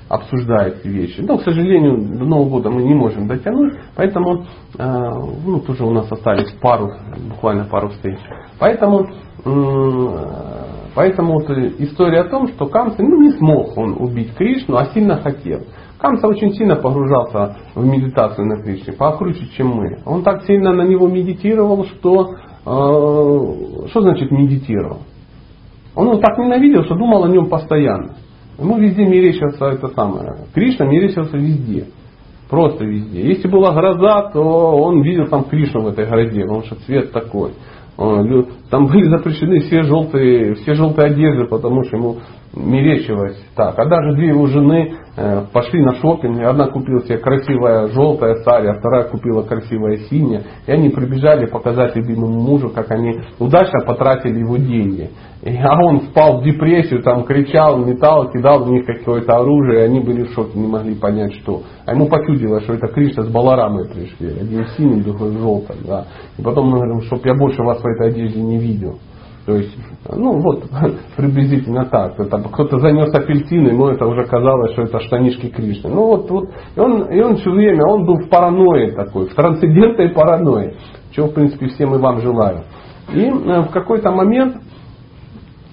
[0.08, 1.20] Обсуждая эти вещи.
[1.20, 4.44] Но, к сожалению, до Нового года мы не можем дотянуть, поэтому
[4.78, 5.10] э,
[5.44, 6.92] ну, тоже у нас остались пару,
[7.28, 8.18] буквально пару встреч.
[8.58, 9.08] Поэтому,
[10.94, 15.16] поэтому вот история о том, что Камса ну, не смог он убить Кришну, а сильно
[15.16, 15.62] хотел.
[15.98, 19.98] Камса очень сильно погружался в медитацию на Кришне, покруче, чем мы.
[20.04, 22.34] Он так сильно на него медитировал, что
[22.64, 24.98] э, что значит медитировал?
[25.96, 28.16] Он его так ненавидел, что думал о нем постоянно.
[28.58, 30.46] Ему везде мерещился это самое.
[30.54, 31.88] Кришна мерещился везде.
[32.48, 33.26] Просто везде.
[33.26, 37.52] Если была гроза, то он видел там Кришну в этой грозе, потому что цвет такой.
[37.96, 42.16] Там были запрещены все желтые, все желтые одежды, потому что ему
[42.56, 43.78] мерещилось так.
[43.78, 48.68] А даже две его жены э, пошли на шопинг, одна купила себе красивая желтая сари,
[48.68, 50.42] а вторая купила красивая синяя.
[50.66, 55.10] И они прибежали показать любимому мужу, как они удачно потратили его деньги.
[55.44, 60.00] А он впал в депрессию, там кричал, метал, кидал в них какое-то оружие, и они
[60.00, 61.62] были в шоке, не могли понять, что.
[61.84, 64.28] А ему почудилось, что это Кришна с Баларамой пришли.
[64.40, 65.76] Один синий, другой желтый.
[65.86, 66.06] Да.
[66.38, 68.98] И потом мы говорим, чтобы я больше вас в этой одежде не видел.
[69.47, 69.77] То есть,
[70.10, 70.64] ну вот,
[71.16, 72.18] приблизительно так.
[72.18, 75.89] Это, кто-то занес апельсин, ему это уже казалось, что это штанишки Кришны.
[75.89, 79.35] Ну вот, вот и, он, и он все время, он был в паранойи такой, в
[79.35, 80.74] трансцендентной паранойи,
[81.12, 82.64] чего в принципе всем и вам желаю.
[83.14, 84.56] И э, в какой-то момент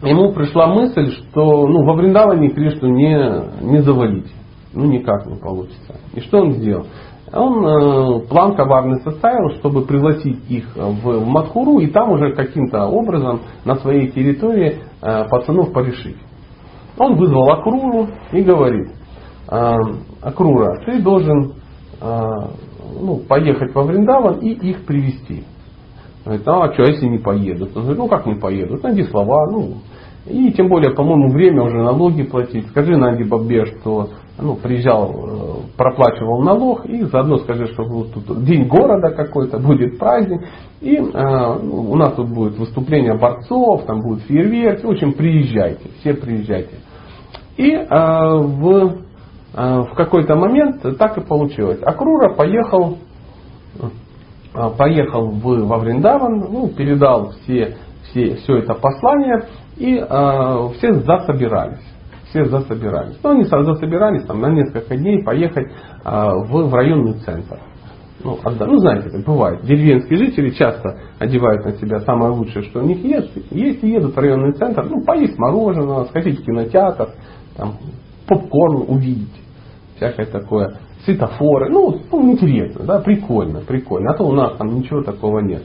[0.04, 4.32] ему пришла мысль, что ну, во Вриндаване Кришну не, не завалить.
[4.72, 5.96] Ну никак не получится.
[6.14, 6.86] И что он сделал?
[7.34, 13.42] Он э, план коварный составил, чтобы пригласить их в Мадхуру и там уже каким-то образом
[13.66, 16.18] на своей территории э, пацанов порешить.
[16.98, 18.92] Он вызвал Акруру и говорит,
[19.50, 19.76] э,
[20.22, 21.54] Акрура, ты должен
[22.02, 25.46] ну, поехать во Вриндаван и их привести.
[26.26, 27.78] Говорит, а что, если не поедут?
[27.78, 28.84] Он говорит, ну как не поедут?
[28.84, 29.76] Найди слова, ну,
[30.26, 32.68] и тем более, по-моему, время уже налоги платить.
[32.68, 38.44] Скажи Нади Бабе, что ну, приезжал, э, проплачивал налог, и заодно скажи, что вот тут
[38.44, 40.42] день города какой-то, будет праздник,
[40.82, 46.14] и э, у нас тут будет выступление борцов, там будут фейерверки, в общем, приезжайте, все
[46.14, 46.76] приезжайте.
[47.58, 48.98] И э, в,
[49.56, 51.80] э, в какой-то момент так и получилось.
[51.82, 52.98] Акрура поехал,
[54.54, 57.78] э, поехал в, во Вриндаван, ну, передал все,
[58.10, 59.46] все, все это послание,
[59.78, 61.93] и э, все засобирались
[62.34, 63.20] все засобирались.
[63.24, 65.72] Но они засобирались там, на несколько дней поехать
[66.04, 67.60] а, в, в районный центр.
[68.24, 69.64] Ну, ну, знаете, как бывает.
[69.64, 73.32] Деревенские жители часто одевают на себя самое лучшее, что у них есть.
[73.52, 77.10] Если едут в районный центр, ну, поесть мороженое, сходить в кинотеатр,
[77.56, 77.74] там,
[78.28, 79.34] попкорн увидеть,
[79.98, 81.70] всякое такое, светофоры.
[81.70, 84.12] Ну, ну, интересно, да, прикольно, прикольно.
[84.12, 85.64] А то у нас там ничего такого нет.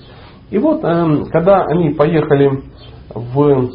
[0.51, 2.63] И вот, эм, когда они поехали
[3.15, 3.71] в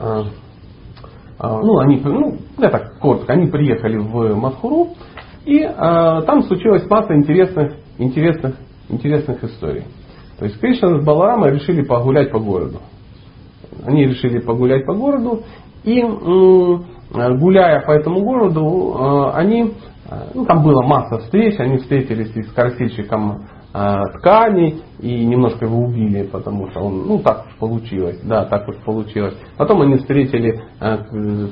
[0.00, 0.22] э,
[1.42, 4.88] ну, они, ну, я так коротко, они приехали в Мадхуру,
[5.46, 8.56] и а, там случилась масса интересных, интересных,
[8.90, 9.84] интересных историй.
[10.38, 12.80] То есть Кришна с Баларамой решили погулять по городу.
[13.84, 15.42] Они решили погулять по городу,
[15.84, 19.72] и гуляя по этому городу, а, они,
[20.34, 25.78] ну, там была масса встреч, они встретились и с красильщиком а, ткани и немножко его
[25.84, 29.34] убили, потому что он, ну так уж получилось, да, так уж получилось.
[29.56, 30.98] Потом они встретили а,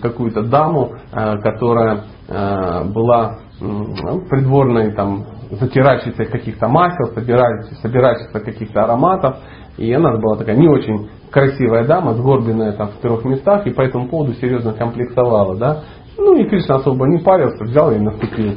[0.03, 9.37] какую-то даму, а, которая была ну, придворной там затиральщицей каких-то масел, собиральщицей каких-то ароматов.
[9.79, 13.81] И она была такая не очень красивая дама, сгорбленная там в трех местах, и по
[13.81, 15.57] этому поводу серьезно комплексовала.
[15.57, 15.85] Да?
[16.19, 18.57] Ну и Кришна особо не парился, взял и наступил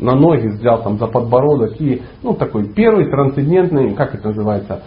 [0.00, 4.82] на ноги, взял там за подбородок и, ну, такой первый трансцендентный, как это называется,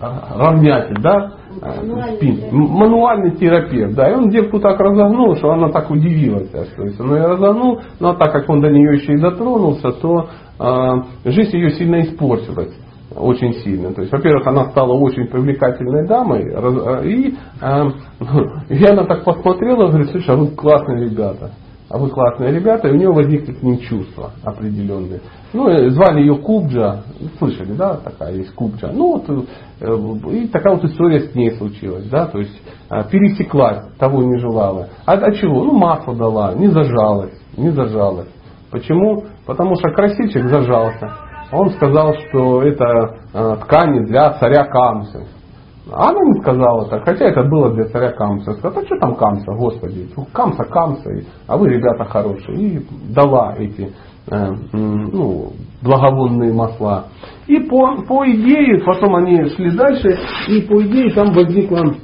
[0.00, 2.52] равнятель, да, Мануальный спин, терапевт.
[2.52, 7.14] мануальный терапевт, да, и он девку так разогнул, что она так удивилась, то есть он
[7.14, 10.28] ее разогнул, но так как он до нее еще и дотронулся, то
[10.58, 12.74] э, жизнь ее сильно испортилась
[13.14, 13.92] очень сильно.
[13.92, 16.44] То есть, во-первых, она стала очень привлекательной дамой,
[17.04, 17.90] и, э,
[18.74, 21.50] и она так посмотрела, говорит, слушай, а вы классные ребята
[21.92, 25.20] а вы классные ребята, и у него возникли к ним чувства определенные.
[25.52, 27.02] Ну, э, звали ее Кубджа,
[27.38, 28.90] слышали, да, такая есть Кубджа.
[28.94, 33.84] Ну, вот, э, и такая вот история с ней случилась, да, то есть э, пересеклась,
[33.98, 34.88] того не желала.
[35.04, 35.64] А от чего?
[35.64, 38.28] Ну, масло дала, не зажалась, не зажалась.
[38.70, 39.24] Почему?
[39.44, 41.12] Потому что красильщик зажался.
[41.52, 45.26] Он сказал, что это ткани для царя Камсы.
[45.90, 48.52] Она не сказала так, хотя это было для царя Камса.
[48.52, 51.10] Сказала, а что там Камса, господи, Камса, Камса,
[51.48, 52.56] а вы ребята хорошие.
[52.56, 53.92] И дала эти
[54.30, 55.52] э, ну,
[55.82, 57.06] благовонные масла.
[57.48, 60.18] И по, по идее, потом они шли дальше,
[60.48, 61.94] и по идее там возникла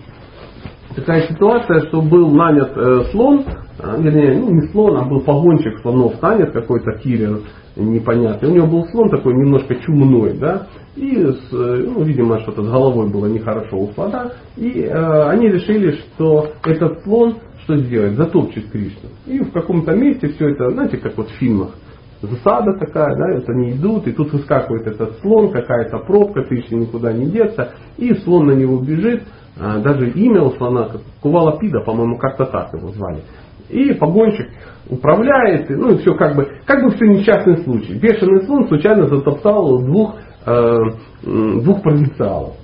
[0.97, 3.45] такая ситуация, что был нанят э, слон
[3.81, 7.43] а, вернее, ну не слон, а был погонщик слонов, танец какой-то киллер
[7.83, 8.49] непонятный.
[8.49, 13.09] У него был слон такой немножко чумной, да, и, с, ну, видимо, что-то с головой
[13.09, 17.37] было нехорошо у слона, и э, они решили, что этот слон
[17.69, 18.17] что сделает?
[18.17, 19.11] Затопчет Кришну.
[19.27, 21.75] И в каком-то месте все это, знаете, как вот в фильмах,
[22.23, 27.13] засада такая, да, вот они идут, и тут выскакивает этот слон, какая-то пробка, Кришне никуда
[27.13, 29.23] не деться, и слон на него бежит,
[29.61, 30.89] а, даже имя у слона,
[31.21, 33.21] Кувала Пида, по-моему, как-то так его звали.
[33.69, 34.49] И погонщик
[34.91, 37.95] управляет, ну и все как бы, как бы все несчастный случай.
[37.95, 40.17] Бешеный слон случайно затоптал двух,
[40.47, 40.79] э,
[41.23, 42.57] двух провинциалов.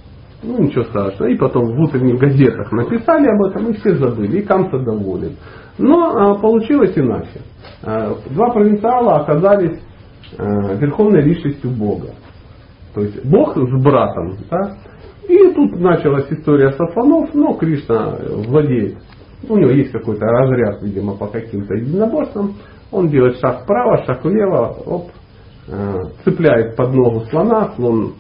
[0.43, 1.31] Ну ничего страшного.
[1.31, 5.37] И потом в утренних газетах написали об этом, и все забыли, и Камса доволен.
[5.79, 7.41] Но а, получилось иначе.
[7.83, 9.81] А, два провинциала оказались
[10.39, 12.11] а, верховной личностью Бога.
[12.95, 14.37] То есть Бог с братом.
[14.51, 14.77] Да?
[15.29, 18.99] И тут началась история сафанов, но Кришна владеет.
[19.49, 22.55] У него есть какой-то разряд, видимо, по каким-то единоборствам.
[22.91, 25.11] Он делает шаг вправо, шаг влево, оп,
[26.25, 28.15] цепляет под ногу слона, слон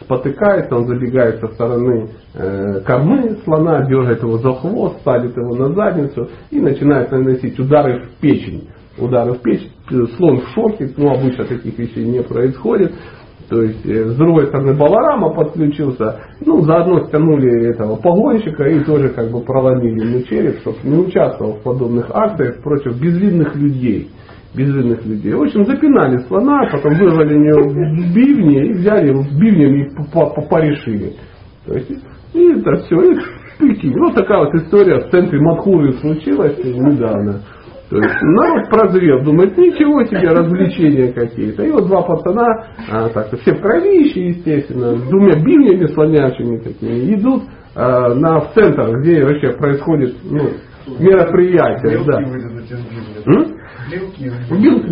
[0.00, 5.74] спотыкается, он забегает со стороны э, кормы слона, дергает его за хвост, ставит его на
[5.74, 8.68] задницу и начинает наносить удары в печень.
[8.96, 9.70] Удары в печень,
[10.16, 12.94] слон в шоке, но обычно таких вещей не происходит.
[13.48, 19.08] То есть э, с другой стороны Баларама подключился, ну заодно стянули этого погонщика и тоже
[19.08, 24.10] как бы проломили ему череп, чтобы не участвовал в подобных акциях против безвидных людей
[24.54, 25.34] безвидных людей.
[25.34, 31.12] В общем, запинали слона, потом вырвали у него бивни и взяли его бивнями и порешили.
[31.66, 31.90] То есть,
[32.32, 33.18] и это все, и
[33.58, 33.94] прикинь.
[33.98, 37.42] Вот такая вот история в центре Мадхуры случилась недавно.
[37.90, 41.62] То есть народ прозрел, думает, ничего себе развлечения какие-то.
[41.62, 47.14] И вот два пацана, а, так, все в кровище, естественно, с двумя бивнями слонячими такими,
[47.14, 47.44] идут
[47.74, 50.50] а, на, в центр, где вообще происходит ну,
[50.98, 52.04] мероприятие.
[52.04, 52.20] Да.
[53.90, 54.30] Белки.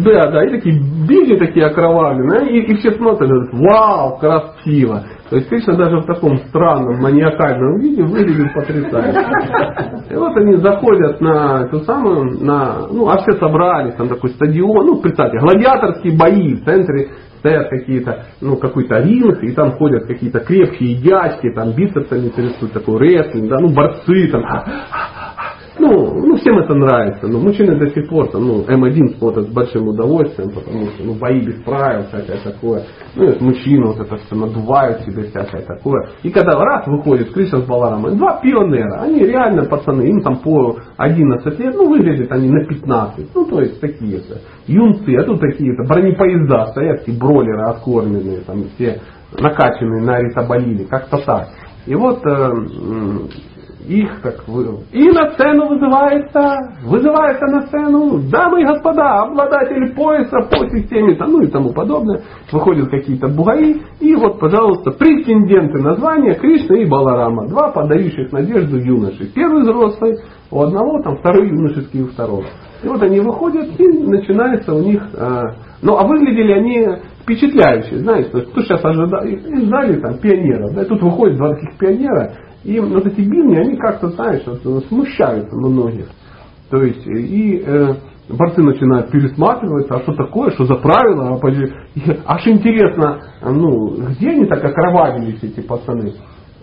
[0.02, 5.05] Да, да, и такие били такие окровавленные, и, и все смотрят, говорят, вау, красиво.
[5.30, 9.26] То есть Кришна даже в таком странном, маниакальном виде выглядит потрясающе.
[10.10, 14.86] И вот они заходят на эту самую, на, ну, а все собрались, там такой стадион,
[14.86, 17.08] ну, представьте, гладиаторские бои в центре
[17.38, 22.98] стоят какие-то, ну, какой-то ринг, и там ходят какие-то крепкие дядьки, там бицепсами трясут, такой
[22.98, 24.42] рестлинг, да, ну, борцы, там,
[25.86, 27.26] ну, ну, всем это нравится.
[27.26, 31.14] Но мужчины до сих пор там, ну, М1 смотрят с большим удовольствием, потому что ну,
[31.14, 32.82] бои без правил, всякое такое.
[33.14, 36.08] Ну, и мужчины вот это все надувают себе всякое такое.
[36.22, 40.78] И когда раз выходит Кришна с Баларамой, два пионера, они реально пацаны, им там по
[40.96, 43.34] 11 лет, ну, выглядят они на 15.
[43.34, 49.00] Ну, то есть такие-то юнцы, а тут такие-то бронепоезда стоят, такие бролеры откормленные, там все
[49.38, 51.48] накачанные на ритаболиле, как-то так.
[51.86, 52.52] И вот э,
[53.86, 54.66] их как вы.
[54.92, 61.42] И на сцену вызывается, вызывается на сцену, дамы и господа, обладатели пояса по системе, ну
[61.42, 62.22] и тому подобное.
[62.50, 67.48] Выходят какие-то бугаи, и вот, пожалуйста, претенденты на звание Кришна и Баларама.
[67.48, 69.30] Два подающих надежду юноши.
[69.34, 70.18] Первый взрослый
[70.50, 72.44] у одного, там второй юношеский у второго.
[72.82, 75.02] И вот они выходят, и начинается у них...
[75.18, 75.42] А,
[75.82, 76.86] ну, а выглядели они
[77.22, 81.54] впечатляющие, знаете, то есть, кто сейчас ожидает, ждали там пионеров, да, и тут выходит два
[81.54, 82.32] таких пионера,
[82.66, 86.06] и вот эти бивни, они как-то, знаешь, э, смущают многих.
[86.68, 87.94] То есть, и э,
[88.28, 94.47] борцы начинают пересматриваться, а что такое, что за правила, а аж интересно, ну, где они
[94.47, 96.14] так окровавились, эти пацаны.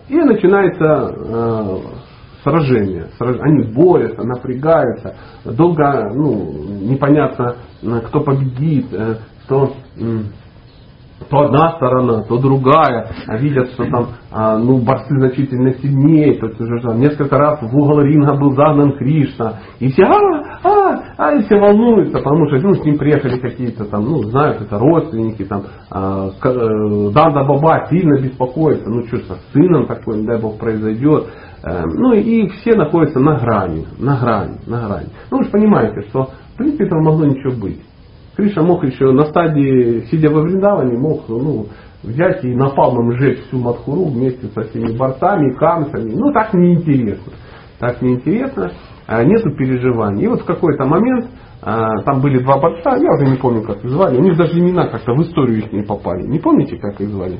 [0.09, 1.77] И начинается э,
[2.43, 3.07] сражение.
[3.19, 5.15] Они борются, напрягаются,
[5.45, 9.15] долго, ну, непонятно, э, кто победит, э,
[9.45, 9.73] кто
[11.29, 16.47] то одна сторона, то другая, а видят, что там а, ну, борцы значительно сильнее, то
[16.47, 21.03] есть уже там, несколько раз в угол ринга был загнан Кришна, и все, а, а,
[21.17, 24.79] а, и все волнуются, потому что ну, с ним приехали какие-то там, ну, знают, это
[24.79, 30.39] родственники, там, а, э, Данда Баба сильно беспокоится, ну, что со сыном такое, не дай
[30.39, 31.27] Бог, произойдет,
[31.63, 35.07] э, ну, и все находятся на грани, на грани, на грани.
[35.31, 37.81] Ну, вы же понимаете, что, в принципе, этого могло ничего быть.
[38.35, 41.67] Кришна мог еще на стадии, сидя во Вриндаване, мог ну,
[42.01, 46.13] взять и напалмом сжечь всю Мадхуру вместе со всеми борцами, камсами.
[46.13, 47.31] Ну, так неинтересно.
[47.79, 48.71] Так неинтересно,
[49.05, 50.23] а нету переживаний.
[50.23, 51.29] И вот в какой-то момент
[51.61, 54.17] а, там были два борца, я уже не помню, как их звали.
[54.17, 56.23] У них даже имена как-то в историю их не попали.
[56.23, 57.39] Не помните, как их звали?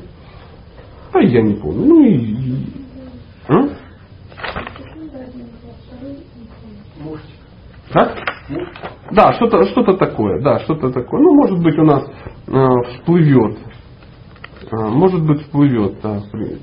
[1.12, 1.86] А я не помню.
[1.86, 2.14] Ну и...
[2.14, 2.66] и...
[3.48, 3.68] А?
[7.92, 8.16] Как?
[9.12, 11.20] Да, что-то что такое, да, что-то такое.
[11.22, 12.04] Ну, может быть, у нас
[12.48, 12.68] э,
[12.98, 13.58] всплывет.
[14.72, 16.58] Э, может быть, всплывет, да, в.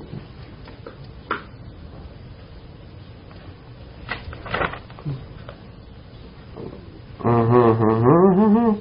[7.24, 8.76] Ага, ага, ага.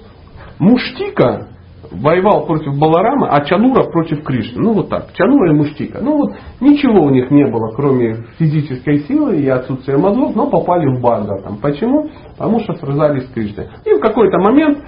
[0.60, 1.51] Муштика
[1.92, 4.62] воевал против Баларама, а Чанура против Кришны.
[4.62, 6.00] Ну вот так, Чанура и Муштика.
[6.02, 10.88] Ну вот ничего у них не было, кроме физической силы и отсутствия мозгов, но попали
[10.88, 11.58] в Бхагаватам.
[11.58, 12.10] Почему?
[12.38, 13.68] Потому что сражались с Кришной.
[13.86, 14.80] И в какой-то момент,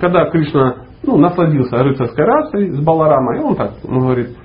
[0.00, 4.36] когда Кришна ну, насладился рыцарской расой с Баларамой, он так говорит,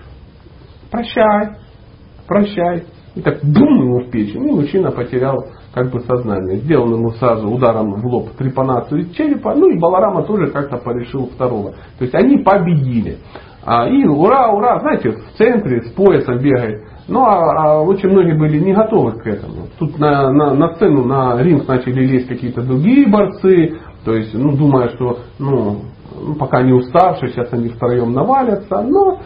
[0.89, 1.57] прощай,
[2.27, 2.84] прощай.
[3.15, 6.57] И так бум ему в печень, и мужчина потерял как бы сознание.
[6.57, 11.27] Сделал ему сразу ударом в лоб трепанацию из черепа, ну и Баларама тоже как-то порешил
[11.27, 11.72] второго.
[11.98, 13.18] То есть они победили.
[13.64, 16.84] А, и ура, ура, знаете, в центре с поясом бегает.
[17.07, 19.68] Ну а, а очень многие были не готовы к этому.
[19.77, 24.56] Тут на, на, на сцену, на ринг начали лезть какие-то другие борцы, то есть, ну,
[24.57, 25.81] думая, что ну,
[26.19, 29.19] ну, пока не уставшие, сейчас они втроем навалятся, но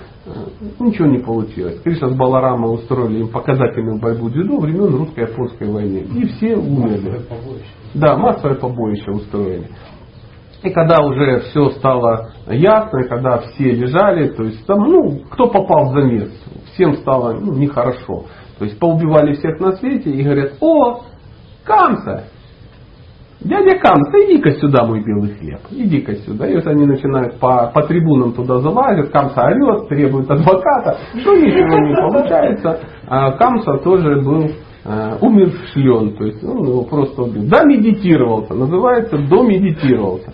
[0.79, 1.81] ничего не получилось.
[1.81, 6.05] Кришна с Баларама устроили им показательную борьбу дзюдо времен русско-японской войны.
[6.15, 7.21] И все умерли.
[7.93, 9.69] Да, массовое побоище устроили.
[10.63, 15.91] И когда уже все стало ясно, когда все лежали, то есть там, ну, кто попал
[15.91, 16.31] в замес,
[16.73, 18.25] всем стало ну, нехорошо.
[18.57, 21.03] То есть поубивали всех на свете и говорят, о,
[21.63, 22.25] Камса,
[23.41, 26.47] Дядя Камс, иди-ка сюда, мой белый хлеб, иди-ка сюда.
[26.47, 31.77] И вот они начинают по, по трибунам туда залазят, Камса орет, требует адвоката, что ничего
[31.79, 32.79] не получается.
[33.07, 34.49] А Камса тоже был
[34.85, 37.43] э, умершлен, то есть он его просто убил.
[37.47, 40.33] Домедитировался, называется домедитировался.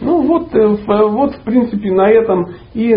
[0.00, 2.96] Ну вот, э, вот в принципе на этом и э,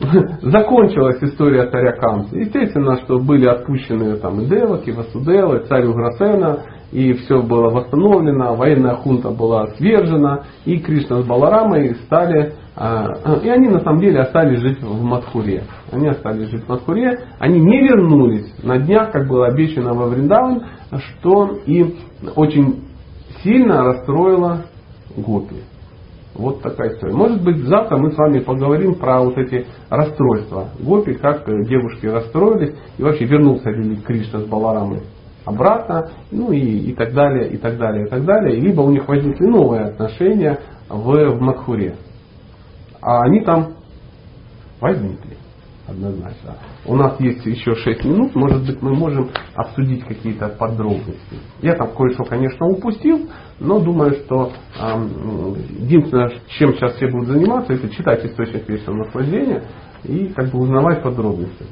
[0.42, 2.36] закончилась история царя Камса.
[2.36, 6.60] Естественно, что были отпущены там и Девак, и Васудева, и царь Уграсена,
[6.94, 13.48] и все было восстановлено, военная хунта была свержена, и Кришна с Баларамой стали, а, и
[13.48, 15.64] они на самом деле остались жить в Мадхуре.
[15.90, 20.62] Они остались жить в Мадхуре, они не вернулись на днях, как было обещано во Вриндаван,
[20.96, 21.96] что и
[22.36, 22.84] очень
[23.42, 24.62] сильно расстроило
[25.16, 25.56] Гопи.
[26.36, 27.14] Вот такая история.
[27.14, 32.76] Может быть, завтра мы с вами поговорим про вот эти расстройства Гопи, как девушки расстроились,
[32.98, 35.00] и вообще вернулся ли Кришна с Баларамой
[35.44, 38.60] обратно, ну и, и так далее, и так далее, и так далее.
[38.60, 40.58] Либо у них возникли новые отношения
[40.88, 41.96] в, в Мадхуре.
[43.00, 43.74] А они там
[44.80, 45.36] возникли,
[45.86, 46.56] однозначно.
[46.86, 51.38] У нас есть еще 6 минут, может быть мы можем обсудить какие-то подробности.
[51.60, 53.28] Я там кое-что, конечно, упустил,
[53.60, 55.06] но думаю, что э,
[55.80, 59.64] единственное, чем сейчас все будут заниматься, это читать источник вечного наслаждения
[60.04, 61.66] и как бы узнавать подробности.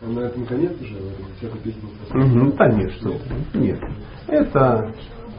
[0.00, 0.94] А на этом конец уже?
[1.38, 1.88] Вся эта песня?
[2.14, 3.14] Угу, да нет, что
[3.54, 3.80] Нет.
[4.28, 4.94] Это,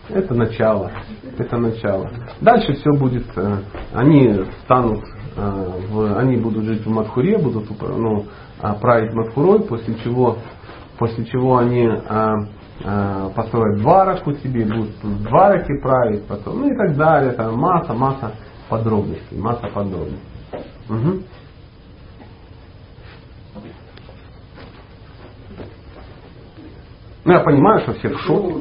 [0.10, 0.91] это начало.
[1.38, 2.11] Это начало.
[2.41, 3.57] Дальше все будет, э,
[3.94, 5.06] они станут,
[5.38, 8.26] э, в, они будут жить в Мадхуре, будут ну,
[8.60, 10.38] а, править Мадхурой, после чего,
[10.98, 12.36] после чего они а,
[13.36, 17.34] построят двараку себе, будут в двараке править, потом, ну и так далее.
[17.34, 18.34] Там масса, масса
[18.69, 20.19] подробностей, масса подробностей.
[20.90, 21.23] Угу.
[27.26, 28.54] Ну, я понимаю, что все в шоке.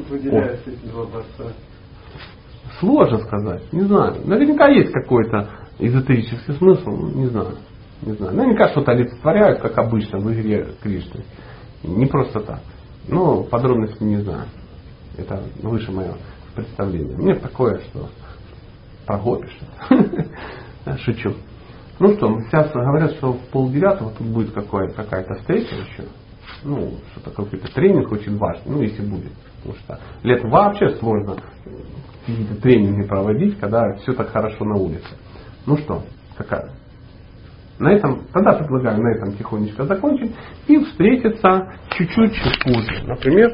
[2.79, 4.15] Сложно сказать, не знаю.
[4.25, 5.49] Наверняка есть какой-то
[5.79, 7.57] эзотерический смысл, не знаю.
[8.01, 8.35] Не знаю.
[8.35, 11.23] Наверняка что-то олицетворяют, как обычно в игре Кришны.
[11.83, 12.59] Не просто так.
[13.07, 14.45] Но подробности не знаю.
[15.17, 16.13] Это выше мое
[16.55, 17.17] представление.
[17.17, 18.09] Мне такое, что
[19.05, 19.57] прогопишь.
[20.99, 21.33] Шучу.
[21.99, 26.05] Ну что, сейчас говорят, что в полдевятого тут будет какая-то встреча еще
[26.63, 29.31] ну, что-то какой-то тренинг очень важный, ну, если будет.
[29.57, 31.37] Потому что летом вообще сложно
[32.25, 35.07] какие-то тренинги проводить, когда все так хорошо на улице.
[35.65, 36.03] Ну что,
[36.37, 36.71] какая?
[37.79, 40.35] На этом, тогда предлагаю на этом тихонечко закончить
[40.67, 43.03] и встретиться чуть-чуть позже.
[43.05, 43.51] Например,